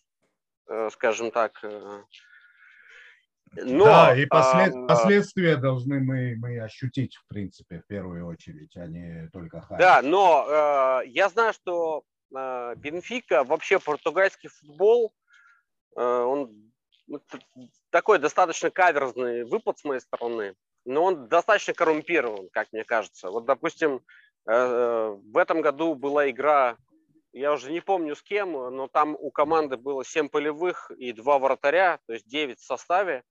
э, 0.68 0.90
скажем 0.90 1.30
так. 1.30 1.58
э. 1.62 2.02
Но, 3.56 3.84
да, 3.84 4.14
и 4.16 4.26
послед- 4.26 4.84
а, 4.84 4.86
последствия 4.86 5.56
должны 5.56 6.00
мы, 6.00 6.36
мы 6.36 6.60
ощутить, 6.60 7.16
в 7.16 7.26
принципе, 7.26 7.80
в 7.80 7.86
первую 7.86 8.26
очередь, 8.26 8.76
а 8.76 8.86
не 8.86 9.28
только 9.32 9.60
хайп. 9.60 9.80
Да, 9.80 10.02
но 10.02 10.46
э, 11.02 11.08
я 11.08 11.28
знаю, 11.28 11.52
что 11.52 12.04
э, 12.34 12.74
Бенфика, 12.76 13.42
вообще 13.42 13.80
португальский 13.80 14.50
футбол, 14.50 15.12
э, 15.96 16.00
он 16.00 16.70
ну, 17.08 17.20
такой 17.90 18.20
достаточно 18.20 18.70
каверзный 18.70 19.44
выпад 19.44 19.80
с 19.80 19.84
моей 19.84 20.00
стороны, 20.00 20.54
но 20.84 21.04
он 21.04 21.28
достаточно 21.28 21.74
коррумпирован, 21.74 22.48
как 22.52 22.68
мне 22.72 22.84
кажется. 22.84 23.30
Вот, 23.30 23.46
допустим, 23.46 24.00
э, 24.46 25.16
в 25.24 25.36
этом 25.36 25.60
году 25.60 25.96
была 25.96 26.30
игра, 26.30 26.76
я 27.32 27.52
уже 27.52 27.72
не 27.72 27.80
помню 27.80 28.14
с 28.14 28.22
кем, 28.22 28.52
но 28.52 28.86
там 28.86 29.16
у 29.18 29.32
команды 29.32 29.76
было 29.76 30.04
7 30.04 30.28
полевых 30.28 30.90
и 30.92 31.12
2 31.12 31.38
вратаря, 31.40 31.98
то 32.06 32.12
есть 32.12 32.28
9 32.28 32.60
в 32.60 32.64
составе. 32.64 33.24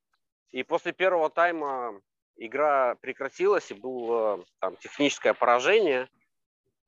И 0.51 0.63
после 0.63 0.91
первого 0.93 1.29
тайма 1.29 2.01
игра 2.37 2.95
прекратилась, 2.95 3.71
и 3.71 3.75
было 3.75 4.43
там 4.59 4.75
техническое 4.77 5.33
поражение. 5.33 6.07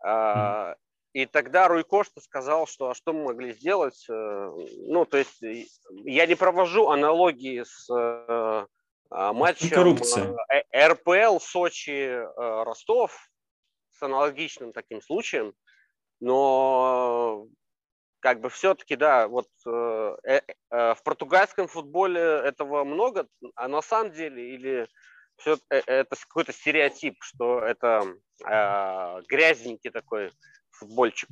А, 0.04 0.76
И 1.14 1.26
тогда 1.26 1.68
Руй 1.68 1.84
Кошта 1.84 2.22
сказал, 2.22 2.68
что 2.68 2.90
а 2.90 2.96
что 2.96 3.12
мы 3.14 3.26
могли 3.26 3.52
сделать? 3.54 4.06
Э, 4.10 4.50
Ну, 4.88 5.06
то 5.06 5.18
есть 5.18 5.42
я 6.06 6.26
не 6.26 6.36
провожу 6.36 6.88
аналогии 6.90 7.64
с 7.64 7.90
э, 7.94 8.66
а, 9.10 9.34
матчем 9.34 9.70
коррупция. 9.76 10.34
э, 10.54 10.88
РПЛ 10.88 11.40
Сочи 11.40 11.92
э, 11.92 12.24
Ростов 12.64 13.30
с 13.92 14.02
аналогичным 14.02 14.72
таким 14.72 15.02
случаем, 15.02 15.54
но 16.22 17.46
как 18.22 18.40
бы 18.40 18.50
все-таки, 18.50 18.96
да, 18.96 19.28
вот 19.28 19.48
э, 19.66 20.16
э, 20.24 20.42
э, 20.70 20.94
в 20.94 21.04
португальском 21.04 21.68
футболе 21.68 22.22
этого 22.22 22.84
много, 22.84 23.28
а 23.56 23.68
на 23.68 23.82
самом 23.82 24.14
деле 24.14 24.54
или 24.54 24.88
все 25.38 25.58
это 25.70 26.16
с- 26.16 26.26
какой-то 26.26 26.54
стереотип, 26.54 27.16
что 27.22 27.60
это 27.60 28.06
э, 28.46 29.22
грязненький 29.28 29.90
такой 29.90 30.32
футбольчик. 30.70 31.30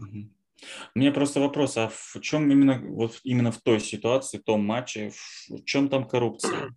У 0.95 0.99
меня 0.99 1.11
просто 1.11 1.39
вопрос, 1.39 1.77
а 1.77 1.89
в 1.89 2.19
чем 2.21 2.51
именно, 2.51 2.81
вот 2.81 3.19
именно 3.23 3.51
в 3.51 3.61
той 3.61 3.79
ситуации, 3.79 4.39
в 4.39 4.43
том 4.43 4.65
матче, 4.65 5.11
в 5.47 5.63
чем 5.63 5.89
там 5.89 6.07
коррупция? 6.07 6.75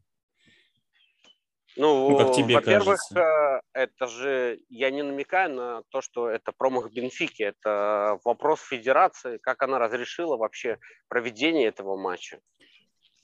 Ну, 1.77 2.11
Ну, 2.11 2.18
как 2.18 2.35
тебе 2.35 2.55
во-первых, 2.57 2.99
кажется. 3.09 3.62
э, 3.75 3.83
это 3.85 4.07
же 4.07 4.61
я 4.68 4.91
не 4.91 5.03
намекаю 5.03 5.55
на 5.55 5.83
то, 5.89 6.03
что 6.03 6.29
это 6.29 6.53
промах 6.53 6.93
Бенфики, 6.93 7.43
это 7.43 8.18
вопрос 8.25 8.61
федерации, 8.61 9.39
как 9.39 9.62
она 9.62 9.79
разрешила 9.79 10.37
вообще 10.37 10.79
проведение 11.09 11.68
этого 11.68 11.97
матча. 11.97 12.41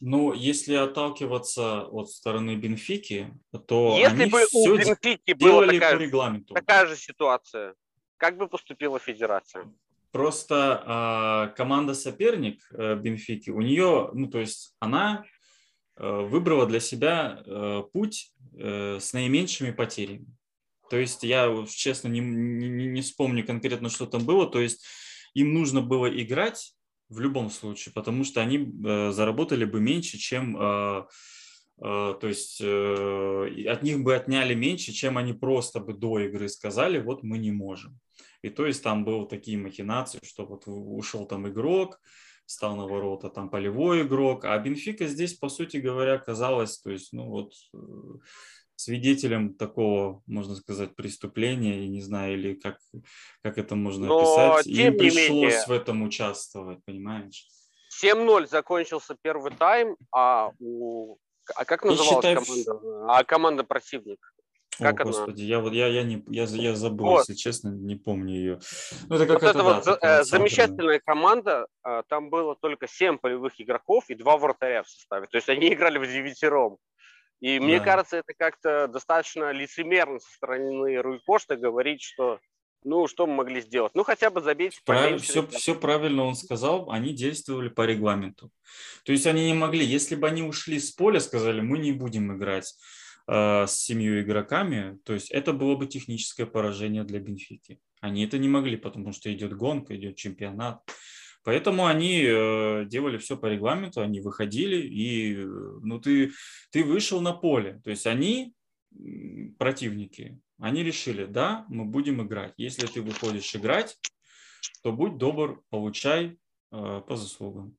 Ну, 0.01 0.33
если 0.33 0.75
отталкиваться 0.75 1.83
от 1.83 2.09
стороны 2.09 2.55
Бенфики, 2.55 3.35
то 3.67 3.97
Если 3.99 4.23
они 4.23 4.31
бы 4.31 4.45
у 4.55 4.77
Бенфики 4.77 5.33
была 5.33 5.51
делали 5.51 5.79
по 5.79 5.85
такая, 5.85 5.99
регламенту. 5.99 6.55
такая 6.55 6.87
же 6.87 6.97
ситуация, 6.97 7.75
как 8.17 8.37
бы 8.37 8.47
поступила 8.49 8.99
федерация? 9.01 9.65
Просто 10.13 10.83
а, 10.87 11.47
команда 11.49 11.95
соперник 11.95 12.61
э, 12.73 12.95
Бенфики, 12.95 13.51
у 13.51 13.61
нее, 13.61 14.11
ну 14.15 14.29
то 14.29 14.39
есть 14.39 14.75
она 14.79 15.25
э, 15.97 16.09
выбрала 16.09 16.67
для 16.67 16.81
себя 16.81 17.43
э, 17.45 17.83
путь 17.93 18.33
э, 18.38 18.38
с 18.59 19.13
наименьшими 19.13 19.71
потерями. 19.71 20.27
То 20.91 20.97
есть 20.97 21.23
я 21.23 21.65
честно 21.69 22.09
не, 22.09 22.21
не, 22.21 22.87
не 22.87 23.01
вспомню 23.03 23.47
конкретно, 23.47 23.89
что 23.89 24.07
там 24.07 24.25
было. 24.25 24.51
То 24.51 24.61
есть 24.61 24.85
им 25.35 25.53
нужно 25.55 25.83
было 25.83 26.07
играть 26.07 26.75
в 27.09 27.21
любом 27.21 27.51
случае, 27.51 27.93
потому 27.93 28.25
что 28.25 28.41
они 28.41 28.59
э, 28.59 29.13
заработали 29.13 29.65
бы 29.65 29.81
меньше, 29.81 30.19
чем, 30.19 30.57
э, 30.59 31.05
э, 31.79 32.15
то 32.21 32.27
есть 32.27 32.61
э, 32.61 33.65
от 33.67 33.83
них 33.83 34.03
бы 34.03 34.15
отняли 34.15 34.55
меньше, 34.55 34.93
чем 34.93 35.17
они 35.17 35.33
просто 35.33 35.81
бы 35.81 35.95
до 35.95 36.19
игры 36.21 36.49
сказали, 36.49 36.99
вот 36.99 37.23
мы 37.23 37.39
не 37.39 37.51
можем. 37.51 37.99
И 38.43 38.51
то 38.51 38.67
есть 38.67 38.83
там 38.83 39.05
были 39.05 39.27
такие 39.27 39.57
махинации, 39.59 40.21
что 40.23 40.45
вот 40.45 40.65
ушел 40.67 41.27
там 41.27 41.49
игрок, 41.49 41.99
стал 42.49 42.77
на 42.77 42.87
ворота 42.87 43.29
там 43.29 43.51
полевой 43.51 44.03
игрок, 44.03 44.47
а 44.47 44.59
Бенфика 44.59 45.07
здесь, 45.07 45.35
по 45.35 45.51
сути 45.51 45.77
говоря, 45.77 46.15
оказалась, 46.15 46.79
то 46.81 46.91
есть, 46.91 47.13
ну 47.13 47.29
вот, 47.29 47.53
э, 47.75 47.79
свидетелем 48.75 49.55
такого, 49.55 50.23
можно 50.27 50.55
сказать, 50.55 50.97
преступления, 50.97 51.83
я 51.83 51.89
не 51.89 52.01
знаю, 52.01 52.39
или 52.39 52.55
как, 52.55 52.79
как 53.43 53.59
это 53.59 53.77
можно 53.77 54.07
Но, 54.07 54.19
описать, 54.19 54.67
и 54.67 54.87
им 54.87 54.97
пришлось 54.97 55.29
менее- 55.29 55.65
в 55.67 55.71
этом 55.73 56.03
участвовать, 56.03 56.83
понимаешь? 56.87 57.47
7-0 57.91 58.47
закончился 58.49 59.15
первый 59.21 59.53
тайм, 59.55 59.97
а 60.11 60.53
у... 60.59 61.19
А 61.55 61.65
как 61.67 61.85
Я 61.85 61.91
называлась 61.91 62.17
считаю, 62.17 62.65
команда? 62.67 63.13
А 63.13 63.25
команда 63.25 63.65
противник? 63.65 64.35
Как 64.79 65.01
О, 65.01 65.03
она? 65.03 65.11
господи, 65.13 65.43
я 65.43 65.59
вот 65.61 65.73
я, 65.73 65.89
я 65.89 66.03
не 66.05 66.23
я, 66.29 66.45
я 66.45 66.75
забыл, 66.75 67.07
Вот. 67.07 67.29
если 67.29 67.35
честно, 67.35 67.69
не 67.71 67.97
помню 67.97 68.35
ее. 68.35 68.61
Ну, 69.09 69.17
это 69.17 69.25
Вот 69.27 69.41
какая-то, 69.41 69.47
это 69.49 69.59
да, 69.59 69.65
вот 69.65 69.85
за- 69.85 69.95
такая 69.95 70.21
э, 70.21 70.25
замечательная 70.25 71.01
команда. 71.05 71.67
а, 71.83 72.03
Там 72.05 72.31
было 72.31 72.55
только 72.55 72.87
7 72.87 73.19
полевых 73.19 73.61
игроков 73.61 74.05
и 74.09 74.15
2 74.15 74.37
вратаря 74.37 74.83
в 74.83 74.89
составе. 74.89 75.27
То 75.27 75.37
есть 75.37 75.49
они 75.49 75.73
играли 75.73 75.99
в 75.99 76.07
девятером. 76.07 76.79
И 77.41 77.61
мне 77.61 77.79
Да. 77.79 77.85
кажется, 77.85 78.17
это 78.19 78.33
как-то 78.37 78.89
достаточно 78.89 79.53
лицемерно 79.53 80.19
со 80.21 80.31
стороны 80.33 80.97
Руй 81.03 81.21
Кошта 81.25 81.57
говорить, 81.57 82.03
что 82.03 82.39
ну, 82.85 83.09
что 83.09 83.27
мы 83.27 83.35
могли 83.35 83.61
сделать? 83.61 83.93
Ну, 83.97 84.05
хотя 84.05 84.31
бы 84.31 84.41
Правильно, 84.41 84.75
поменьше. 84.85 85.25
все, 85.25 85.47
все 85.49 85.75
правильно 85.75 86.23
он 86.25 86.37
сказал, 86.37 86.91
они 86.93 87.13
действовали 87.13 87.69
по 87.69 87.85
регламенту. 87.85 88.51
То 89.05 89.11
есть 89.13 89.27
они 89.27 89.47
не 89.47 89.55
могли, 89.55 89.85
если 89.85 90.15
бы 90.15 90.29
они 90.29 90.43
ушли 90.45 90.79
с 90.79 90.93
поля, 90.93 91.19
сказали, 91.19 91.61
мы 91.61 91.79
не 91.79 91.91
будем 91.93 92.37
играть 92.37 92.73
э, 92.73 92.77
с 93.31 93.73
семью 93.73 94.23
игроками, 94.23 94.99
то 95.05 95.13
есть 95.13 95.31
это 95.31 95.53
было 95.53 95.77
бы 95.77 95.87
техническое 95.87 96.47
поражение 96.47 97.05
для 97.05 97.21
Бенфики. 97.21 97.79
Они 98.01 98.25
это 98.25 98.39
не 98.39 98.49
могли, 98.49 98.77
потому 98.77 99.13
что 99.13 99.33
идет 99.33 99.55
гонка, 99.55 99.95
идет 99.95 100.17
чемпионат. 100.17 100.81
Поэтому 101.45 101.87
они 101.87 102.25
э, 102.25 102.85
делали 102.87 103.17
все 103.17 103.37
по 103.37 103.47
регламенту, 103.47 104.03
они 104.03 104.21
выходили, 104.21 104.87
и 104.87 105.35
э, 105.35 105.47
ну, 105.47 106.01
ты, 106.01 106.33
ты 106.71 106.85
вышел 106.85 107.21
на 107.21 107.33
поле. 107.33 107.81
То 107.85 107.91
есть 107.91 108.07
они, 108.07 108.55
противники, 109.59 110.39
они 110.59 110.83
решили, 110.83 111.25
да, 111.25 111.65
мы 111.69 111.85
будем 111.85 112.23
играть. 112.23 112.53
Если 112.57 112.87
ты 112.87 113.01
выходишь 113.01 113.55
играть, 113.55 113.97
то 114.83 114.93
будь 114.93 115.17
добр, 115.17 115.63
получай 115.71 116.39
э, 116.71 117.03
по 117.07 117.17
заслугам. 117.17 117.77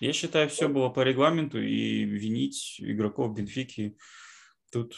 Я 0.00 0.12
считаю, 0.12 0.48
все 0.50 0.68
было 0.68 0.90
по 0.90 1.00
регламенту, 1.00 1.58
и 1.58 2.04
винить 2.04 2.76
игроков 2.80 3.34
Бенфики 3.34 3.96
тут 4.76 4.96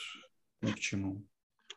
ни 0.61 0.73
к 0.73 0.81
чему. 0.81 1.23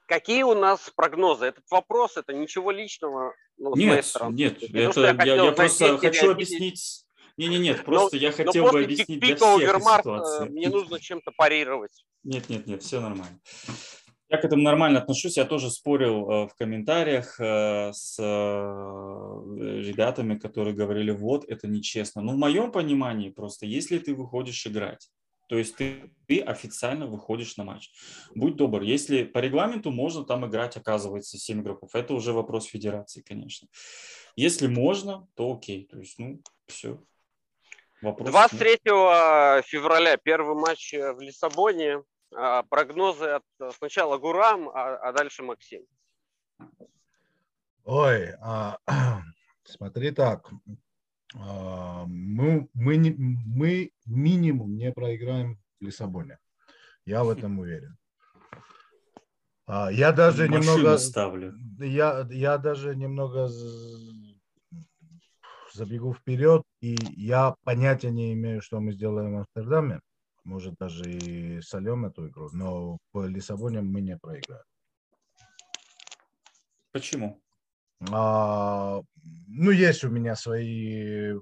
Какие 0.07 0.43
у 0.43 0.55
нас 0.55 0.91
прогнозы? 0.95 1.45
Этот 1.45 1.65
вопрос, 1.69 2.17
это 2.17 2.33
ничего 2.33 2.71
личного 2.71 3.33
ну, 3.57 3.73
с 3.73 3.75
моей 3.75 3.89
Нет, 3.89 4.05
стороны. 4.05 4.35
нет, 4.35 4.63
это 4.63 5.01
я, 5.01 5.15
хотел 5.15 5.45
я 5.45 5.51
просто 5.51 5.97
хочу 5.99 6.31
объяснить. 6.31 7.05
Не, 7.37 7.47
не, 7.47 7.59
нет, 7.59 7.77
Но- 7.77 7.83
просто 7.83 8.17
я 8.17 8.29
но 8.29 8.35
хотел 8.35 8.71
бы 8.71 8.83
объяснить 8.83 9.19
для 9.19 9.35
всех 9.35 9.81
ситуацию. 9.81 10.51
мне 10.51 10.69
нужно 10.69 10.99
чем-то 10.99 11.31
парировать. 11.37 12.03
Нет, 12.23 12.49
нет, 12.49 12.67
нет, 12.67 12.81
все 12.81 12.99
нормально. 12.99 13.39
Я 14.29 14.37
к 14.37 14.45
этому 14.45 14.63
нормально 14.63 14.99
отношусь. 14.99 15.37
Я 15.37 15.45
тоже 15.45 15.69
спорил 15.69 16.29
э, 16.29 16.47
в 16.47 16.55
комментариях 16.55 17.39
э, 17.39 17.91
с 17.93 18.17
э, 18.19 18.23
ребятами, 19.83 20.37
которые 20.37 20.73
говорили, 20.73 21.11
вот, 21.11 21.45
это 21.47 21.67
нечестно. 21.67 22.21
Но 22.21 22.33
в 22.33 22.37
моем 22.37 22.71
понимании 22.71 23.29
просто, 23.29 23.65
если 23.65 23.97
ты 23.99 24.15
выходишь 24.15 24.65
играть, 24.65 25.09
то 25.51 25.57
есть 25.57 25.75
ты, 25.75 26.09
ты 26.29 26.39
официально 26.39 27.07
выходишь 27.07 27.57
на 27.57 27.65
матч. 27.65 27.91
Будь 28.33 28.55
добр, 28.55 28.83
если 28.83 29.25
по 29.25 29.39
регламенту 29.39 29.91
можно 29.91 30.23
там 30.23 30.45
играть, 30.45 30.77
оказывается, 30.77 31.37
7 31.37 31.61
игроков. 31.61 31.93
Это 31.93 32.13
уже 32.13 32.31
вопрос 32.31 32.67
федерации, 32.67 33.21
конечно. 33.21 33.67
Если 34.37 34.67
можно, 34.67 35.27
то 35.35 35.51
окей. 35.51 35.87
То 35.87 35.99
есть, 35.99 36.17
ну, 36.19 36.41
все. 36.67 37.03
Вопрос 38.01 38.29
23 38.29 38.77
февраля 39.65 40.15
первый 40.15 40.55
матч 40.55 40.93
э, 40.93 41.11
в 41.11 41.19
Лиссабоне. 41.19 42.01
А, 42.33 42.63
Прогнозы 42.63 43.25
от 43.25 43.43
э, 43.59 43.71
сначала 43.77 44.17
Гурам, 44.17 44.69
а, 44.69 44.95
а 44.95 45.11
дальше 45.11 45.43
Максим. 45.43 45.85
Ой, 47.83 48.35
а, 48.39 48.77
смотри 49.65 50.11
так. 50.11 50.49
А, 51.35 52.05
мы, 52.07 52.67
мы, 52.73 52.97
не- 52.97 53.15
мы 53.17 53.91
минимум 54.05 54.75
не 54.75 54.91
проиграем 54.91 55.57
в 55.79 55.85
Лиссабоне. 55.85 56.37
Я 57.05 57.23
в 57.23 57.29
этом 57.37 57.59
уверен. 57.59 57.97
А, 59.65 59.91
Я 59.91 60.11
даже 60.11 60.47
Машину 60.47 60.77
немного... 60.77 60.97
ставлю. 60.97 61.53
Я, 61.79 62.27
я 62.31 62.57
даже 62.57 62.95
немного 62.95 63.49
забегу 65.73 66.13
вперед, 66.13 66.63
и 66.81 66.97
я 67.15 67.55
понятия 67.63 68.11
не 68.11 68.33
имею, 68.33 68.61
что 68.61 68.79
мы 68.81 68.91
сделаем 68.91 69.33
в 69.33 69.37
Амстердаме. 69.39 70.01
Может, 70.43 70.75
даже 70.79 71.03
и 71.09 71.61
сольем 71.61 72.05
эту 72.05 72.27
игру, 72.27 72.49
но 72.51 72.97
в 73.13 73.27
Лиссабоне 73.27 73.81
мы 73.81 74.01
не 74.01 74.17
проиграем. 74.17 74.63
Почему? 76.91 77.39
А, 78.09 79.01
ну, 79.47 79.71
есть 79.71 80.03
у 80.03 80.09
меня 80.09 80.35
свои... 80.35 81.35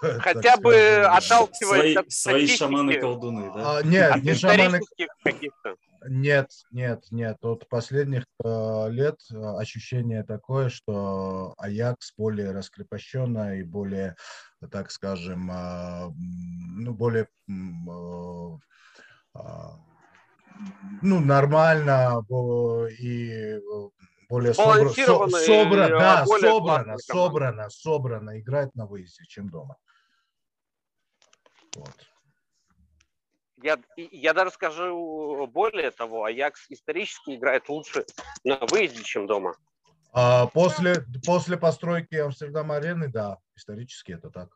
Хотя 0.00 0.56
бы 0.56 0.72
скажем, 0.72 1.06
отталкиваясь 1.06 1.92
Свои, 1.92 1.94
от 1.94 2.12
свои 2.12 2.46
шаманы-колдуны, 2.46 3.52
да? 3.54 3.78
а, 3.78 3.82
Нет, 3.82 4.16
от 4.16 4.22
не 4.22 4.34
шаманы, 4.34 4.80
каких-то. 5.22 5.76
Нет, 6.08 6.50
нет, 6.70 7.04
нет. 7.10 7.36
От 7.42 7.68
последних 7.68 8.24
э, 8.42 8.86
лет 8.90 9.18
э, 9.30 9.36
ощущение 9.36 10.22
такое, 10.22 10.70
что 10.70 11.52
Аякс 11.58 12.14
более 12.16 12.52
раскрепощенная 12.52 13.58
и 13.58 13.64
более, 13.64 14.16
так 14.70 14.90
скажем, 14.90 15.50
э, 15.50 16.10
ну, 16.16 16.94
более 16.94 17.28
а, 19.34 19.78
ну, 21.02 21.20
нормально 21.20 22.24
и 22.98 23.60
более 24.30 24.52
собра- 24.52 24.54
со- 24.54 24.62
Сбалансированно 24.62 25.36
и, 25.36 25.48
собра- 25.48 25.88
да, 25.88 26.24
более 26.24 26.50
собрано, 26.50 26.98
собрано, 26.98 27.70
собрано 27.70 28.40
играет 28.40 28.74
на 28.76 28.86
выезде, 28.86 29.24
чем 29.26 29.50
дома. 29.50 29.76
Вот. 31.74 31.94
Я, 33.62 33.78
я 33.96 34.32
даже 34.32 34.52
скажу 34.52 35.46
более 35.48 35.90
того, 35.90 36.24
Аякс 36.24 36.70
исторически 36.70 37.34
играет 37.34 37.68
лучше 37.68 38.06
на 38.44 38.58
выезде, 38.66 39.02
чем 39.02 39.26
дома. 39.26 39.54
А 40.12 40.46
после, 40.46 41.04
после 41.26 41.56
постройки 41.56 42.14
Амстердам-арены, 42.14 43.08
да, 43.08 43.38
исторически 43.54 44.12
это 44.12 44.30
так. 44.30 44.48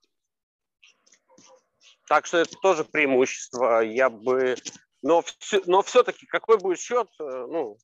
Так 2.09 2.27
что 2.27 2.39
это 2.39 2.57
тоже 2.63 2.85
преимущество. 2.85 3.81
Я 3.81 4.09
бы... 4.09 4.57
Но, 5.03 5.23
все, 5.23 5.61
но 5.67 5.83
все-таки 5.83 6.27
какой 6.27 6.59
будет 6.59 6.79
счет? 6.79 7.09
э, 7.21 7.25
Ну, 7.25 7.77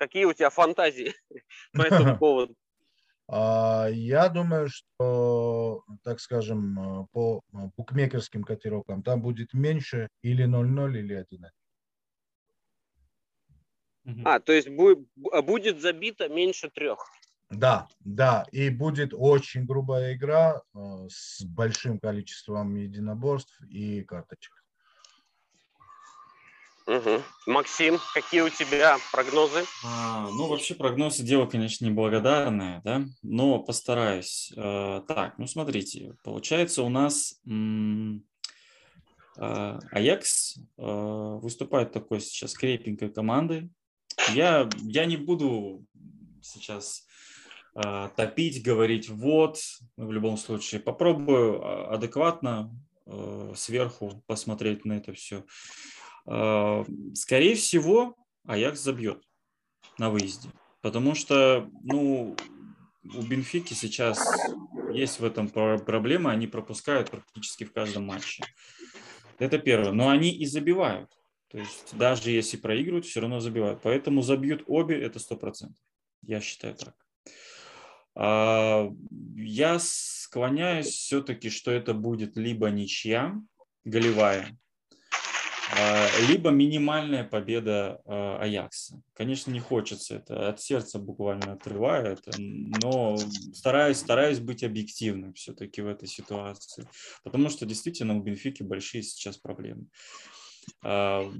какие 0.00 0.24
у 0.24 0.32
тебя 0.32 0.50
фантазии 0.50 1.14
по 1.74 1.82
этому 1.82 2.18
поводу? 2.18 2.56
А, 3.28 3.86
Я 3.92 4.28
думаю, 4.28 4.68
что, 4.68 5.84
так 6.02 6.20
скажем, 6.20 7.02
э, 7.02 7.06
по 7.12 7.42
э, 7.52 7.56
букмекерским 7.76 8.42
котировкам 8.42 9.02
там 9.02 9.22
будет 9.22 9.52
меньше 9.54 10.08
или 10.22 10.46
0-0, 10.46 10.98
или 10.98 11.14
1 11.14 11.46
Мгм. 14.04 14.26
А, 14.26 14.40
то 14.40 14.52
есть 14.52 14.68
бу- 14.68 15.06
будет 15.42 15.80
забито 15.80 16.28
меньше 16.28 16.70
трех. 16.70 17.06
Да, 17.50 17.88
да, 18.00 18.46
и 18.52 18.70
будет 18.70 19.12
очень 19.12 19.66
грубая 19.66 20.14
игра 20.14 20.62
э, 20.74 20.78
с 21.08 21.44
большим 21.44 21.98
количеством 22.00 22.74
единоборств 22.76 23.60
и 23.68 24.02
карточек. 24.04 24.59
Мгм. 26.90 27.22
Максим, 27.46 28.00
какие 28.14 28.40
у 28.40 28.48
тебя 28.48 28.98
прогнозы? 29.12 29.64
А, 29.84 30.28
ну, 30.32 30.48
вообще 30.48 30.74
прогнозы 30.74 31.22
дело, 31.22 31.46
конечно, 31.46 31.84
неблагодарное, 31.84 32.80
да, 32.82 33.04
но 33.22 33.60
постараюсь. 33.60 34.52
Э, 34.56 35.00
так, 35.06 35.38
ну 35.38 35.46
смотрите, 35.46 36.16
получается 36.24 36.82
у 36.82 36.88
нас 36.88 37.40
м, 37.46 38.24
э, 39.36 39.78
Аякс 39.92 40.56
э, 40.56 41.38
выступает 41.40 41.92
такой 41.92 42.20
сейчас 42.20 42.54
крепенькой 42.54 43.10
командой. 43.10 43.70
Я, 44.34 44.68
я 44.82 45.04
не 45.04 45.16
буду 45.16 45.86
сейчас 46.42 47.06
э, 47.76 48.08
топить, 48.16 48.64
говорить 48.64 49.08
вот, 49.08 49.60
в 49.96 50.10
любом 50.10 50.36
случае 50.36 50.80
попробую 50.80 51.64
а, 51.64 51.94
адекватно 51.94 52.76
сверху 53.56 54.22
посмотреть 54.26 54.84
на 54.84 54.94
это 54.94 55.12
все. 55.12 55.44
Э, 56.26 56.84
скорее 57.14 57.54
всего, 57.54 58.16
Аякс 58.46 58.80
забьет 58.80 59.22
на 59.98 60.10
выезде. 60.10 60.50
Потому 60.82 61.14
что, 61.14 61.68
ну, 61.82 62.36
у 63.04 63.22
Бенфики 63.22 63.74
сейчас 63.74 64.18
есть 64.92 65.20
в 65.20 65.24
этом 65.24 65.48
про- 65.48 65.78
проблема, 65.78 66.30
они 66.30 66.46
пропускают 66.46 67.10
практически 67.10 67.64
в 67.64 67.72
каждом 67.72 68.04
матче. 68.06 68.44
Это 69.38 69.58
первое. 69.58 69.92
Но 69.92 70.08
они 70.08 70.30
и 70.30 70.46
забивают. 70.46 71.10
То 71.48 71.58
есть 71.58 71.96
даже 71.96 72.30
если 72.30 72.56
проигрывают, 72.56 73.06
все 73.06 73.20
равно 73.20 73.40
забивают. 73.40 73.80
Поэтому 73.82 74.22
забьют 74.22 74.62
обе, 74.66 75.00
это 75.00 75.18
100%. 75.18 75.76
Я 76.22 76.40
считаю 76.40 76.74
так. 76.76 76.94
А, 78.14 78.90
Я 79.34 79.78
склоняюсь 79.80 80.88
все-таки, 80.88 81.50
что 81.50 81.70
это 81.70 81.94
будет 81.94 82.36
либо 82.36 82.68
ничья, 82.70 83.34
голевая, 83.84 84.46
а, 84.46 84.54
либо 86.28 86.50
минимальная 86.50 87.24
победа 87.24 88.00
а, 88.04 88.38
Аякса. 88.40 89.00
Конечно, 89.14 89.50
не 89.50 89.60
хочется 89.60 90.16
это, 90.16 90.48
от 90.48 90.60
сердца 90.60 90.98
буквально 90.98 91.52
отрываю 91.52 92.06
это, 92.12 92.32
но 92.38 93.16
стараюсь, 93.52 93.98
стараюсь 93.98 94.40
быть 94.40 94.64
объективным 94.64 95.34
все-таки 95.34 95.82
в 95.82 95.86
этой 95.86 96.08
ситуации, 96.08 96.88
потому 97.24 97.48
что 97.50 97.66
действительно 97.66 98.16
у 98.16 98.22
Бенфики 98.22 98.62
большие 98.62 99.02
сейчас 99.02 99.36
проблемы. 99.36 99.86
А, 100.82 101.30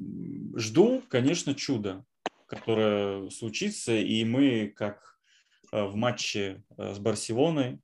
Жду, 0.57 1.03
конечно, 1.09 1.55
чуда, 1.55 2.05
которое 2.47 3.31
случится, 3.31 3.95
и 3.95 4.25
мы, 4.25 4.73
как 4.75 5.19
а, 5.73 5.87
в 5.87 5.95
матче 5.97 6.63
а, 6.77 6.95
с 6.95 6.99
Барселоной, 6.99 7.81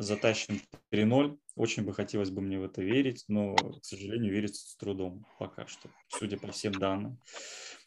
затащим 0.00 0.60
3-0. 0.90 1.38
Очень 1.56 1.84
бы 1.84 1.92
хотелось 1.92 2.30
бы 2.30 2.40
мне 2.40 2.58
в 2.58 2.64
это 2.64 2.82
верить, 2.82 3.24
но, 3.28 3.54
к 3.54 3.84
сожалению, 3.84 4.32
верится 4.32 4.66
с 4.66 4.76
трудом 4.76 5.26
пока 5.38 5.66
что, 5.66 5.90
судя 6.08 6.38
по 6.38 6.50
всем 6.52 6.72
данным. 6.72 7.18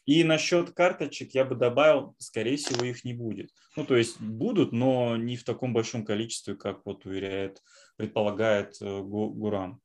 И 0.06 0.22
насчет 0.22 0.70
карточек 0.72 1.34
я 1.34 1.44
бы 1.44 1.54
добавил, 1.54 2.14
скорее 2.18 2.56
всего, 2.56 2.84
их 2.84 3.04
не 3.04 3.14
будет. 3.14 3.50
Ну, 3.74 3.84
то 3.84 3.96
есть 3.96 4.20
будут, 4.20 4.72
но 4.72 5.16
не 5.16 5.36
в 5.36 5.44
таком 5.44 5.72
большом 5.72 6.04
количестве, 6.04 6.54
как 6.54 6.84
вот 6.84 7.04
уверяет, 7.06 7.62
предполагает 7.96 8.76
э, 8.80 9.00
Гу- 9.00 9.30
Гурам. 9.30 9.80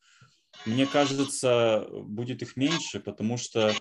Мне 0.66 0.86
кажется, 0.86 1.88
будет 1.90 2.42
их 2.42 2.58
меньше, 2.58 3.00
потому 3.00 3.38
что, 3.38 3.74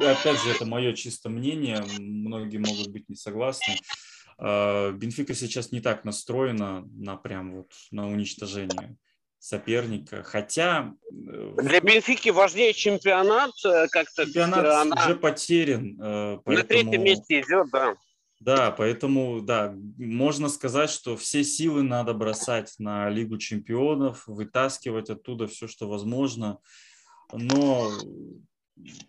опять 0.00 0.42
же, 0.42 0.50
это 0.50 0.64
мое 0.64 0.94
чисто 0.94 1.28
мнение, 1.28 1.84
многие 1.98 2.56
могут 2.56 2.88
быть 2.88 3.08
не 3.08 3.16
согласны. 3.16 3.74
А, 4.38 4.92
Бенфика 4.92 5.34
сейчас 5.34 5.72
не 5.72 5.80
так 5.80 6.04
настроена 6.04 6.82
на 6.94 7.16
прям 7.16 7.56
вот 7.56 7.72
на 7.90 8.08
уничтожение 8.08 8.96
соперника, 9.38 10.22
хотя 10.22 10.92
э, 11.10 11.54
Для 11.62 11.80
Бенфики 11.80 12.30
важнее 12.30 12.72
чемпионат, 12.72 13.52
э, 13.64 13.86
как-то 13.88 14.24
чемпионат 14.24 14.64
э, 14.64 14.68
она 14.68 15.04
уже 15.04 15.14
потерян, 15.16 15.96
э, 16.00 16.38
на 16.44 16.62
третьем 16.64 16.86
поэтому- 16.90 17.04
месте 17.04 17.40
идет, 17.40 17.68
да. 17.70 17.96
Да, 18.38 18.70
поэтому, 18.70 19.40
да, 19.40 19.74
можно 19.96 20.50
сказать, 20.50 20.90
что 20.90 21.16
все 21.16 21.42
силы 21.42 21.82
надо 21.82 22.12
бросать 22.12 22.74
на 22.78 23.08
Лигу 23.08 23.38
чемпионов, 23.38 24.24
вытаскивать 24.26 25.08
оттуда 25.08 25.46
все, 25.46 25.66
что 25.66 25.88
возможно. 25.88 26.58
Но 27.32 27.90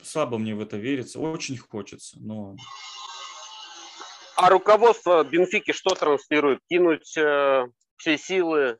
слабо 0.02 0.38
мне 0.38 0.56
в 0.56 0.62
это 0.62 0.78
верится. 0.78 1.20
Очень 1.20 1.58
хочется, 1.58 2.18
но 2.22 2.56
А 4.38 4.50
руководство 4.50 5.24
Бенфики 5.24 5.72
что 5.72 5.96
транслирует? 5.96 6.60
Кинуть 6.70 7.18
э, 7.18 7.66
все 7.98 8.18
силы 8.20 8.78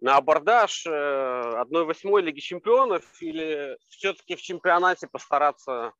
на 0.00 0.16
абордаж 0.16 0.86
э, 0.86 0.90
1-8 0.90 2.20
Лиги 2.20 2.38
Чемпионов 2.38 3.02
или 3.20 3.76
все-таки 3.88 4.36
в 4.36 4.42
чемпионате 4.42 5.08
постараться 5.08 5.92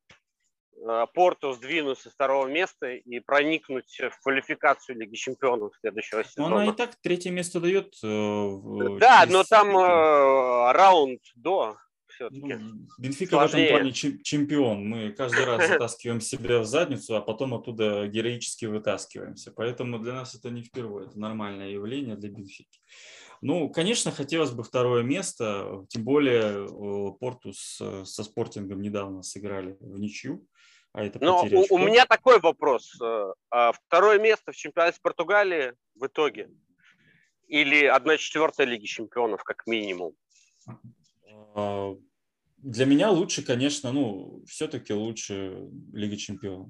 э, 0.81 1.05
Порту 1.13 1.51
сдвинуть 1.51 1.99
со 1.99 2.11
второго 2.11 2.47
места 2.47 2.91
и 2.91 3.19
проникнуть 3.19 3.99
в 3.99 4.21
квалификацию 4.23 4.97
Лиги 4.97 5.15
Чемпионов 5.15 5.73
следующего 5.81 6.23
сезона? 6.23 6.55
она 6.61 6.71
и 6.71 6.75
так 6.75 6.95
третье 7.01 7.31
место 7.31 7.59
дает. 7.59 7.95
э, 8.03 8.07
в- 8.07 8.99
Да, 8.99 9.21
через 9.23 9.33
но 9.33 9.43
там 9.43 9.77
э, 9.77 10.71
раунд 10.71 11.19
до 11.35 11.75
все-таки. 12.29 12.53
Ну, 12.53 12.87
Бенфика 12.97 13.35
в 13.35 13.39
этом 13.39 13.49
сложнее. 13.49 13.69
плане 13.69 13.91
чем- 13.91 14.21
чемпион. 14.21 14.87
Мы 14.87 15.11
каждый 15.11 15.45
раз 15.45 15.67
затаскиваем 15.67 16.21
себя 16.21 16.59
в 16.59 16.65
задницу, 16.65 17.15
а 17.15 17.21
потом 17.21 17.53
оттуда 17.53 18.07
героически 18.07 18.65
вытаскиваемся. 18.65 19.51
Поэтому 19.51 19.99
для 19.99 20.13
нас 20.13 20.35
это 20.35 20.49
не 20.49 20.61
впервые. 20.63 21.07
Это 21.07 21.19
нормальное 21.19 21.69
явление 21.69 22.15
для 22.15 22.29
Бенфики. 22.29 22.79
Ну, 23.41 23.69
конечно, 23.69 24.11
хотелось 24.11 24.51
бы 24.51 24.63
второе 24.63 25.03
место. 25.03 25.85
Тем 25.89 26.03
более 26.05 26.65
Порту 27.19 27.51
с- 27.53 28.05
со 28.05 28.23
Спортингом 28.23 28.81
недавно 28.81 29.21
сыграли 29.21 29.75
в 29.81 29.99
ничью. 29.99 30.47
А 30.93 31.03
это 31.03 31.17
Но 31.21 31.41
потеря 31.43 31.59
у, 31.69 31.75
у 31.75 31.77
меня 31.79 32.05
такой 32.05 32.39
вопрос. 32.39 32.93
Э, 33.01 33.33
а 33.49 33.71
Второе 33.71 34.19
место 34.19 34.51
в 34.51 34.55
чемпионате 34.55 34.99
Португалии 35.01 35.73
в 35.95 36.05
итоге? 36.05 36.51
Или 37.47 37.85
1-4 37.87 38.63
Лиги 38.65 38.85
Чемпионов, 38.85 39.43
как 39.43 39.65
минимум? 39.67 40.13
Для 42.63 42.85
меня 42.85 43.11
лучше, 43.11 43.43
конечно, 43.43 43.91
ну, 43.91 44.41
все-таки 44.47 44.93
лучше 44.93 45.67
Лига 45.91 46.15
Чемпионов. 46.15 46.69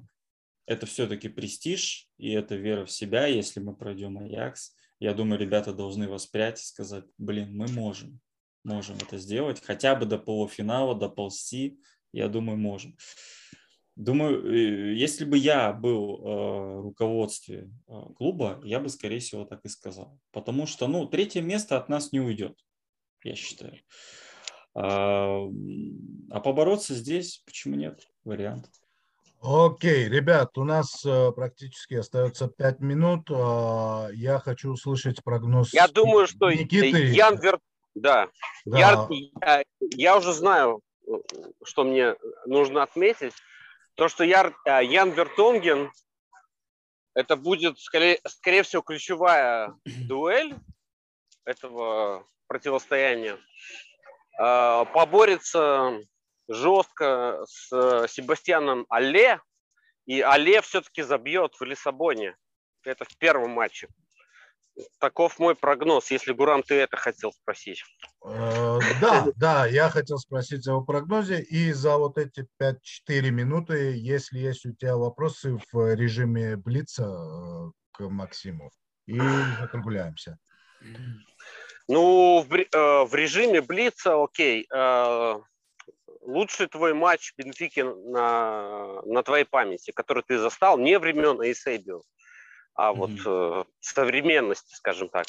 это 0.66 0.86
все-таки 0.86 1.28
престиж, 1.28 2.08
и 2.18 2.32
это 2.32 2.56
вера 2.56 2.84
в 2.84 2.90
себя. 2.90 3.26
Если 3.26 3.60
мы 3.60 3.76
пройдем 3.76 4.18
Аякс, 4.18 4.74
я 4.98 5.14
думаю, 5.14 5.38
ребята 5.38 5.72
должны 5.72 6.08
воспрять 6.08 6.60
и 6.60 6.64
сказать, 6.64 7.04
блин, 7.16 7.56
мы 7.56 7.68
можем, 7.68 8.18
можем 8.64 8.96
это 8.96 9.18
сделать, 9.18 9.62
хотя 9.62 9.94
бы 9.94 10.04
до 10.04 10.18
полуфинала, 10.18 10.96
доползти, 10.96 11.78
я 12.12 12.28
думаю, 12.28 12.58
можем. 12.58 12.96
Думаю, 13.94 14.52
э, 14.52 14.94
если 14.94 15.24
бы 15.24 15.38
я 15.38 15.72
был 15.72 16.16
э, 16.16 16.78
в 16.78 16.82
руководстве 16.82 17.70
э, 17.86 17.92
клуба, 18.16 18.60
я 18.64 18.80
бы, 18.80 18.88
скорее 18.88 19.20
всего, 19.20 19.44
так 19.44 19.64
и 19.64 19.68
сказал. 19.68 20.18
Потому 20.32 20.66
что, 20.66 20.88
ну, 20.88 21.06
третье 21.06 21.40
место 21.40 21.76
от 21.76 21.88
нас 21.88 22.10
не 22.10 22.18
уйдет, 22.18 22.58
я 23.22 23.36
считаю. 23.36 23.78
А, 24.74 25.46
а 26.30 26.40
побороться 26.40 26.94
здесь, 26.94 27.42
почему 27.46 27.76
нет? 27.76 28.08
Вариант. 28.24 28.66
Окей, 29.40 30.08
ребят, 30.08 30.56
у 30.56 30.64
нас 30.64 31.04
э, 31.04 31.30
практически 31.32 31.94
остается 31.94 32.48
пять 32.48 32.80
минут. 32.80 33.30
Э, 33.30 34.08
я 34.14 34.38
хочу 34.38 34.72
услышать 34.72 35.22
прогноз. 35.22 35.74
Я 35.74 35.86
думаю, 35.86 36.26
что 36.26 36.50
Никиты. 36.50 37.12
Ян 37.12 37.38
Вер... 37.38 37.60
Да. 37.94 38.28
Да. 38.64 38.78
Я, 38.78 39.06
я, 39.10 39.64
я 39.78 40.16
уже 40.16 40.32
знаю, 40.32 40.80
что 41.62 41.84
мне 41.84 42.16
нужно 42.46 42.82
отметить. 42.82 43.34
То, 43.96 44.08
что 44.08 44.24
Яр, 44.24 44.56
а, 44.64 44.82
Ян 44.82 45.10
Вертонген, 45.10 45.92
это 47.14 47.36
будет, 47.36 47.78
скорее, 47.78 48.20
скорее 48.26 48.62
всего, 48.62 48.80
ключевая 48.80 49.74
дуэль 49.84 50.56
этого 51.44 52.26
противостояния. 52.46 53.38
А, 54.38 54.84
Поборется 54.86 56.00
жестко 56.48 57.44
с 57.46 57.72
э, 57.72 58.06
Себастьяном 58.08 58.86
Алле, 58.88 59.40
и 60.06 60.20
Алле 60.20 60.60
все-таки 60.60 61.02
забьет 61.02 61.54
в 61.58 61.64
Лиссабоне. 61.64 62.36
Это 62.84 63.04
в 63.04 63.16
первом 63.16 63.52
матче. 63.52 63.88
Таков 64.98 65.38
мой 65.38 65.54
прогноз, 65.54 66.10
если, 66.10 66.32
Гурам, 66.32 66.62
ты 66.62 66.74
это 66.74 66.96
хотел 66.96 67.32
спросить. 67.32 67.84
Э, 68.26 68.78
Да, 69.00 69.26
да, 69.36 69.66
я 69.66 69.88
хотел 69.88 70.18
спросить 70.18 70.66
о 70.68 70.82
прогнозе. 70.82 71.40
И 71.40 71.72
за 71.72 71.96
вот 71.96 72.18
эти 72.18 72.46
5-4 72.60 73.30
минуты, 73.30 73.96
если 73.96 74.38
есть 74.38 74.66
у 74.66 74.72
тебя 74.72 74.96
вопросы 74.96 75.58
в 75.72 75.94
режиме 75.94 76.56
Блица 76.56 77.04
э, 77.04 77.70
к 77.92 78.00
Максиму, 78.10 78.70
и 79.06 79.18
закругляемся. 79.60 80.38
Ну, 81.88 82.40
в, 82.40 82.54
э, 82.54 83.04
в 83.04 83.14
режиме 83.14 83.60
Блица, 83.60 84.22
окей. 84.22 84.66
э, 84.72 85.34
лучший 86.22 86.66
твой 86.66 86.94
матч 86.94 87.34
Бенфики 87.36 87.80
на, 87.80 89.02
на 89.02 89.22
твоей 89.22 89.44
памяти, 89.44 89.92
который 89.92 90.22
ты 90.26 90.38
застал, 90.38 90.78
не 90.78 90.98
времен 90.98 91.42
Эйсебио, 91.42 92.00
а 92.74 92.92
вот 92.92 93.10
Мгм. 93.10 93.22
э, 93.26 93.64
современности, 93.80 94.74
скажем 94.74 95.08
так. 95.10 95.26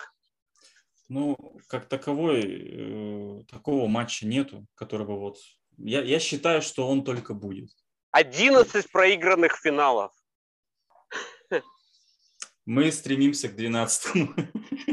Ну, 1.10 1.38
как 1.68 1.88
таковой, 1.88 2.42
э, 2.42 3.44
такого 3.52 3.88
матча 3.88 4.26
нету, 4.26 4.66
которого 4.76 5.20
вот... 5.20 5.38
Я, 5.78 6.02
я 6.02 6.20
считаю, 6.20 6.62
что 6.62 6.88
он 6.88 7.04
только 7.04 7.34
будет. 7.34 7.70
11 8.12 8.90
проигранных 8.92 9.58
финалов. 9.58 10.14
Мы 12.66 12.92
стремимся 12.92 13.48
к 13.48 13.56
12 13.56 14.30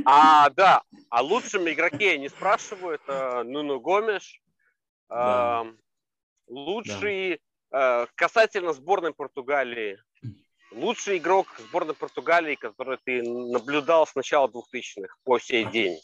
А, 0.04 0.50
да, 0.56 0.82
о 1.08 1.22
лучшем 1.22 1.68
игроке 1.68 2.18
не 2.18 2.28
спрашиваю, 2.28 2.94
это 2.94 3.42
Нуну 3.44 3.80
Гомеш. 3.80 4.42
Да. 5.08 5.60
А, 5.60 5.66
Лучший, 6.48 7.40
э, 7.70 8.06
касательно 8.14 8.74
сборной 8.74 9.14
Португалии, 9.14 9.98
лучший 10.70 11.16
игрок 11.16 11.46
сборной 11.58 11.94
Португалии, 11.94 12.56
который 12.56 12.98
ты 13.02 13.22
наблюдал 13.22 14.06
с 14.06 14.14
начала 14.14 14.48
2000-х 14.48 15.14
по 15.24 15.38
сей 15.38 15.64
день. 15.64 15.98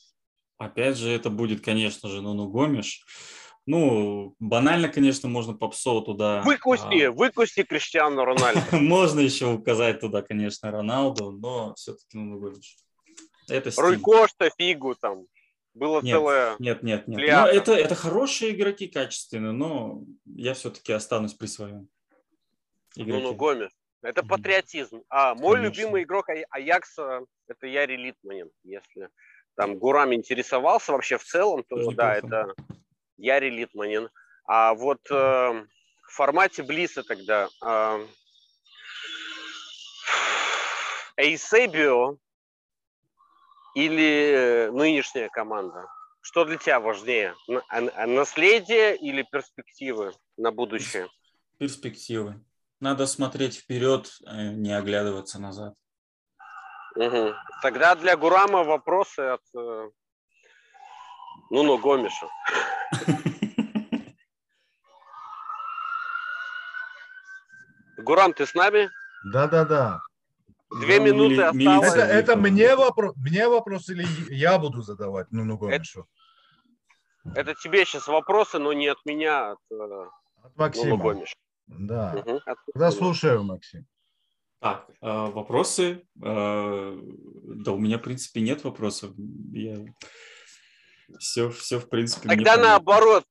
Опять 0.56 0.96
же, 0.96 1.10
это 1.10 1.28
будет, 1.28 1.62
конечно 1.62 2.08
же, 2.08 2.22
Нуну 2.22 2.48
Гомеш. 2.48 3.04
Ну, 3.68 4.34
банально, 4.38 4.88
конечно, 4.88 5.28
можно 5.28 5.52
попсово 5.52 6.02
туда... 6.02 6.40
Выкуси, 6.40 7.02
а, 7.02 7.12
выкуси 7.12 7.64
Криштиану 7.64 8.24
Рональдо. 8.24 8.62
Можно 8.72 9.20
еще 9.20 9.52
указать 9.52 10.00
туда, 10.00 10.22
конечно, 10.22 10.70
Роналду, 10.70 11.32
но 11.32 11.74
все-таки 11.74 12.16
Нуну 12.16 12.40
Гомеш. 12.40 12.78
Это 13.46 13.70
стиль. 13.70 14.00
Кошта, 14.00 14.48
Фигу 14.56 14.94
там. 14.94 15.26
Было 15.74 16.00
Нет, 16.00 16.14
целое... 16.14 16.56
Нет, 16.58 16.82
нет, 16.82 17.08
нет. 17.08 17.18
Но 17.30 17.46
это, 17.46 17.74
это 17.74 17.94
хорошие 17.94 18.52
игроки 18.52 18.88
качественные, 18.88 19.52
но 19.52 20.02
я 20.24 20.54
все-таки 20.54 20.94
останусь 20.94 21.34
при 21.34 21.46
своем. 21.46 21.90
Игроке. 22.96 23.22
Нуну 23.22 23.34
Гомес. 23.34 23.72
Это 24.00 24.22
патриотизм. 24.24 25.02
А 25.10 25.34
мой 25.34 25.56
Конечно. 25.58 25.82
любимый 25.82 26.04
игрок 26.04 26.30
Аякса 26.48 27.20
это 27.46 27.66
Яри 27.66 27.96
Литманин. 27.96 28.48
Если 28.64 29.10
там 29.56 29.76
Гурам 29.76 30.14
интересовался 30.14 30.92
вообще 30.92 31.18
в 31.18 31.24
целом, 31.24 31.64
то 31.68 31.76
Тоже 31.76 31.96
да, 31.96 32.14
это 32.14 32.54
Яри 33.18 33.50
Литманин. 33.50 34.08
А 34.46 34.72
вот 34.74 35.00
э, 35.10 35.14
в 35.14 35.66
формате 36.10 36.62
Блиса 36.62 37.02
тогда 37.02 37.48
э, 37.62 38.06
Эйсебио 41.16 42.16
или 43.74 44.70
нынешняя 44.72 45.28
команда? 45.28 45.86
Что 46.20 46.44
для 46.44 46.56
тебя 46.56 46.80
важнее? 46.80 47.34
А- 47.68 47.88
а 47.94 48.06
Наследие 48.06 48.96
или 48.96 49.22
перспективы 49.22 50.12
на 50.36 50.50
будущее? 50.50 51.08
Перспективы. 51.58 52.42
Надо 52.80 53.06
смотреть 53.06 53.56
вперед, 53.56 54.10
э, 54.26 54.52
не 54.52 54.72
оглядываться 54.72 55.40
назад. 55.40 55.74
Мгм. 56.94 57.34
Тогда 57.62 57.94
для 57.94 58.16
Гурама 58.16 58.64
вопросы 58.64 59.20
от 59.20 59.42
э, 59.54 59.90
Нуно 61.50 61.78
Гомеша. 61.78 62.28
Гурам, 67.98 68.32
ты 68.32 68.46
с 68.46 68.54
нами? 68.54 68.90
Да-да-да. 69.32 70.00
Две 70.80 70.98
Ну, 70.98 71.06
минуты 71.06 71.50
мили- 71.56 71.68
осталось. 71.68 71.94
Это, 71.94 72.02
это 72.12 72.36
мне 72.36 72.76
вопрос, 72.76 73.14
мне 73.16 73.48
вопрос 73.48 73.88
или 73.88 74.04
я 74.32 74.58
буду 74.58 74.82
задавать 74.82 75.32
Нуну 75.32 75.56
Гомешу? 75.56 76.06
Это 77.34 77.54
тебе 77.54 77.84
сейчас 77.84 78.06
вопросы, 78.06 78.58
но 78.58 78.72
не 78.72 78.86
от 78.88 79.04
меня, 79.04 79.50
а 79.50 79.52
от 79.52 79.58
э, 79.70 80.06
От 80.44 80.56
Максима. 80.56 80.96
Гомеша. 80.96 81.34
Да. 81.66 82.12
От- 82.46 82.58
Тогда 82.72 82.90
слушаю, 82.90 83.42
Максим. 83.44 83.86
Так, 84.60 84.86
э, 84.88 84.96
вопросы? 85.30 86.06
Э, 86.22 86.98
Да 87.00 87.72
у 87.72 87.78
меня, 87.78 87.98
в 87.98 88.02
принципе, 88.02 88.40
нет 88.42 88.62
вопросов. 88.64 89.10
Я... 89.52 89.78
Все, 91.18 91.48
все, 91.50 91.78
в 91.78 91.88
принципе, 91.88 92.28
Тогда 92.28 92.56
наоборот. 92.56 93.24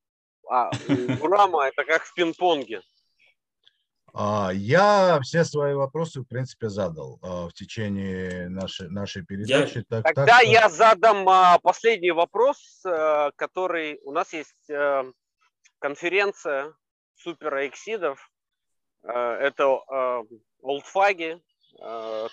А, 0.50 0.72
у 0.88 1.14
Гурама 1.18 1.68
это 1.68 1.84
как 1.84 2.04
в 2.04 2.14
пинг-понге. 2.14 2.82
А, 4.14 4.50
Я 4.54 5.20
все 5.22 5.44
свои 5.44 5.74
вопросы, 5.74 6.22
в 6.22 6.26
принципе, 6.26 6.70
задал 6.70 7.20
а, 7.22 7.48
в 7.50 7.54
течение 7.54 8.50
нашей, 8.50 8.90
нашей 8.90 9.24
передачи. 9.26 9.84
Так, 9.90 10.04
так 10.06 10.16
Тогда 10.16 10.40
что- 10.40 10.50
я 10.50 10.70
задам 10.70 11.28
а, 11.30 11.60
последний 11.60 12.12
вопрос, 12.12 12.82
э, 12.86 13.32
который 13.36 14.00
у 14.04 14.12
нас 14.12 14.34
есть 14.34 14.70
э, 14.70 15.04
конференция 15.80 16.74
супер 17.16 17.68
эксидов. 17.68 18.32
Э, 19.04 19.12
это 19.12 20.24
олдфаги, 20.62 21.40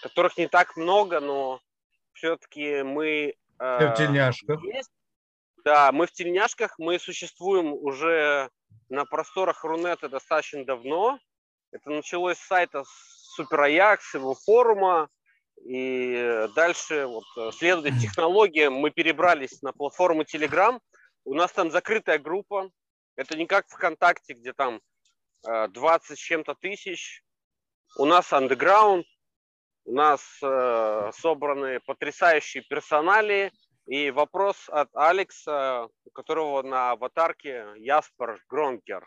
которых 0.02 0.38
не 0.38 0.46
так 0.48 0.76
много, 0.76 1.20
но 1.20 1.60
все-таки 2.12 2.82
мы 2.82 3.34
Все 3.58 3.88
в 3.90 3.94
тельняшках. 3.94 4.62
есть. 4.64 4.90
Да, 5.64 5.92
мы 5.92 6.06
в 6.06 6.12
тельняшках, 6.12 6.78
мы 6.78 6.98
существуем 6.98 7.72
уже 7.72 8.50
на 8.90 9.06
просторах 9.06 9.64
Рунета 9.64 10.10
достаточно 10.10 10.62
давно. 10.62 11.18
Это 11.72 11.88
началось 11.88 12.36
с 12.36 12.46
сайта 12.46 12.84
Супер 12.86 13.62
Аякс, 13.62 14.14
его 14.14 14.34
форума, 14.34 15.08
и 15.64 16.48
дальше 16.54 17.06
вот 17.06 17.24
э, 17.38 17.50
следуя 17.52 17.98
технологиям 17.98 18.74
мы 18.74 18.90
перебрались 18.90 19.62
на 19.62 19.72
платформу 19.72 20.22
Telegram. 20.22 20.78
У 21.24 21.32
нас 21.32 21.50
там 21.52 21.70
закрытая 21.70 22.18
группа. 22.18 22.70
Это 23.16 23.36
не 23.36 23.46
как 23.46 23.66
ВКонтакте, 23.68 24.34
где 24.34 24.52
там 24.52 24.82
э, 25.48 25.68
20 25.68 26.18
с 26.18 26.20
чем-то 26.20 26.54
тысяч. 26.56 27.22
У 27.96 28.04
нас 28.04 28.32
андеграунд, 28.34 29.06
у 29.86 29.92
нас 29.92 30.20
э, 30.42 31.10
собраны 31.16 31.80
потрясающие 31.80 32.62
персонали. 32.62 33.50
И 33.86 34.10
вопрос 34.10 34.68
от 34.68 34.88
Алекса, 34.94 35.88
у 36.04 36.10
которого 36.10 36.62
на 36.62 36.92
аватарке 36.92 37.66
Яспер 37.76 38.40
Гронкер. 38.48 39.06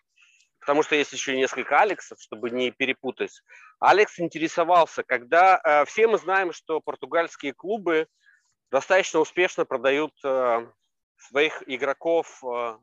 Потому 0.59 0.83
что 0.83 0.95
есть 0.95 1.13
еще 1.13 1.35
несколько 1.35 1.79
Алексов, 1.79 2.19
чтобы 2.21 2.49
не 2.51 2.71
перепутать. 2.71 3.41
Алекс 3.79 4.19
интересовался, 4.19 5.03
когда 5.03 5.61
э, 5.63 5.85
все 5.85 6.07
мы 6.07 6.17
знаем, 6.17 6.51
что 6.51 6.81
португальские 6.81 7.53
клубы 7.53 8.07
достаточно 8.71 9.19
успешно 9.19 9.65
продают 9.65 10.13
э, 10.23 10.67
своих 11.15 11.63
игроков 11.67 12.43
э, 12.43 12.77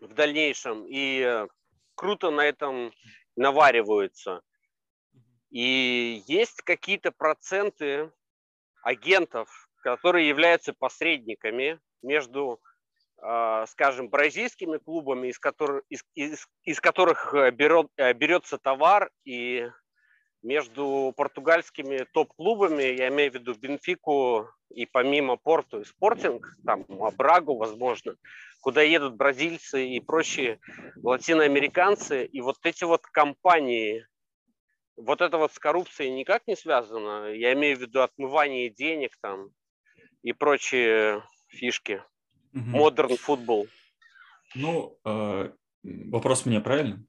в 0.00 0.14
дальнейшем 0.14 0.86
и 0.86 1.20
э, 1.20 1.48
круто 1.94 2.30
на 2.30 2.42
этом 2.42 2.92
навариваются. 3.36 4.42
И 5.50 6.22
есть 6.26 6.62
какие-то 6.62 7.12
проценты 7.12 8.10
агентов, 8.82 9.61
которые 9.82 10.28
являются 10.28 10.72
посредниками 10.72 11.78
между, 12.02 12.60
э, 13.22 13.64
скажем, 13.68 14.08
бразильскими 14.08 14.78
клубами, 14.78 15.28
из 15.28 15.38
которых, 15.38 15.84
из, 15.88 16.02
из, 16.14 16.46
из 16.64 16.80
которых 16.80 17.34
э, 17.34 17.50
берет, 17.50 17.88
э, 17.96 18.12
берется 18.14 18.58
товар, 18.58 19.10
и 19.24 19.68
между 20.42 21.14
португальскими 21.16 22.04
топ-клубами, 22.12 22.82
я 22.82 23.08
имею 23.08 23.30
в 23.30 23.34
виду 23.34 23.54
Бенфику 23.54 24.48
и 24.70 24.86
помимо 24.86 25.36
Порту 25.36 25.80
и 25.80 25.84
Спортинг, 25.84 26.56
там 26.64 26.84
Брагу, 27.16 27.56
возможно, 27.56 28.16
куда 28.60 28.82
едут 28.82 29.14
бразильцы 29.14 29.86
и 29.86 30.00
прочие 30.00 30.58
латиноамериканцы. 30.96 32.24
И 32.24 32.40
вот 32.40 32.56
эти 32.64 32.84
вот 32.84 33.02
компании, 33.02 34.06
вот 34.96 35.20
это 35.20 35.38
вот 35.38 35.52
с 35.52 35.58
коррупцией 35.58 36.10
никак 36.10 36.46
не 36.46 36.56
связано. 36.56 37.32
Я 37.32 37.52
имею 37.52 37.76
в 37.76 37.80
виду 37.80 38.02
отмывание 38.02 38.68
денег 38.68 39.16
там 39.20 39.50
и 40.22 40.32
прочие 40.32 41.22
фишки. 41.48 42.02
Модерн 42.52 43.16
футбол. 43.16 43.66
Ну, 44.54 44.98
э, 45.04 45.50
вопрос 45.82 46.44
мне 46.46 46.60
правильно? 46.60 47.04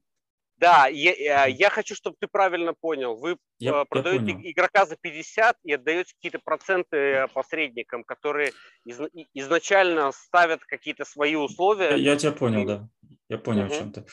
Да, 0.56 0.86
я, 0.86 1.46
я 1.46 1.68
хочу, 1.68 1.94
чтобы 1.94 2.16
ты 2.18 2.28
правильно 2.28 2.72
понял. 2.74 3.16
Вы 3.16 3.36
Я- 3.58 3.78
я 3.78 3.84
продаете 3.84 4.32
понял. 4.34 4.40
игрока 4.50 4.86
за 4.86 4.96
50 4.96 5.56
и 5.64 5.72
отдаете 5.72 6.14
какие-то 6.14 6.38
проценты 6.42 7.26
посредникам, 7.34 8.04
которые 8.04 8.52
из- 8.86 9.00
изначально 9.34 10.12
ставят 10.12 10.64
какие-то 10.64 11.04
свои 11.04 11.32
Я, 11.32 11.40
условия. 11.40 11.96
я 11.96 12.16
тебя 12.16 12.32
понял, 12.32 12.64
да. 12.64 12.88
Я 13.28 13.36
понял, 13.38 13.64
Мгм. 13.64 13.72
о 13.72 13.76
чем 13.76 13.92
ты. 13.92 14.06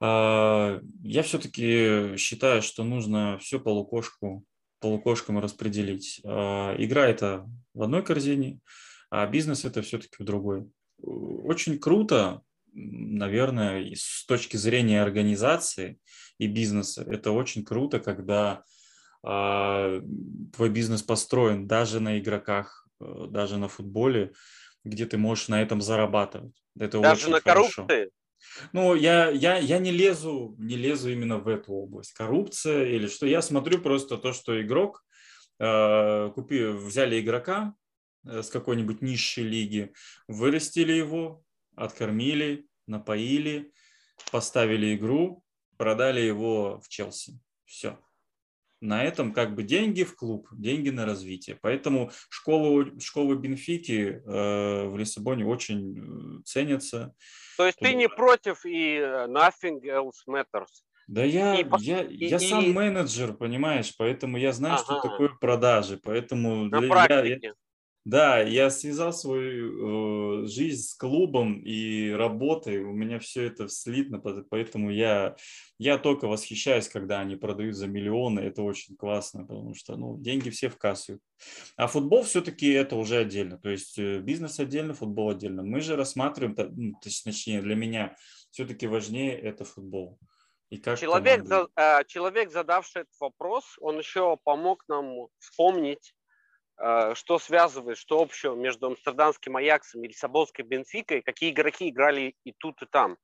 А, 0.00 0.80
Я 1.02 1.22
все-таки 1.22 2.16
считаю, 2.16 2.62
что 2.62 2.84
нужно 2.84 3.36
все 3.38 3.58
полукошку, 3.60 4.44
полукошкам 4.80 5.38
распределить. 5.38 6.20
А, 6.24 6.74
Игра 6.78 7.06
это 7.06 7.48
в 7.74 7.82
одной 7.82 8.02
корзине, 8.04 8.60
а 9.10 9.26
бизнес 9.26 9.64
это 9.64 9.82
все-таки 9.82 10.16
в 10.18 10.24
другой. 10.24 10.70
Очень 11.02 11.78
круто, 11.78 12.42
наверное, 12.72 13.94
с 13.94 14.24
точки 14.26 14.56
зрения 14.56 15.02
организации 15.02 15.98
и 16.38 16.46
бизнеса, 16.46 17.04
это 17.08 17.32
очень 17.32 17.64
круто, 17.64 18.00
когда 18.00 18.64
а, 19.22 20.00
твой 20.54 20.70
бизнес 20.70 21.02
построен 21.02 21.66
даже 21.66 22.00
на 22.00 22.18
игроках, 22.18 22.88
э, 23.00 23.26
даже 23.28 23.58
на 23.58 23.68
футболе, 23.68 24.32
где 24.84 25.04
ты 25.04 25.18
можешь 25.18 25.48
на 25.48 25.60
этом 25.60 25.82
зарабатывать. 25.82 26.54
Это 26.78 27.00
Даже 27.00 27.24
очень 27.24 27.32
на 27.34 27.40
хорошо. 27.40 27.86
коррупции. 27.86 28.10
Ну, 28.72 28.94
я, 28.94 29.30
я, 29.30 29.58
я 29.58 29.78
не 29.78 29.90
лезу, 29.90 30.54
не 30.58 30.76
лезу 30.76 31.10
именно 31.10 31.38
в 31.38 31.48
эту 31.48 31.72
область. 31.72 32.12
Коррупция 32.12 32.84
или 32.86 33.06
что. 33.06 33.26
Я 33.26 33.42
смотрю 33.42 33.80
просто 33.80 34.16
то, 34.16 34.32
что 34.32 34.60
игрок, 34.60 35.04
э, 35.58 36.30
купи, 36.34 36.66
взяли 36.66 37.20
игрока 37.20 37.74
э, 38.26 38.42
с 38.42 38.50
какой-нибудь 38.50 39.02
низшей 39.02 39.44
лиги, 39.44 39.92
вырастили 40.28 40.92
его, 40.92 41.42
откормили, 41.76 42.66
напоили, 42.86 43.72
поставили 44.30 44.94
игру, 44.94 45.42
продали 45.76 46.20
его 46.20 46.80
в 46.80 46.88
Челси. 46.88 47.40
Все. 47.64 47.98
На 48.80 49.04
этом 49.04 49.32
как 49.34 49.54
бы 49.54 49.62
деньги 49.62 50.04
в 50.04 50.16
клуб, 50.16 50.48
деньги 50.52 50.88
на 50.88 51.04
развитие. 51.04 51.58
Поэтому 51.60 52.10
школы, 52.30 52.98
школы 52.98 53.36
Бенфики 53.36 54.22
э, 54.24 54.86
в 54.88 54.96
Лиссабоне 54.96 55.44
очень 55.44 56.38
э, 56.38 56.42
ценятся. 56.44 57.14
То 57.58 57.66
есть 57.66 57.78
ты 57.78 57.88
Туда. 57.88 57.98
не 57.98 58.08
против 58.08 58.64
и 58.64 58.94
э, 58.96 59.26
nothing 59.28 59.80
else 59.82 60.24
matters. 60.26 60.68
Да 61.08 61.24
я, 61.24 61.56
И 61.60 61.66
я, 61.80 62.02
и- 62.02 62.24
я 62.26 62.38
сам 62.38 62.64
и- 62.64 62.72
менеджер, 62.72 63.34
понимаешь, 63.34 63.92
поэтому 63.98 64.38
я 64.38 64.52
знаю, 64.52 64.78
что 64.78 64.96
Ага. 64.98 65.08
такое 65.10 65.28
продажи, 65.40 65.98
поэтому 66.02 66.64
На 66.68 66.78
для- 66.78 66.86
я- 66.86 66.88
практике. 67.06 67.40
я- 67.42 67.52
да, 68.04 68.40
я 68.40 68.70
связал 68.70 69.12
свою 69.12 70.44
э, 70.44 70.46
жизнь 70.46 70.82
с 70.82 70.94
клубом 70.94 71.60
и 71.60 72.10
работой, 72.10 72.82
у 72.82 72.92
меня 72.92 73.18
все 73.18 73.44
это 73.44 73.68
слитно, 73.68 74.18
по- 74.18 74.42
поэтому 74.48 74.90
я, 74.90 75.36
я 75.78 75.98
только 75.98 76.26
восхищаюсь, 76.26 76.88
когда 76.88 77.20
они 77.20 77.36
продают 77.36 77.76
за 77.76 77.86
миллионы, 77.86 78.40
это 78.40 78.62
очень 78.62 78.96
классно, 78.96 79.44
потому 79.44 79.74
что 79.74 79.96
ну, 79.96 80.16
деньги 80.18 80.48
все 80.50 80.68
в 80.68 80.78
кассу. 80.78 81.20
А 81.76 81.86
футбол 81.86 82.22
все-таки 82.22 82.70
это 82.70 82.96
уже 82.96 83.18
отдельно, 83.18 83.58
то 83.58 83.68
есть 83.68 83.98
э, 83.98 84.18
бизнес 84.20 84.58
отдельно, 84.58 84.94
футбол 84.94 85.30
отдельно. 85.30 85.62
Мы 85.62 85.80
же 85.80 85.96
рассматриваем, 85.96 86.56
ну, 86.76 86.92
точнее 87.02 87.60
для 87.60 87.74
меня 87.74 88.16
все-таки 88.50 88.86
важнее 88.86 89.38
это 89.38 89.64
футбол. 89.64 90.18
И 90.70 90.78
как 90.78 90.98
Человек, 90.98 91.44
за- 91.44 91.68
э, 91.76 92.04
человек, 92.06 92.50
задавший 92.50 93.02
этот 93.02 93.14
вопрос, 93.20 93.76
он 93.80 93.98
еще 93.98 94.38
помог 94.44 94.84
нам 94.88 95.26
вспомнить, 95.38 96.14
что 97.14 97.38
связывает, 97.38 97.98
что 97.98 98.20
общего 98.20 98.54
между 98.54 98.86
амстердамским 98.86 99.56
Аяксом 99.56 100.02
и 100.04 100.08
Лиссабонской 100.08 100.64
Бенфикой, 100.64 101.22
какие 101.22 101.50
игроки 101.50 101.90
играли 101.90 102.34
и 102.44 102.52
тут, 102.52 102.80
и 102.82 102.86
там. 102.86 103.18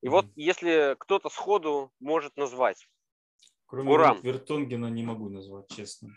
И 0.00 0.08
вот 0.08 0.26
если 0.34 0.96
кто-то 0.98 1.28
сходу 1.28 1.92
может 2.00 2.36
назвать. 2.36 2.88
Кроме 3.66 3.88
Гурам. 3.88 4.20
Вертонгена 4.22 4.86
не 4.86 5.02
могу 5.02 5.28
назвать, 5.28 5.68
честно. 5.68 6.10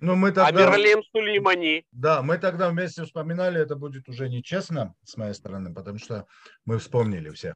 Ну, 0.00 0.14
мы 0.14 0.28
А 0.28 0.32
тогда... 0.32 0.66
Миралем 0.66 1.02
Сулеймани, 1.10 1.84
Да, 1.90 2.22
мы 2.22 2.38
тогда 2.38 2.70
вместе 2.70 3.04
вспоминали, 3.04 3.60
это 3.60 3.74
будет 3.74 4.08
уже 4.08 4.28
нечестно 4.28 4.94
с 5.04 5.16
моей 5.16 5.34
стороны, 5.34 5.74
потому 5.74 5.98
что 5.98 6.26
мы 6.64 6.78
вспомнили 6.78 7.30
все. 7.30 7.54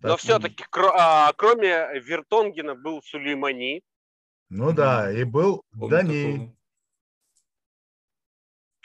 но 0.00 0.16
все-таки 0.16 0.64
кроме 0.70 1.98
Вертонгена 2.00 2.74
был 2.74 3.02
Сулеймани, 3.02 3.82
Ну 4.50 4.72
да, 4.72 5.10
и 5.10 5.24
был 5.24 5.64
Помню 5.72 5.88
Дани. 5.88 6.55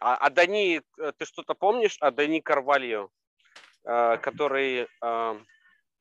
А, 0.02 0.16
а 0.16 0.30
Дани, 0.32 0.82
э, 0.98 1.12
ты 1.16 1.26
что-то 1.26 1.54
помнишь 1.54 1.98
о 2.00 2.10
Дани 2.10 2.40
Карвальо, 2.40 3.10
э, 3.86 4.18
который 4.18 4.88
э, 5.02 5.40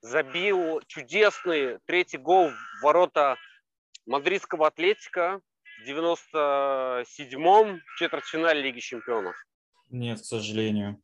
забил 0.01 0.81
чудесный 0.87 1.79
третий 1.85 2.17
гол 2.17 2.49
в 2.49 2.83
ворота 2.83 3.37
мадридского 4.07 4.69
Атлетика 4.69 5.43
в 5.83 5.89
97-м 5.89 7.83
четвертьфинале 7.99 8.63
Лиги 8.63 8.81
Чемпионов. 8.81 9.37
Нет, 9.91 10.21
к 10.21 10.25
сожалению. 10.25 11.03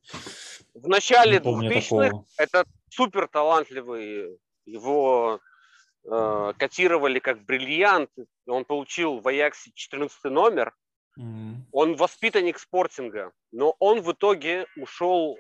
В 0.73 0.89
начале 0.89 1.35
Не 1.35 1.41
помню 1.41 1.71
2000-х 1.71 2.07
такого. 2.07 2.27
это 2.39 2.65
супер 2.89 3.29
талантливый, 3.29 4.39
его 4.65 5.41
э, 6.05 6.53
котировали 6.57 7.19
как 7.19 7.45
бриллиант, 7.45 8.11
он 8.47 8.65
получил 8.65 9.21
в 9.21 9.29
Аяксе 9.29 9.71
14 9.75 10.25
номер, 10.25 10.75
Он 11.73 11.97
воспитанник 11.97 12.59
спортинга, 12.59 13.33
но 13.51 13.75
он 13.79 14.03
в 14.03 14.13
итоге 14.13 14.67
ушел, 14.77 15.39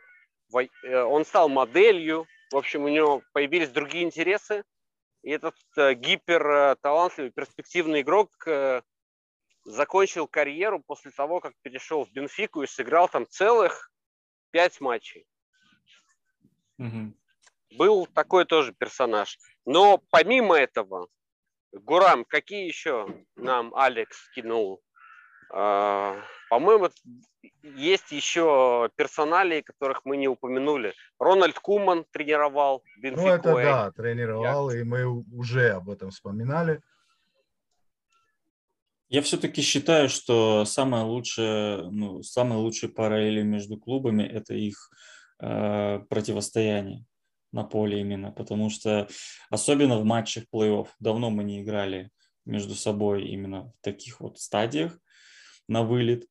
в 0.49 0.59
э, 0.59 1.03
он 1.03 1.25
стал 1.25 1.49
моделью, 1.49 2.27
в 2.51 2.57
общем, 2.57 2.85
у 2.85 2.89
него 2.89 3.23
появились 3.33 3.71
другие 3.71 4.05
интересы, 4.05 4.65
и 5.23 5.31
этот 5.31 5.57
э, 5.77 5.95
гиперталантливый, 5.95 7.31
перспективный 7.31 8.01
игрок 8.01 8.31
э, 8.47 8.81
закончил 9.65 10.29
карьеру 10.29 10.83
после 10.87 11.11
того, 11.11 11.41
как 11.41 11.53
перешел 11.63 12.05
в 12.05 12.13
Бенфику 12.13 12.63
и 12.63 12.67
сыграл 12.67 13.09
там 13.09 13.27
целых 13.27 13.91
пять 14.53 14.81
матчей. 14.81 15.27
Мгм. 16.79 17.15
Был 17.77 18.07
такой 18.07 18.45
тоже 18.45 18.73
персонаж. 18.73 19.39
Но 19.65 20.01
помимо 20.11 20.57
этого, 20.57 21.09
Гурам, 21.73 22.25
какие 22.25 22.67
еще 22.67 23.09
нам 23.35 23.75
Алекс 23.75 24.31
кинул? 24.31 24.81
А, 25.53 26.17
По-моему, 26.51 26.91
есть 27.63 28.13
еще 28.13 28.91
персонали, 28.97 29.61
которых 29.61 30.05
мы 30.05 30.17
не 30.17 30.29
упомянули. 30.29 30.95
Рональд 31.19 31.59
Куман 31.59 32.05
тренировал 32.11 32.83
Бенфику. 32.99 33.27
Ну 33.27 33.33
это 33.33 33.55
да, 33.55 33.91
тренировал, 33.93 34.71
и 34.71 34.83
мы 34.83 35.05
уже 35.07 35.71
об 35.71 35.91
этом 35.91 36.11
вспоминали. 36.11 36.81
Я 39.09 39.23
все-таки 39.23 39.63
считаю, 39.63 40.09
что 40.09 40.65
самая 40.65 41.05
лучшая, 41.05 41.83
ну, 41.91 42.23
самые 42.23 42.59
лучшие 42.59 42.91
параллели 42.91 43.43
между 43.43 43.77
клубами– 43.79 44.23
это 44.25 44.55
их 44.55 44.91
э, 45.41 46.01
противостояние 46.09 47.05
на 47.53 47.63
поле 47.63 48.01
именно, 48.01 48.33
потому 48.33 48.69
что 48.69 49.09
особенно 49.49 49.99
в 49.99 50.05
матчах 50.05 50.45
плей-офф 50.53 50.89
давно 50.99 51.31
мы 51.31 51.45
не 51.45 51.63
играли 51.63 52.11
между 52.45 52.75
собой 52.75 53.29
именно 53.29 53.73
в 53.73 53.75
таких 53.81 54.21
вот 54.21 54.41
стадиях 54.41 54.99
на 55.69 55.83
вылет, 55.83 56.27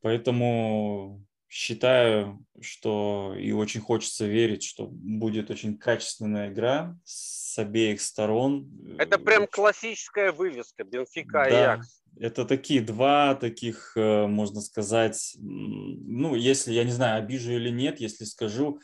поэтому 0.00 1.24
считаю, 1.50 2.44
что 2.60 3.34
и 3.36 3.50
очень 3.50 3.80
хочется 3.80 4.26
верить, 4.26 4.62
что 4.62 4.86
будет 4.86 5.50
очень 5.50 5.76
качественная 5.76 6.50
игра 6.50 6.96
с 7.04 7.58
обеих 7.58 8.00
сторон. 8.00 8.70
Это 8.98 9.18
прям 9.18 9.48
классическая 9.48 10.30
вывеска 10.30 10.84
Бенфика 10.84 11.46
и 11.46 11.50
Да, 11.50 11.72
Аякс. 11.72 12.02
это 12.18 12.44
такие 12.44 12.80
два 12.80 13.34
таких, 13.34 13.92
э, 13.96 14.26
можно 14.26 14.60
сказать, 14.60 15.34
ну, 15.38 16.36
если, 16.36 16.72
я 16.72 16.84
не 16.84 16.92
знаю, 16.92 17.18
обижу 17.18 17.50
или 17.50 17.70
нет, 17.70 18.00
если 18.00 18.24
скажу, 18.24 18.80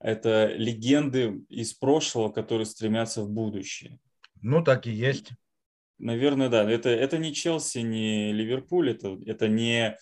это 0.00 0.46
легенды 0.46 1.44
из 1.50 1.74
прошлого, 1.74 2.30
которые 2.30 2.66
стремятся 2.66 3.22
в 3.22 3.30
будущее. 3.30 3.98
Ну 4.40 4.62
так 4.64 4.86
и 4.86 4.90
есть. 4.90 5.32
Наверное, 5.98 6.48
да. 6.48 6.70
Это, 6.70 6.88
это 6.90 7.18
не 7.18 7.32
Челси, 7.34 7.78
не 7.78 8.32
Ливерпуль, 8.32 8.90
это, 8.90 9.16
это 9.26 9.48
не, 9.48 9.96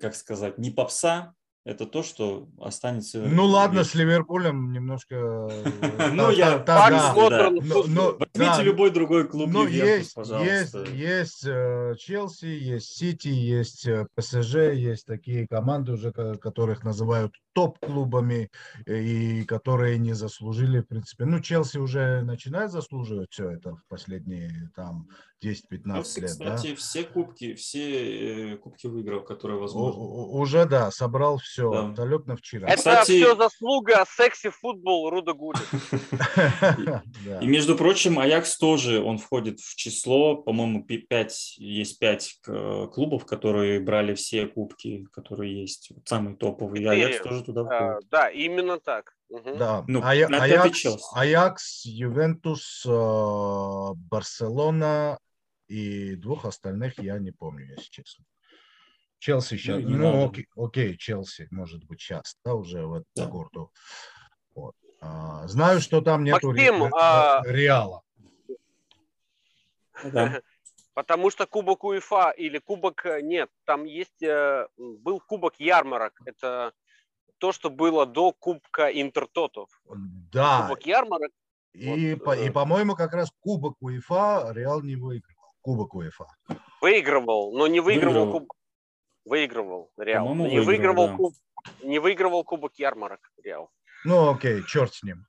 как 0.00 0.14
сказать, 0.14 0.58
не 0.58 0.70
попса, 0.70 1.34
это 1.64 1.84
то, 1.84 2.02
что 2.02 2.48
останется... 2.60 3.18
Ну 3.20 3.44
ладно, 3.44 3.84
с 3.84 3.94
Ливерпулем 3.94 4.72
немножко... 4.72 5.50
Ну, 6.14 6.30
я- 6.30 6.58
та- 6.60 6.64
та- 6.64 6.78
Пак 6.78 6.92
да. 6.92 7.14
Модерн 7.14 7.54
Но- 7.56 7.60
футбол. 7.60 7.84
но- 7.88 8.18
Возьмите 8.34 8.62
любой 8.62 8.90
другой 8.90 9.28
клуб 9.28 9.50
Ну, 9.50 9.66
есть, 9.66 10.16
есть, 10.16 10.74
есть 10.94 11.44
э, 11.46 11.94
Челси, 11.98 12.46
есть 12.46 12.96
Сити, 12.96 13.28
есть 13.28 13.86
э, 13.86 14.06
ПСЖ, 14.14 14.54
есть 14.72 15.04
такие 15.04 15.46
команды 15.46 15.92
уже, 15.92 16.10
ко- 16.10 16.36
которых 16.38 16.84
называют 16.84 17.34
топ-клубами 17.58 18.50
э, 18.86 19.00
и 19.02 19.44
которые 19.44 19.98
не 19.98 20.12
заслужили, 20.12 20.80
в 20.80 20.86
принципе. 20.86 21.24
Ну, 21.24 21.40
Челси 21.40 21.78
уже 21.78 22.22
начинает 22.22 22.70
заслуживать 22.70 23.32
все 23.32 23.50
это 23.50 23.74
в 23.76 23.82
последние 23.88 24.70
там 24.76 25.08
10-15 25.44 25.94
Челси, 25.94 26.20
лет, 26.20 26.30
да? 26.38 26.54
кстати, 26.56 26.74
все 26.74 27.02
кубки, 27.04 27.54
все 27.54 28.52
э, 28.52 28.56
кубки 28.56 28.86
выиграл, 28.88 29.22
которые 29.22 29.58
возможны. 29.60 30.00
у- 30.00 30.38
уже, 30.40 30.66
да, 30.66 30.90
собрал 30.90 31.38
все, 31.38 31.70
Да. 31.70 31.88
абсолютно 31.88 32.36
вчера. 32.36 32.68
Это 32.68 32.76
Кстати- 32.76 33.12
все 33.22 33.36
заслуга 33.36 34.04
секси-футбол 34.16 35.10
Руда 35.10 35.32
Гули. 35.32 35.58
Да. 37.24 37.40
И, 37.40 37.46
между 37.46 37.76
прочим, 37.76 38.18
Аякс 38.18 38.58
тоже, 38.58 39.00
он 39.02 39.18
входит 39.18 39.60
в 39.60 39.74
число, 39.76 40.36
по-моему, 40.36 40.84
пи- 40.84 40.98
пять, 40.98 41.56
есть 41.58 41.98
пять 41.98 42.38
к- 42.42 42.86
клубов, 42.88 43.24
которые 43.26 43.80
брали 43.80 44.14
все 44.14 44.46
кубки, 44.46 45.06
которые 45.12 45.60
есть, 45.60 45.90
самые 46.04 46.36
топовые. 46.36 46.88
Аякс 46.90 47.22
тоже 47.22 47.44
туда 47.52 47.62
А, 47.62 47.92
входит. 47.92 48.08
Да, 48.10 48.28
именно 48.30 48.78
так. 48.78 49.14
Мгм. 49.30 49.58
Да, 49.58 49.84
Ну, 49.88 50.00
пятый 50.02 50.38
Аякс. 50.38 50.84
Аякс, 51.14 51.84
Ювентус, 51.86 52.84
э, 52.86 53.92
Барселона 54.10 55.18
и 55.66 56.14
двух 56.16 56.44
остальных 56.44 56.98
я 56.98 57.18
не 57.18 57.30
помню, 57.32 57.66
если 57.66 57.90
честно. 57.90 58.24
Челси 59.18 59.56
сейчас, 59.56 59.82
ну, 59.82 60.12
надо. 60.12 60.24
окей, 60.26 60.46
окей, 60.56 60.96
Челси, 60.96 61.48
может 61.50 61.84
быть, 61.84 62.00
сейчас, 62.00 62.36
да, 62.44 62.54
уже 62.54 62.86
в 62.86 62.94
эту 62.94 63.06
Да. 63.16 63.26
году. 63.26 63.70
Вот. 64.54 64.74
А, 65.00 65.46
знаю, 65.48 65.80
что 65.80 66.00
там 66.00 66.24
нету 66.24 66.48
Максим, 66.48 66.84
Ре- 66.84 66.90
а- 66.94 67.42
Реала. 67.46 68.02
Да. 70.04 70.04
Потому 70.94 71.30
что 71.30 71.46
Кубок 71.46 71.84
УЕФА 71.84 72.30
или 72.30 72.58
Кубок... 72.58 73.06
э, 73.06 73.20
Нет, 73.22 73.48
там 73.64 73.84
есть... 73.84 74.22
э, 74.22 74.66
Был 74.76 75.20
Кубок 75.20 75.54
Ярмарок. 75.60 76.20
Это 76.24 76.72
то, 77.38 77.52
что 77.52 77.70
было 77.70 78.06
до 78.06 78.32
Кубка 78.32 78.88
Интертотов. 78.88 79.68
Да, 80.32 80.62
Кубок 80.62 80.86
Ярмарок. 80.86 81.30
и, 81.72 82.14
вот, 82.14 82.24
по- 82.24 82.36
и, 82.36 82.48
э, 82.48 82.52
по-моему, 82.52 82.94
как 82.94 83.12
раз 83.14 83.30
Кубок 83.40 83.76
УЕФА 83.80 84.52
Реал 84.54 84.82
не 84.82 84.96
выиграл. 84.96 85.34
Кубок 85.60 85.94
УЕФА. 85.94 86.26
Выигрывал, 86.80 87.52
но 87.56 87.66
не 87.66 87.80
выигрывал 87.80 88.14
Выигрывал. 88.14 88.32
Кубок. 88.40 88.52
Выигрывал 89.24 89.90
Реал. 89.98 90.26
По-моему, 90.26 90.46
Не 90.50 90.60
выигрывал, 90.60 91.06
выигрывал, 91.06 91.08
да. 91.08 91.16
куб... 91.16 91.34
не 91.82 91.98
выигрывал 91.98 92.44
Кубок 92.44 92.72
Ярмарок 92.78 93.20
Реал. 93.42 93.70
Ну, 94.04 94.30
окей, 94.30 94.62
черт 94.66 94.94
с 94.94 95.02
ним. 95.02 95.26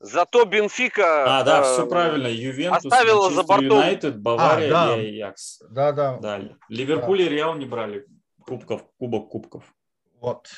Зато 0.00 0.44
Бенфика... 0.46 1.38
А, 1.40 1.44
да, 1.44 1.60
э, 1.60 1.62
все 1.64 1.86
правильно. 1.86 2.26
Ювентус, 2.26 2.86
оставила 2.86 3.30
за 3.30 3.42
Манчестер 3.42 3.46
бортом. 3.46 3.64
Юнайтед, 3.78 4.20
Бавария 4.20 4.70
да. 4.70 4.96
и 4.96 5.06
Аякс. 5.22 5.62
Да-да, 5.70 6.18
Да. 6.18 6.40
Ливерпуль 6.68 7.22
и 7.22 7.28
Реал 7.28 7.54
не 7.54 7.66
брали 7.66 8.06
кубков, 8.46 8.84
кубок 8.98 9.28
кубков. 9.28 9.64
вот. 10.20 10.48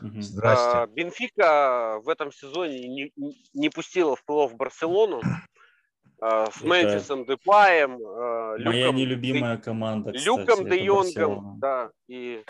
Здрасте. 0.00 0.68
А, 0.68 0.86
Бенфика 0.86 2.00
в 2.02 2.08
этом 2.08 2.32
сезоне 2.32 2.88
не, 2.88 3.12
не 3.54 3.68
пустила 3.68 4.16
в 4.16 4.24
плей-офф 4.28 4.54
Барселону 4.54 5.20
а, 6.20 6.50
с 6.50 6.58
Это 6.58 6.66
Мемфисом 6.66 7.24
Депаем, 7.26 7.98
а, 8.04 8.56
Моя 8.58 8.86
Люком, 8.86 8.96
нелюбимая 8.96 9.56
команда, 9.58 10.12
кстати, 10.12 10.26
Люком 10.26 10.68
Де 10.68 10.84
Йонгом, 10.84 11.04
Барселона. 11.12 11.54
да, 11.58 11.90
и 12.08 12.44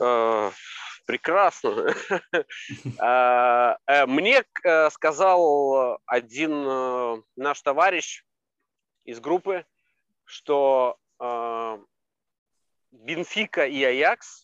а, 0.00 0.50
прекрасно. 1.06 1.94
Э, 3.88 4.06
Мне 4.06 4.44
э, 4.64 4.90
сказал 4.90 5.98
один 6.06 6.52
э, 6.66 7.22
наш 7.36 7.60
товарищ 7.62 8.24
из 9.04 9.20
группы, 9.20 9.64
что 10.24 10.96
Бенфика 12.92 13.66
и 13.66 13.82
Аякс 13.82 14.41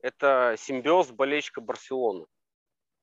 это 0.00 0.54
симбиоз 0.58 1.10
болельщика 1.10 1.60
Барселоны. 1.60 2.26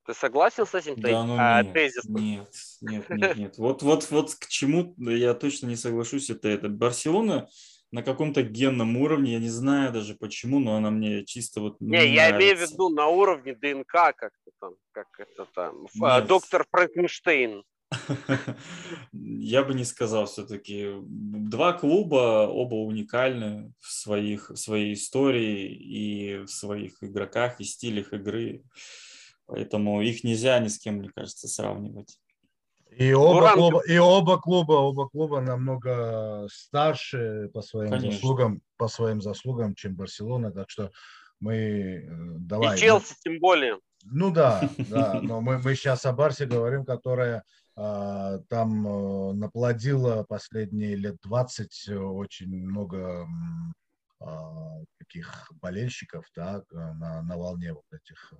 Ты 0.05 0.13
согласен 0.13 0.67
с 0.67 0.76
этим 0.76 1.01
Да, 1.01 1.23
ну 1.23 1.35
а, 1.39 1.63
нет, 1.63 1.73
тезисом? 1.73 2.15
нет, 2.15 2.51
нет, 2.81 3.09
нет, 3.09 3.38
нет. 3.38 3.57
Вот, 3.57 3.81
вот, 3.81 4.09
вот 4.11 4.35
к 4.35 4.47
чему 4.47 4.93
я 4.97 5.34
точно 5.34 5.67
не 5.67 5.76
соглашусь, 5.76 6.30
это, 6.30 6.47
это 6.47 6.69
Барселона 6.69 7.49
на 7.91 8.03
каком-то 8.03 8.43
генном 8.43 8.97
уровне, 8.97 9.34
я 9.34 9.39
не 9.39 9.49
знаю 9.49 9.91
даже 9.91 10.15
почему, 10.15 10.59
но 10.59 10.76
она 10.76 10.91
мне 10.91 11.26
чисто 11.26 11.61
вот 11.61 11.80
Не, 11.80 12.13
я 12.13 12.31
имею 12.31 12.55
в 12.55 12.59
виду 12.59 12.89
на 12.89 13.07
уровне 13.07 13.55
ДНК, 13.55 13.91
как-то 14.15 14.51
там, 14.59 14.76
как 14.91 15.07
это 15.17 15.45
там, 15.55 15.88
Нет. 15.95 16.27
доктор 16.27 16.65
Франкенштейн. 16.69 17.63
Я 19.13 19.63
бы 19.63 19.73
не 19.73 19.85
сказал 19.85 20.26
все-таки. 20.26 20.89
Два 21.01 21.73
клуба, 21.73 22.47
оба 22.47 22.76
уникальны 22.76 23.73
в, 23.80 23.91
своих, 23.91 24.49
в 24.49 24.55
своей 24.55 24.93
истории 24.93 25.67
и 25.67 26.38
в 26.38 26.47
своих 26.47 27.01
игроках 27.01 27.59
и 27.59 27.63
стилях 27.63 28.13
игры. 28.13 28.63
Поэтому 29.45 30.01
их 30.01 30.23
нельзя 30.23 30.59
ни 30.59 30.67
с 30.67 30.80
кем, 30.80 30.95
мне 30.95 31.09
кажется, 31.13 31.47
сравнивать. 31.47 32.19
И 32.97 33.13
оба, 33.13 33.53
клуба, 33.53 33.81
и 33.85 33.97
оба 33.97 34.39
клуба, 34.39 34.73
оба 34.73 35.09
клуба 35.09 35.41
намного 35.41 36.47
старше 36.49 37.49
по 37.53 37.61
своим 37.61 37.91
Конечно. 37.91 38.11
заслугам, 38.13 38.61
по 38.77 38.88
своим 38.88 39.22
заслугам, 39.22 39.76
чем 39.76 39.95
Барселона, 39.95 40.51
так 40.51 40.69
что 40.69 40.91
мы 41.41 41.55
э, 41.55 42.07
давай. 42.07 42.77
И 42.77 42.80
Челси 42.80 43.15
тем 43.22 43.39
более. 43.39 43.80
Ну 44.05 44.31
да, 44.31 44.69
да, 44.89 45.19
но 45.22 45.41
мы, 45.41 45.57
мы 45.57 45.76
сейчас 45.76 46.05
о 46.05 46.13
Барсе 46.13 46.45
говорим, 46.45 46.85
которая 46.85 47.43
там 47.76 48.88
э, 48.88 49.34
наплодила 49.34 50.23
последние 50.23 50.95
лет 50.95 51.18
20 51.23 51.89
очень 51.97 52.47
много 52.65 53.27
а, 54.22 54.80
таких 54.97 55.52
болельщиков, 55.61 56.26
да, 56.35 56.64
на, 56.72 57.22
на 57.22 57.38
волне 57.38 57.73
вот 57.73 57.84
этих. 57.91 58.34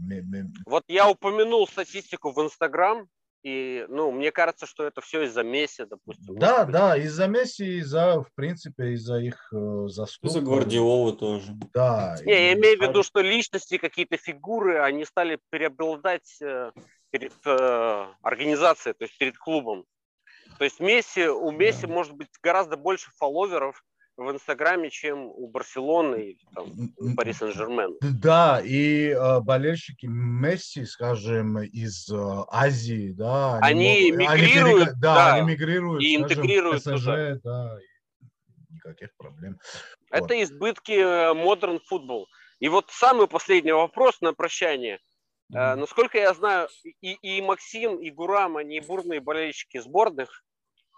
э, 0.00 0.42
Вот 0.66 0.82
я 0.88 1.08
упомянул 1.08 1.68
статистику 1.68 2.32
в 2.32 2.42
Инстаграм, 2.42 3.06
и, 3.44 3.84
ну, 3.90 4.10
мне 4.10 4.32
кажется, 4.32 4.66
что 4.66 4.84
это 4.84 5.02
все 5.02 5.24
из-за 5.24 5.42
Месси, 5.42 5.84
допустим. 5.84 6.34
Да, 6.36 6.64
да, 6.64 6.96
из-за 6.96 7.28
Месси, 7.28 7.78
из-за, 7.78 8.22
в 8.22 8.32
принципе, 8.34 8.92
из-за 8.94 9.18
их 9.18 9.52
э, 9.52 9.86
заслуг. 9.88 10.32
За 10.32 10.40
Гвардиолу 10.40 11.12
тоже. 11.12 11.52
Да. 11.72 12.16
Не, 12.24 12.32
я 12.32 12.52
и- 12.52 12.54
имею 12.58 12.78
в 12.78 12.82
виду, 12.82 13.02
что 13.02 13.20
личности, 13.20 13.76
какие-то 13.78 14.16
фигуры, 14.16 14.80
они 14.80 15.04
стали 15.04 15.38
преобладать 15.50 16.38
э, 16.40 16.72
перед 17.14 17.32
э, 17.46 18.06
организацией, 18.22 18.92
то 18.98 19.04
есть 19.04 19.16
перед 19.18 19.38
клубом. 19.38 19.84
То 20.58 20.64
есть 20.64 20.80
Месси, 20.80 21.28
у 21.28 21.52
Месси 21.52 21.86
Да. 21.86 21.92
может 21.92 22.12
быть 22.14 22.28
гораздо 22.42 22.76
больше 22.76 23.12
фолловеров 23.16 23.84
в 24.16 24.30
Инстаграме, 24.32 24.90
чем 24.90 25.26
у 25.26 25.46
Барселоны 25.48 26.36
там, 26.56 26.66
у 26.98 27.14
Пари 27.14 27.32
Сен-Жермен. 27.32 27.96
Да, 28.00 28.60
и 28.64 29.10
э, 29.10 29.40
болельщики 29.40 30.06
Месси, 30.06 30.84
скажем, 30.86 31.60
из 31.62 32.10
э, 32.10 32.16
Азии, 32.50 33.12
да, 33.12 33.58
Они 33.62 34.10
могут- 34.10 34.18
мигрируют, 34.18 34.88
перега- 34.88 35.00
да, 35.00 35.14
да, 35.14 35.34
они 35.34 35.52
мигрируют, 35.52 36.02
и 36.02 36.16
скажем, 36.18 36.24
интегрируют 36.42 36.82
ПСЖ, 36.82 37.04
туда. 37.04 37.38
да, 37.44 37.78
и 37.80 38.74
никаких 38.74 39.10
проблем. 39.16 39.60
Это 40.10 40.42
избытки 40.42 41.32
модерн 41.32 41.78
футбол. 41.86 42.26
И 42.58 42.68
вот 42.68 42.86
самый 42.90 43.28
последний 43.28 43.72
вопрос 43.72 44.20
на 44.20 44.32
прощание. 44.34 44.98
Э. 45.54 45.74
Насколько 45.76 46.18
я 46.18 46.34
знаю, 46.34 46.68
и, 47.00 47.12
и 47.12 47.40
Максим, 47.42 47.98
и 47.98 48.10
Гурам, 48.10 48.56
они 48.56 48.80
бурные 48.80 49.20
болельщики 49.20 49.78
сборных. 49.78 50.44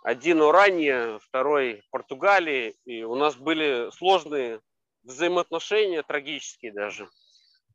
Один 0.03 0.41
у 0.41 0.51
ранее, 0.53 1.19
второй 1.19 1.83
Португалии. 1.91 2.75
И 2.85 3.03
у 3.03 3.17
нас 3.17 3.37
были 3.37 3.91
сложные 3.93 4.61
взаимоотношения, 5.03 6.03
трагические 6.03 6.73
даже. 6.73 7.09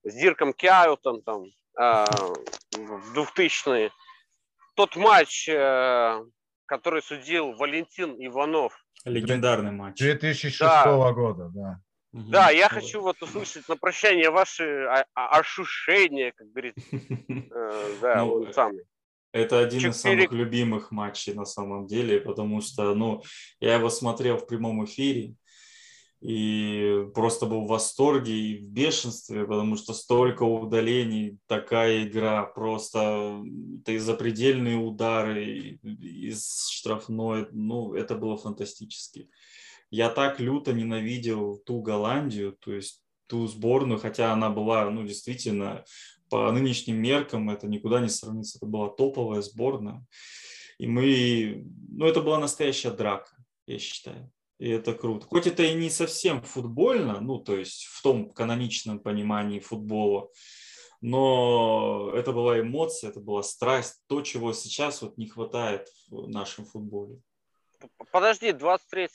С 0.03 0.15
Дирком 0.15 0.53
Кяутом 0.53 1.21
там 1.21 1.45
а, 1.77 2.05
в 2.71 3.17
2000-е. 3.17 3.91
Тот 4.75 4.95
матч, 4.95 5.47
э, 5.49 6.23
который 6.65 7.01
судил 7.03 7.53
Валентин 7.53 8.15
Иванов. 8.17 8.73
Легендарный 9.03 9.71
матч. 9.71 9.97
2006 9.97 10.59
Да. 10.59 11.11
года, 11.11 11.49
да. 11.53 11.79
Мгм. 12.13 12.31
Да, 12.31 12.49
я 12.51 12.67
хочу 12.67 13.01
вот 13.01 13.21
услышать 13.21 13.67
на 13.69 13.77
прощание 13.77 14.29
ваши 14.29 14.63
а- 14.83 15.05
а- 15.15 15.39
ощущения, 15.39 16.33
как 16.35 16.51
говорит, 16.51 16.75
э, 17.51 17.97
да, 18.01 18.25
Ну, 18.25 18.33
он 18.33 18.53
самый. 18.53 18.83
Это 19.33 19.59
один 19.59 19.89
из 19.91 19.97
Четыре- 19.97 20.27
самых 20.27 20.31
любимых 20.33 20.91
матчей 20.91 21.33
на 21.33 21.45
самом 21.45 21.87
деле, 21.87 22.19
потому 22.19 22.59
что, 22.59 22.93
ну, 22.95 23.23
я 23.61 23.75
его 23.75 23.89
смотрел 23.89 24.37
в 24.37 24.45
прямом 24.45 24.83
эфире, 24.83 25.35
и 26.19 27.07
просто 27.15 27.45
был 27.45 27.61
в 27.61 27.69
восторге 27.69 28.33
и 28.33 28.57
в 28.57 28.63
бешенстве, 28.63 29.45
потому 29.45 29.75
что 29.77 29.93
столько 29.93 30.43
удалений, 30.43 31.37
такая 31.47 32.03
игра, 32.03 32.43
просто 32.43 33.41
это 33.81 33.93
и 33.93 33.97
запредельные 33.97 34.75
удары 34.75 35.79
из 35.81 36.67
штрафной, 36.69 37.47
ну, 37.51 37.93
это 37.95 38.15
было 38.15 38.37
фантастически. 38.37 39.29
Я 39.91 40.09
так 40.09 40.39
люто 40.39 40.73
ненавидел 40.73 41.57
ту 41.57 41.81
Голландию, 41.81 42.57
то 42.59 42.73
есть 42.73 43.03
ту 43.27 43.45
сборную, 43.47 43.99
хотя 43.99 44.33
она 44.33 44.49
была, 44.49 44.89
ну, 44.89 45.03
действительно, 45.03 45.85
по 46.29 46.51
нынешним 46.51 46.97
меркам 46.97 47.49
это 47.49 47.67
никуда 47.67 47.99
не 47.99 48.09
сравнится, 48.09 48.57
это 48.57 48.65
была 48.65 48.89
топовая 48.89 49.41
сборная. 49.41 50.03
И 50.79 50.87
мы, 50.87 51.63
ну, 51.89 52.07
это 52.07 52.21
была 52.21 52.39
настоящая 52.39 52.91
драка, 52.91 53.31
я 53.67 53.77
считаю 53.77 54.31
и 54.61 54.69
это 54.69 54.93
круто. 54.93 55.25
Хоть 55.25 55.47
это 55.47 55.63
и 55.63 55.73
не 55.73 55.89
совсем 55.89 56.43
футбольно, 56.43 57.19
ну, 57.19 57.39
то 57.39 57.57
есть 57.57 57.85
в 57.85 58.03
том 58.03 58.29
каноничном 58.29 58.99
понимании 58.99 59.59
футбола, 59.59 60.29
но 61.01 62.11
это 62.13 62.31
была 62.31 62.59
эмоция, 62.59 63.09
это 63.09 63.19
была 63.19 63.41
страсть, 63.41 64.03
то, 64.05 64.21
чего 64.21 64.53
сейчас 64.53 65.01
вот 65.01 65.17
не 65.17 65.27
хватает 65.27 65.87
в 66.11 66.27
нашем 66.27 66.65
футболе. 66.65 67.19
Подожди, 68.11 68.51
23 68.51 69.09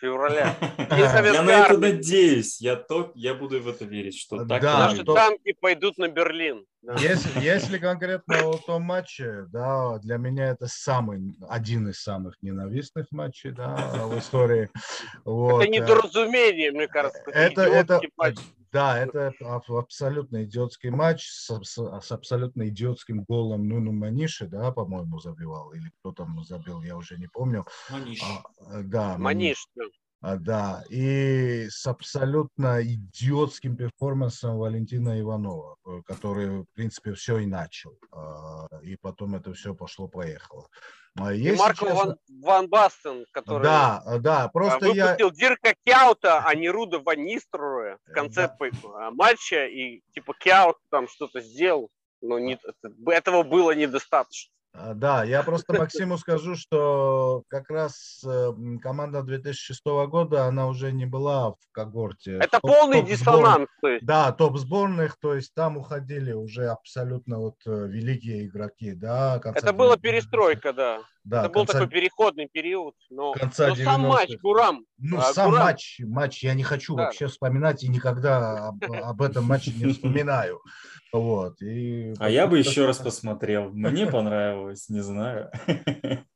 февраля. 0.00 0.54
Я 0.90 1.42
на 1.42 1.50
это 1.50 1.78
надеюсь. 1.78 2.60
Я, 2.60 2.76
то, 2.76 3.12
я 3.14 3.34
буду 3.34 3.60
в 3.60 3.68
это 3.68 3.84
верить, 3.84 4.18
что 4.18 4.44
так 4.44 4.62
Да, 4.62 4.78
Наши 4.78 5.04
то- 5.04 5.14
танки 5.14 5.54
пойдут 5.60 5.98
на 5.98 6.08
Берлин. 6.08 6.64
Если, 6.98 7.42
если 7.42 7.78
конкретно 7.78 8.48
о 8.48 8.56
том 8.56 8.82
матче, 8.82 9.44
да, 9.52 9.98
для 9.98 10.16
меня 10.16 10.48
это 10.48 10.66
самый, 10.66 11.36
один 11.48 11.88
из 11.88 12.00
самых 12.00 12.36
ненавистных 12.40 13.06
матчей, 13.10 13.50
да, 13.50 13.76
в 14.06 14.18
истории. 14.18 14.70
Вот. 15.24 15.62
Это 15.62 15.70
недоразумение, 15.70 16.70
мне 16.70 16.88
кажется. 16.88 17.22
Это, 17.26 17.62
это. 17.62 18.00
Да, 18.72 18.98
это 18.98 19.34
аб- 19.40 19.70
абсолютно 19.70 20.44
идиотский 20.44 20.90
матч 20.90 21.28
с, 21.28 21.48
с- 21.64 22.00
с 22.00 22.12
абсолютно 22.12 22.68
идиотским 22.68 23.24
голом 23.24 23.68
Нуну 23.68 23.92
Маниши, 23.92 24.46
да, 24.46 24.70
по-моему, 24.72 25.18
забивал, 25.20 25.72
или 25.72 25.90
кто 26.00 26.12
там 26.12 26.42
забил, 26.44 26.82
я 26.82 26.96
уже 26.96 27.18
не 27.18 27.26
помню. 27.26 27.66
Маниш. 27.90 28.22
А, 28.22 28.82
да, 28.82 29.18
Маниш. 29.18 29.66
да. 29.74 29.84
А, 30.22 30.36
Да, 30.36 30.84
и 30.90 31.68
с 31.70 31.86
абсолютно 31.86 32.82
идиотским 32.82 33.76
перформансом 33.76 34.58
Валентина 34.58 35.18
Иванова, 35.20 35.76
э, 35.86 36.02
который, 36.06 36.62
в 36.62 36.66
принципе, 36.74 37.14
все 37.14 37.38
и 37.38 37.46
начал. 37.46 37.98
А, 38.12 38.66
И 38.82 38.96
потом 38.96 39.34
это 39.34 39.52
все 39.54 39.74
пошло-поехало. 39.74 40.68
А 41.18 41.32
И 41.32 41.56
Марко 41.56 41.86
честно- 41.86 41.94
Ван, 41.96 42.16
Ван 42.42 42.68
Бастен, 42.68 43.26
который 43.32 43.64
Да, 43.64 44.02
да, 44.20 44.48
просто 44.48 44.86
я... 44.86 45.04
выпустил 45.06 45.30
Дирка 45.32 45.74
Кяута, 45.84 46.38
а 46.46 46.54
не 46.54 46.68
Руда 46.70 46.98
Ван 47.00 47.24
Ниструя 47.24 47.98
в 48.06 48.12
конце 48.12 48.48
Да. 48.60 49.10
матча, 49.10 49.66
и 49.66 50.02
типа 50.14 50.34
Кяут 50.38 50.76
там 50.90 51.08
что-то 51.08 51.40
сделал, 51.40 51.88
но 52.22 52.38
не- 52.38 52.54
это- 52.62 52.92
этого 53.10 53.42
было 53.42 53.72
недостаточно. 53.74 54.52
А, 54.72 54.94
Да, 54.94 55.24
я 55.24 55.42
просто 55.42 55.72
Максиму 55.74 56.16
скажу, 56.18 56.54
что 56.54 57.42
как 57.48 57.68
раз 57.70 58.20
э, 58.24 58.28
м, 58.28 58.78
команда 58.78 59.22
2006 59.22 59.80
года, 60.08 60.44
она 60.46 60.68
уже 60.68 60.92
не 60.92 61.06
была 61.06 61.50
в 61.52 61.56
когорте. 61.72 62.36
Это 62.36 62.60
топ- 62.60 62.70
полный 62.70 63.00
топ-сбор- 63.00 63.08
диссонанс. 63.08 63.68
То 63.80 63.88
есть. 63.88 64.06
Да, 64.06 64.30
топ 64.32 64.58
сборных, 64.58 65.16
то 65.20 65.34
есть 65.34 65.52
там 65.54 65.76
уходили 65.76 66.32
уже 66.32 66.68
абсолютно 66.68 67.38
вот 67.38 67.56
э, 67.66 67.86
великие 67.88 68.46
игроки, 68.46 68.92
да. 68.92 69.40
конца 69.40 69.58
Это 69.60 69.72
была 69.72 69.94
90-х. 69.94 70.00
перестройка, 70.02 70.72
да. 70.72 71.00
Да, 71.24 71.40
это 71.44 71.48
был 71.52 71.62
конца- 71.64 71.72
такой 71.72 71.88
переходный 71.88 72.48
период. 72.50 72.94
Но, 73.10 73.32
конца 73.32 73.68
но 73.68 73.74
сам 73.74 74.02
90-х. 74.02 74.08
матч, 74.08 74.30
Гурам, 74.40 74.84
Ну, 74.98 75.18
А, 75.18 75.32
сам 75.34 75.50
Гурам- 75.50 75.64
матч, 75.64 76.00
матч 76.06 76.44
я 76.44 76.54
не 76.54 76.62
хочу 76.62 76.94
Да. 76.94 77.04
вообще 77.04 77.26
вспоминать 77.26 77.82
и 77.82 77.88
никогда 77.88 78.68
об, 78.68 78.84
об 78.90 79.20
этом 79.20 79.44
матче 79.44 79.72
не 79.72 79.92
вспоминаю. 79.92 80.60
Вот. 81.12 81.60
И 81.60 82.14
А 82.18 82.30
я 82.30 82.46
бы 82.46 82.58
еще 82.58 82.86
раз 82.86 82.98
посмотрел. 82.98 83.70
Мне 83.70 84.06
понравилось, 84.06 84.88
не 84.88 85.00
знаю. 85.00 85.50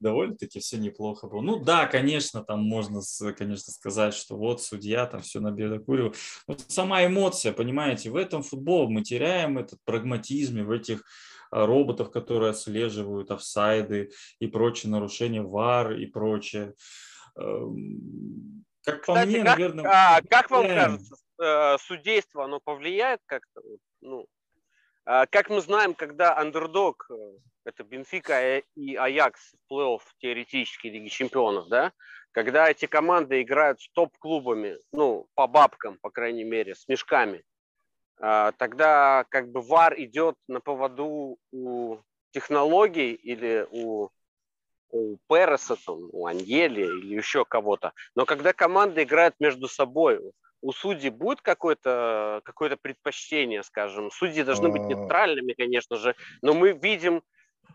Довольно-таки 0.00 0.60
все 0.60 0.76
неплохо 0.76 1.26
было. 1.26 1.40
Ну 1.40 1.58
да, 1.58 1.86
конечно, 1.86 2.44
там 2.44 2.62
можно, 2.62 3.00
конечно, 3.36 3.72
сказать, 3.72 4.12
что 4.12 4.36
вот 4.36 4.62
судья 4.62 5.06
там 5.06 5.22
все 5.22 5.40
набедокурил. 5.40 6.14
Но 6.46 6.56
сама 6.68 7.06
эмоция, 7.06 7.52
понимаете, 7.52 8.10
в 8.10 8.16
этом 8.16 8.42
футбол 8.42 8.90
мы 8.90 9.02
теряем 9.02 9.56
этот 9.56 9.78
прагматизм 9.84 10.64
в 10.64 10.70
этих 10.70 11.02
а, 11.50 11.64
роботов, 11.64 12.10
которые 12.10 12.50
отслеживают 12.50 13.30
офсайды 13.30 14.10
и 14.38 14.46
прочие 14.46 14.92
нарушения 14.92 15.42
ВАР 15.42 15.92
и 15.92 16.06
прочее. 16.06 16.74
Эм, 17.38 18.64
Как 18.84 19.06
по 19.06 19.14
Кстати, 19.14 19.28
мне, 19.28 19.44
как, 19.44 19.58
наверное... 19.58 19.84
а, 19.88 20.20
как 20.28 20.50
вам 20.50 20.66
кажется, 20.66 21.16
э, 21.38 21.78
судейство, 21.78 22.44
оно 22.44 22.60
повлияет 22.60 23.20
как-то? 23.26 23.60
Ну, 24.00 24.26
а, 25.04 25.26
как 25.26 25.50
мы 25.50 25.60
знаем, 25.60 25.94
когда 25.94 26.36
андердог, 26.36 27.06
э, 27.10 27.14
это 27.64 27.84
Бенфика 27.84 28.58
и 28.58 28.96
Аякс 28.96 29.54
в 29.54 29.72
плей-офф 29.72 30.02
теоретически 30.18 30.88
Лиги 30.88 31.08
Чемпионов, 31.08 31.68
да, 31.68 31.92
когда 32.32 32.68
эти 32.68 32.86
команды 32.86 33.40
играют 33.40 33.80
с 33.80 33.88
топ-клубами, 33.90 34.78
ну, 34.92 35.26
по 35.34 35.46
бабкам, 35.46 35.98
по 36.02 36.10
крайней 36.10 36.44
мере, 36.44 36.74
с 36.74 36.88
мешками, 36.88 37.42
а, 38.18 38.52
тогда 38.52 39.24
как 39.28 39.48
бы 39.50 39.60
ВАР 39.60 39.94
идет 40.00 40.34
на 40.48 40.60
поводу 40.60 41.38
у 41.52 41.98
технологий 42.32 43.12
или 43.12 43.66
у, 43.70 44.10
у 44.90 45.16
Переса, 45.28 45.76
там, 45.76 46.08
у 46.12 46.26
Аньели 46.26 46.82
или 46.82 47.14
еще 47.14 47.44
кого-то. 47.44 47.92
Но 48.14 48.26
когда 48.26 48.52
команды 48.52 49.04
играют 49.04 49.36
между 49.38 49.68
собой, 49.68 50.20
у 50.62 50.72
судей 50.72 51.10
будет 51.10 51.40
какое-то 51.42 52.40
какое 52.44 52.76
предпочтение, 52.76 53.62
скажем? 53.62 54.10
Судьи 54.10 54.42
должны 54.42 54.68
быть 54.68 54.82
А. 54.82 54.86
нейтральными, 54.86 55.52
конечно 55.52 55.96
же, 55.96 56.16
но 56.42 56.54
мы 56.54 56.72
видим, 56.72 57.22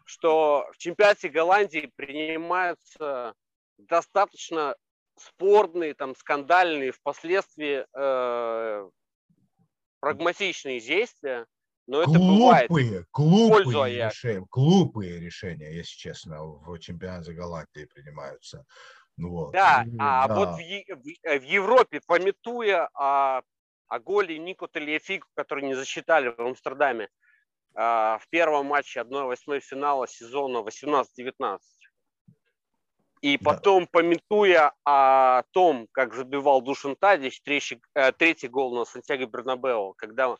что 0.05 0.67
в 0.73 0.77
чемпионате 0.77 1.29
Голландии 1.29 1.91
принимаются 1.95 3.33
достаточно 3.77 4.75
спорные, 5.17 5.93
там, 5.93 6.15
скандальные 6.15 6.91
впоследствии 6.91 7.85
э, 7.93 8.89
прагматичные 9.99 10.79
действия, 10.79 11.45
но 11.87 12.01
это 12.01 12.19
бывает. 12.19 12.69
глупые, 12.69 13.05
пользу 13.47 13.83
глупые 13.83 14.05
решения, 14.05 14.45
глупые 14.49 15.19
решения, 15.19 15.73
если 15.75 15.95
честно, 15.97 16.43
в 16.43 16.77
чемпионате 16.79 17.33
Голландии 17.33 17.85
принимаются. 17.85 18.65
Ну 19.17 19.29
Вот. 19.29 19.51
Да, 19.51 19.83
И, 19.85 19.95
а 19.99 20.27
да. 20.27 20.33
вот 20.35 20.49
в, 20.49 20.57
в- 20.57 21.17
э, 21.23 21.39
в 21.39 21.43
Европе, 21.43 22.01
пометуя 22.05 22.89
о, 22.93 23.41
о 23.87 23.99
голе 23.99 24.37
Нико 24.39 24.67
Талиефику, 24.67 25.27
который 25.35 25.63
не 25.63 25.73
засчитали 25.75 26.29
в 26.29 26.39
Амстердаме 26.39 27.09
а, 27.75 28.17
в 28.19 28.27
первом 28.29 28.67
матче 28.67 29.01
1-8 29.01 29.59
финала 29.59 30.07
сезона 30.07 30.57
18-19. 30.59 31.59
И 33.21 33.37
Да. 33.37 33.43
потом, 33.53 33.87
пометуя 33.87 34.73
о 34.83 35.43
том, 35.51 35.87
как 35.91 36.13
забивал 36.15 36.61
Душан 36.61 36.95
Тадич, 36.95 37.41
третий, 37.41 37.79
э, 37.93 38.11
третий 38.13 38.47
гол 38.47 38.75
на 38.75 38.85
Сантьяго 38.85 39.27
Бернабео, 39.27 39.93
когда 39.93 40.35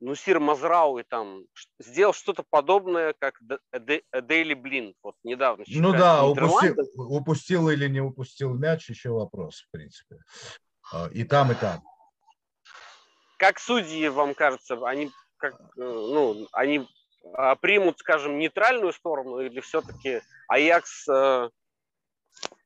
Нусир 0.00 0.38
Мазрауи 0.38 1.02
там 1.02 1.44
сделал 1.80 2.12
что-то 2.12 2.44
подобное, 2.48 3.14
как 3.18 3.40
Дейли 3.72 4.54
Блин, 4.54 4.94
вот 5.02 5.16
недавно. 5.24 5.64
Ну 5.66 5.92
да, 5.92 6.24
упустил, 6.24 6.76
упустил 6.96 7.68
или 7.68 7.88
не 7.88 8.00
упустил 8.00 8.54
мяч, 8.54 8.88
еще 8.88 9.10
вопрос, 9.10 9.62
в 9.62 9.70
принципе. 9.70 10.18
А, 10.92 11.08
И 11.12 11.24
там, 11.24 11.50
и 11.52 11.54
там. 11.54 11.82
как 13.38 13.58
судьи, 13.58 14.08
вам 14.08 14.34
кажется, 14.34 14.78
они 14.86 15.10
как, 15.36 15.54
э, 15.54 15.64
ну, 15.76 16.46
они 16.52 16.86
а, 17.34 17.56
примут, 17.56 17.98
скажем, 17.98 18.38
нейтральную 18.38 18.92
сторону 18.92 19.40
или 19.40 19.60
все-таки 19.60 20.20
Аякс 20.48 21.08
э, 21.08 21.50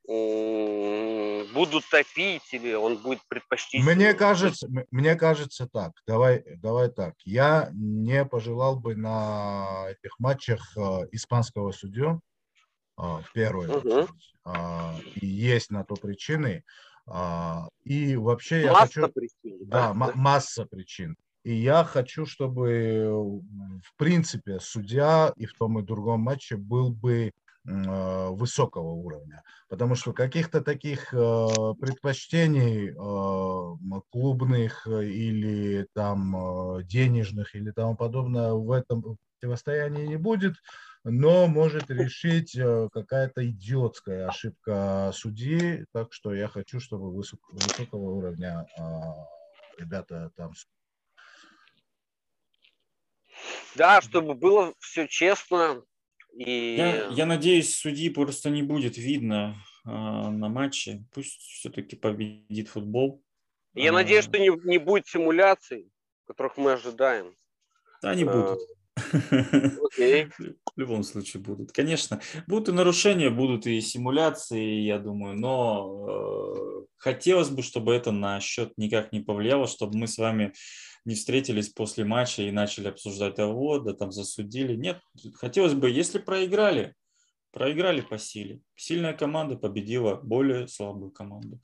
будут 0.07 1.85
топить 1.89 2.43
или 2.53 2.75
он 2.75 2.97
будет 2.97 3.21
предпочтительным? 3.29 3.97
Мне 3.97 4.15
кажется, 4.15 4.69
мне 4.91 5.15
кажется 5.15 5.69
так. 5.69 5.93
Давай, 6.07 6.45
давай 6.59 6.91
так. 6.91 7.15
Я 7.25 7.71
не 7.73 8.25
пожелал 8.25 8.79
бы 8.79 8.97
на 8.97 9.87
этих 9.91 10.19
матчах 10.19 10.77
э, 10.77 11.09
испанского 11.13 11.73
судью 11.73 12.21
а, 12.97 13.21
в 13.23 13.33
первую 13.33 13.71
очередь. 13.79 14.35
А, 14.45 14.97
И 15.15 15.27
есть 15.27 15.71
на 15.71 15.85
то 15.85 15.95
причины. 15.95 16.65
А, 17.07 17.69
И 17.85 18.17
вообще 18.17 18.63
я 18.63 18.73
Масса 18.73 19.01
хочу... 19.03 19.13
причин. 19.13 19.59
Да, 19.67 19.95
ма- 19.95 20.13
масса 20.15 20.67
причин. 20.67 21.17
И 21.45 21.55
я 21.55 21.83
хочу, 21.83 22.25
чтобы, 22.25 22.71
э, 22.71 23.11
в 23.11 23.97
принципе, 23.97 24.61
судья 24.61 25.33
и 25.37 25.47
в 25.47 25.55
том 25.55 25.79
и 25.81 25.83
другом 25.83 26.21
матче 26.21 26.57
был 26.57 26.91
бы 26.91 27.27
э, 27.29 27.31
высокого 27.65 28.91
уровня. 28.91 29.43
Потому 29.69 29.95
что 29.95 30.13
каких-то 30.13 30.61
таких 30.63 31.15
э, 31.15 31.47
предпочтений 31.81 32.91
э, 32.91 34.01
клубных 34.11 34.87
э, 34.87 35.05
или 35.07 35.87
там 35.95 36.37
э, 36.79 36.83
денежных 36.83 37.55
или 37.55 37.71
тому 37.71 37.97
подобное 37.97 38.53
в 38.53 38.71
этом 38.73 39.17
противостоянии 39.41 40.07
не 40.07 40.17
будет. 40.17 40.57
но 41.05 41.47
может 41.47 41.91
решить 41.91 42.57
э, 42.57 42.89
какая-то 42.93 43.49
идиотская 43.49 44.29
ошибка 44.29 45.11
судьи. 45.15 45.87
Так 45.93 46.13
что 46.13 46.35
я 46.35 46.49
хочу, 46.49 46.81
чтобы 46.81 47.13
высок- 47.13 47.49
высокого 47.51 48.11
уровня 48.11 48.67
ребята 49.79 50.31
там 50.37 50.53
Да, 53.75 54.01
чтобы 54.01 54.35
было 54.35 54.75
все 54.79 55.07
честно. 55.09 55.83
И 56.35 56.77
Я, 56.77 57.09
я 57.09 57.27
надеюсь, 57.27 57.75
судьи 57.75 58.09
просто 58.09 58.51
не 58.51 58.63
будет 58.63 58.97
видно 58.97 59.57
а, 59.85 60.31
на 60.31 60.49
матче. 60.49 61.05
Пусть 61.13 61.41
все-таки 61.41 61.97
победит 61.97 62.69
футбол. 62.69 63.23
я 63.75 63.91
А, 63.91 63.95
надеюсь, 63.95 64.25
что 64.25 64.39
не, 64.39 64.51
не 64.65 64.79
будет 64.79 65.07
симуляций, 65.07 65.91
которых 66.27 66.57
мы 66.57 66.73
ожидаем. 66.73 67.35
Да, 68.03 68.15
не 68.15 68.25
а, 68.25 68.33
будут. 68.33 68.61
Окей. 69.85 70.29
В 70.75 70.79
любом 70.79 71.03
случае 71.03 71.43
будут. 71.43 71.73
Конечно, 71.73 72.21
будут 72.47 72.69
и 72.69 72.73
нарушения, 72.73 73.31
будут 73.31 73.67
и 73.67 73.81
симуляции, 73.81 74.81
я 74.81 74.99
думаю, 74.99 75.39
но 75.39 76.07
э, 76.09 76.87
хотелось 76.97 77.51
бы, 77.51 77.63
чтобы 77.63 77.95
это 77.95 78.13
на 78.13 78.41
счет 78.41 78.73
никак 78.77 79.13
не 79.13 79.21
повлияло, 79.21 79.67
чтобы 79.67 79.99
мы 79.99 80.07
с 80.07 80.19
вами 80.19 80.53
не 81.05 81.15
встретились 81.15 81.69
после 81.71 82.05
матча 82.05 82.43
и 82.43 82.51
начали 82.51 82.89
обсуждать, 82.89 83.39
а 83.39 83.47
вот, 83.49 83.85
да 83.85 83.93
там 83.95 84.13
засудили. 84.13 84.77
Нет, 84.77 85.01
хотелось 85.35 85.75
бы, 85.75 85.91
если 85.91 86.19
проиграли, 86.19 86.95
проиграли 87.53 88.01
по 88.01 88.19
силе. 88.19 88.61
Сильная 88.77 89.13
команда 89.13 89.57
победила 89.57 90.15
более 90.17 90.69
слабую 90.69 91.11
команду. 91.11 91.61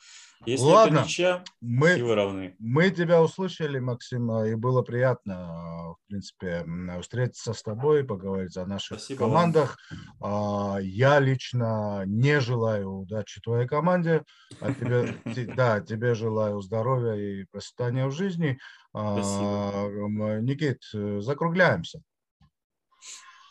Если 0.47 0.65
Ладно. 0.65 0.99
это 0.99 1.05
ничья, 1.07 1.45
мы 1.61 1.95
силы 1.97 2.15
равны. 2.15 2.55
Мы 2.59 2.91
тебя 2.91 3.21
услышали, 3.23 3.79
Максим, 3.81 4.31
и 4.45 4.55
было 4.55 4.83
приятно, 4.83 5.95
в 5.95 5.97
принципе, 6.07 6.65
встретиться 7.01 7.55
с 7.55 7.63
тобой, 7.63 8.05
поговорить 8.05 8.57
о 8.57 8.67
наших 8.67 8.99
Спасибо 8.99 9.23
вам. 9.23 9.31
командах. 9.31 9.79
А, 10.21 10.79
Я 10.81 11.19
лично 11.21 12.05
не 12.07 12.39
желаю 12.41 12.99
удачи 13.01 13.41
твоей 13.41 13.67
команде, 13.67 14.23
а 14.61 14.73
тебе, 14.73 15.21
те- 15.35 15.47
да, 15.47 15.81
тебе 15.81 16.15
желаю 16.15 16.61
здоровья 16.61 17.15
и 17.15 17.45
процветания 17.51 18.07
в 18.07 18.13
жизни. 18.13 18.59
Спасибо. 18.99 20.41
Никит, 20.41 20.83
э, 20.95 21.21
закругляемся. 21.21 22.03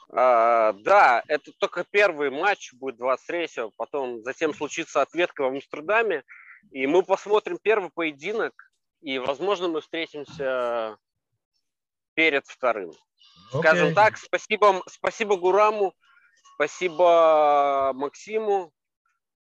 А, 0.09 0.73
да, 0.73 1.23
это 1.27 1.51
только 1.59 1.85
первый 1.89 2.29
матч 2.29 2.73
будет 2.73 2.99
23-го, 2.99 3.71
потом 3.77 4.23
затем 4.23 4.53
случится 4.53 5.01
ответка 5.01 5.41
в 5.43 5.47
Амстердаме, 5.47 6.23
и 6.71 6.87
мы 6.87 7.03
посмотрим 7.03 7.59
первый 7.61 7.89
поединок, 7.89 8.53
и, 9.01 9.19
возможно, 9.19 9.67
мы 9.67 9.81
встретимся 9.81 10.97
перед 12.13 12.45
вторым. 12.47 12.91
Скажем 13.49 13.87
Окей. 13.87 13.95
так, 13.95 14.17
спасибо, 14.17 14.81
спасибо 14.87 15.37
Гураму, 15.37 15.93
спасибо 16.55 17.91
Максиму, 17.93 18.73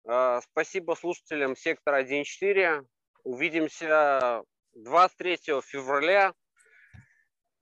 э, 0.07 0.41
спасибо 0.51 0.95
слушателям 0.95 1.57
Сектора 1.57 2.03
1.4. 2.03 2.87
Увидимся 3.23 4.43
23 4.85 5.61
февраля. 5.63 6.33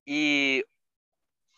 И 0.06 0.64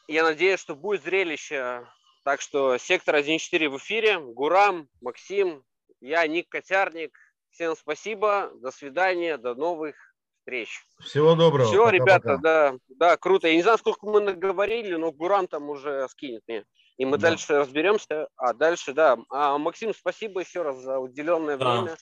я 0.09 0.23
надеюсь, 0.25 0.61
что 0.61 0.75
будет 0.75 1.03
зрелище. 1.03 1.87
Так 2.25 2.41
что 2.41 2.77
Сектор 2.79 3.17
1.4 3.17 3.69
в 3.69 3.79
эфире. 3.79 4.19
Гурам, 4.19 4.89
Максим, 5.01 5.63
я 6.01 6.27
Ник 6.27 6.49
Котярник. 6.49 7.17
Всем 7.51 7.75
спасибо, 7.77 8.51
до 8.57 8.71
свидания, 8.71 9.37
до 9.37 9.55
новых 9.55 9.97
встреч. 10.39 10.81
Всего 11.01 11.35
доброго. 11.35 11.67
Все, 11.67 11.79
пока-пока. 11.85 11.97
ребята, 11.97 12.39
да, 12.43 12.75
да, 12.89 13.17
круто. 13.17 13.49
Я 13.49 13.57
не 13.57 13.63
знаю, 13.63 13.79
сколько 13.79 14.07
мы 14.07 14.21
наговорили, 14.21 14.95
но 14.95 15.11
Гурам 15.13 15.49
там 15.49 15.69
уже 15.69 16.09
скинет 16.09 16.43
мне. 16.47 16.65
И 16.97 17.05
мы 17.05 17.17
Да. 17.19 17.29
дальше 17.29 17.59
разберемся. 17.59 18.29
А 18.37 18.53
дальше, 18.53 18.93
да. 18.93 19.19
А, 19.31 19.59
Максим, 19.59 19.95
спасибо 19.95 20.41
еще 20.41 20.63
раз 20.63 20.77
за 20.79 20.99
уделенное 20.99 21.57
Да. 21.57 21.81
время. 21.81 21.97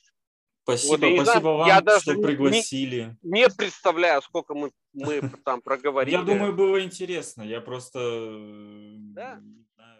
Спасибо, 0.76 1.06
я 1.06 1.12
не 1.12 1.16
знаю, 1.20 1.26
спасибо 1.26 1.48
вам, 1.48 1.66
я 1.68 1.80
даже 1.80 2.00
что 2.02 2.14
не- 2.14 2.22
пригласили. 2.22 3.16
Не 3.22 3.48
представляю, 3.48 4.20
сколько 4.22 4.54
мы, 4.54 4.70
мы 4.92 5.22
там 5.44 5.60
проговорили. 5.64 6.14
Я 6.16 6.22
думаю, 6.22 6.52
было 6.54 6.82
интересно. 6.84 7.42
Я 7.42 7.60
просто 7.62 7.98
э, 8.00 8.94
Да. 9.14 9.40
не 9.42 9.64
знаю. 9.74 9.96